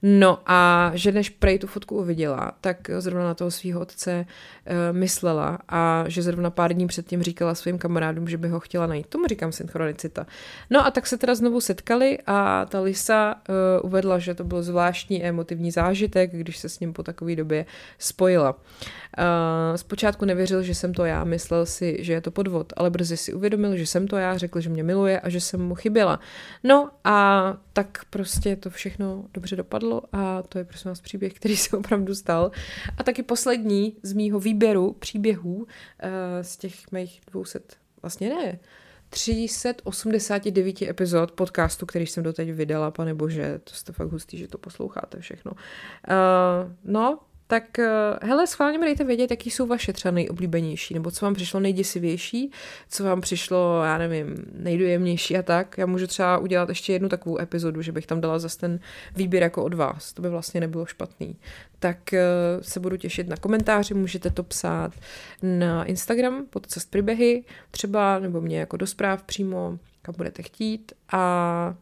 No 0.02 0.40
a 0.46 0.92
že 0.94 1.12
než 1.12 1.30
prej 1.30 1.60
tu 1.60 1.68
fotku 1.68 1.98
uviděla, 1.98 2.52
tak 2.62 2.78
zrovna 3.00 3.24
na 3.24 3.34
toho 3.34 3.52
svého 3.52 3.82
otce 3.82 4.26
uh, 4.26 4.98
myslela 4.98 5.60
a 5.70 6.04
že 6.08 6.22
zrovna 6.22 6.50
pár 6.50 6.74
dní 6.74 6.88
předtím 6.88 7.24
říkala 7.24 7.56
svým 7.56 7.78
kamarádům, 7.78 8.28
že 8.28 8.38
by 8.38 8.48
ho 8.48 8.60
chtěla 8.60 8.88
najít. 8.88 9.08
Tomu 9.08 9.28
říkám 9.28 9.52
synchronicita. 9.52 10.26
No 10.70 10.86
a 10.86 10.92
tak 10.92 11.08
se 11.08 11.18
teda 11.18 11.36
znovu 11.36 11.62
setkali 11.62 12.18
a 12.28 12.66
ta 12.66 12.82
Lisa 12.82 13.36
uh, 13.36 13.86
uvedla, 13.86 14.20
že 14.20 14.34
to 14.34 14.44
byl 14.44 14.64
zvláštní 14.64 15.24
emotivní 15.24 15.72
zážitek, 15.72 16.32
když 16.32 16.58
se 16.58 16.70
s 16.70 16.80
ním 16.80 16.94
po 16.94 17.04
takové 17.04 17.36
době 17.36 17.66
spojila. 18.00 18.52
Uh, 18.52 19.76
zpočátku 19.76 20.26
nevěřil, 20.26 20.64
že 20.64 20.76
jsem 20.76 20.94
to 20.94 21.06
já, 21.06 21.24
myslel 21.24 21.66
si, 21.66 21.98
že 22.00 22.14
je 22.14 22.22
to 22.22 22.32
podvod, 22.32 22.74
ale 22.78 22.90
brzy 22.90 23.18
si 23.18 23.34
uvědomil, 23.34 23.78
že 23.78 23.86
jsem 23.86 24.08
to 24.08 24.18
já, 24.18 24.38
řekl, 24.38 24.62
že 24.62 24.70
mě 24.70 24.84
miluje 24.84 25.20
a 25.20 25.30
že 25.30 25.42
jsem 25.42 25.62
mu 25.62 25.76
chyběla. 25.76 26.20
No 26.64 26.90
a 27.04 27.58
tak 27.74 28.02
prostě 28.10 28.56
to 28.56 28.70
všechno 28.70 29.24
dobře 29.34 29.56
dopadlo 29.56 29.85
a 30.12 30.42
to 30.42 30.58
je 30.58 30.64
prosím 30.64 30.92
vás 30.92 31.02
příběh, 31.02 31.34
který 31.34 31.58
se 31.58 31.78
opravdu 31.78 32.16
stal. 32.16 32.52
A 32.98 33.04
taky 33.04 33.24
poslední 33.24 33.98
z 34.04 34.14
mýho 34.14 34.40
výběru 34.40 34.94
příběhů 34.94 35.56
uh, 35.56 35.66
z 36.42 36.58
těch 36.58 36.92
mých 36.92 37.22
200, 37.32 37.60
vlastně 38.02 38.30
ne, 38.30 38.60
389 39.10 40.82
epizod 40.82 41.32
podcastu, 41.32 41.86
který 41.86 42.08
jsem 42.08 42.24
doteď 42.24 42.52
vydala, 42.52 42.92
pane 42.92 43.14
bože, 43.14 43.60
to 43.64 43.74
jste 43.74 43.94
fakt 43.94 44.12
hustý, 44.12 44.38
že 44.38 44.48
to 44.48 44.58
posloucháte 44.58 45.20
všechno. 45.20 45.52
Uh, 45.52 46.72
no, 46.84 47.20
tak 47.48 47.80
eh, 47.80 47.90
hele, 48.22 48.48
schválně 48.48 48.78
mi 48.78 48.86
dejte 48.86 49.04
vědět, 49.04 49.32
jaký 49.32 49.52
jsou 49.52 49.66
vaše 49.68 49.94
třeba 49.94 50.12
nejoblíbenější, 50.12 50.94
nebo 50.94 51.12
co 51.12 51.26
vám 51.26 51.34
přišlo 51.34 51.60
nejděsivější, 51.60 52.52
co 52.90 53.04
vám 53.04 53.22
přišlo, 53.22 53.84
já 53.84 53.98
nevím, 53.98 54.36
nejdojemnější 54.54 55.38
a 55.38 55.42
tak. 55.42 55.78
Já 55.78 55.86
můžu 55.86 56.08
třeba 56.08 56.38
udělat 56.38 56.70
ještě 56.70 56.94
jednu 56.94 57.10
takovou 57.10 57.40
epizodu, 57.40 57.82
že 57.82 57.92
bych 57.92 58.08
tam 58.08 58.22
dala 58.22 58.40
zase 58.40 58.60
ten 58.60 58.80
výběr 59.16 59.44
jako 59.44 59.64
od 59.64 59.74
vás. 59.74 60.14
To 60.14 60.22
by 60.22 60.30
vlastně 60.30 60.62
nebylo 60.62 60.86
špatný. 60.86 61.36
Tak 61.80 62.14
eh, 62.14 62.24
se 62.62 62.80
budu 62.80 62.98
těšit 62.98 63.28
na 63.28 63.38
komentáři, 63.38 63.94
můžete 63.94 64.30
to 64.30 64.44
psát 64.44 64.92
na 65.42 65.86
Instagram 65.86 66.46
pod 66.50 66.68
cest 66.68 66.92
příběhy 66.92 67.44
třeba, 67.72 68.20
nebo 68.20 68.42
mě 68.42 68.60
jako 68.60 68.78
do 68.78 68.88
zpráv 68.88 69.24
přímo, 69.24 69.80
kam 70.02 70.16
budete 70.18 70.44
chtít. 70.44 70.94
A 71.12 71.76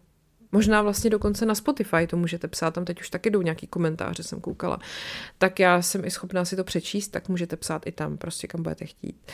Možná 0.54 0.82
vlastně 0.82 1.10
dokonce 1.10 1.46
na 1.46 1.56
Spotify 1.56 2.08
to 2.08 2.18
můžete 2.18 2.48
psát, 2.48 2.74
tam 2.74 2.86
teď 2.86 3.02
už 3.02 3.10
taky 3.10 3.30
jdou 3.30 3.42
nějaký 3.42 3.68
komentáře, 3.68 4.24
jsem 4.24 4.42
koukala. 4.42 4.80
Tak 5.38 5.60
já 5.60 5.82
jsem 5.82 6.06
i 6.06 6.12
schopná 6.12 6.46
si 6.46 6.56
to 6.56 6.64
přečíst, 6.64 7.08
tak 7.08 7.30
můžete 7.30 7.56
psát 7.56 7.88
i 7.88 7.92
tam, 7.92 8.18
prostě 8.18 8.48
kam 8.48 8.64
budete 8.64 8.86
chtít. 8.86 9.32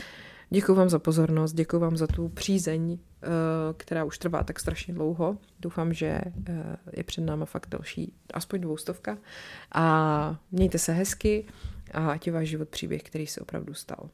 Děkuji 0.50 0.76
vám 0.76 0.90
za 0.90 1.00
pozornost, 1.00 1.54
děkuji 1.54 1.80
vám 1.80 1.98
za 1.98 2.08
tu 2.08 2.30
přízeň, 2.30 2.98
eh, 3.24 3.28
která 3.78 4.04
už 4.04 4.18
trvá 4.18 4.44
tak 4.44 4.60
strašně 4.60 4.94
dlouho. 4.94 5.38
Doufám, 5.60 5.94
že 5.94 6.22
eh, 6.50 6.78
je 6.94 7.04
před 7.04 7.22
náma 7.22 7.46
fakt 7.46 7.70
další, 7.70 8.14
aspoň 8.34 8.62
dvoustovka. 8.62 9.18
A 9.72 10.36
mějte 10.52 10.78
se 10.78 10.94
hezky 10.94 11.46
a 11.94 12.12
ať 12.12 12.28
je 12.28 12.34
váš 12.34 12.48
život 12.48 12.70
příběh, 12.70 13.04
který 13.04 13.28
se 13.28 13.41
opravdu 13.41 13.74
stal. 13.74 14.10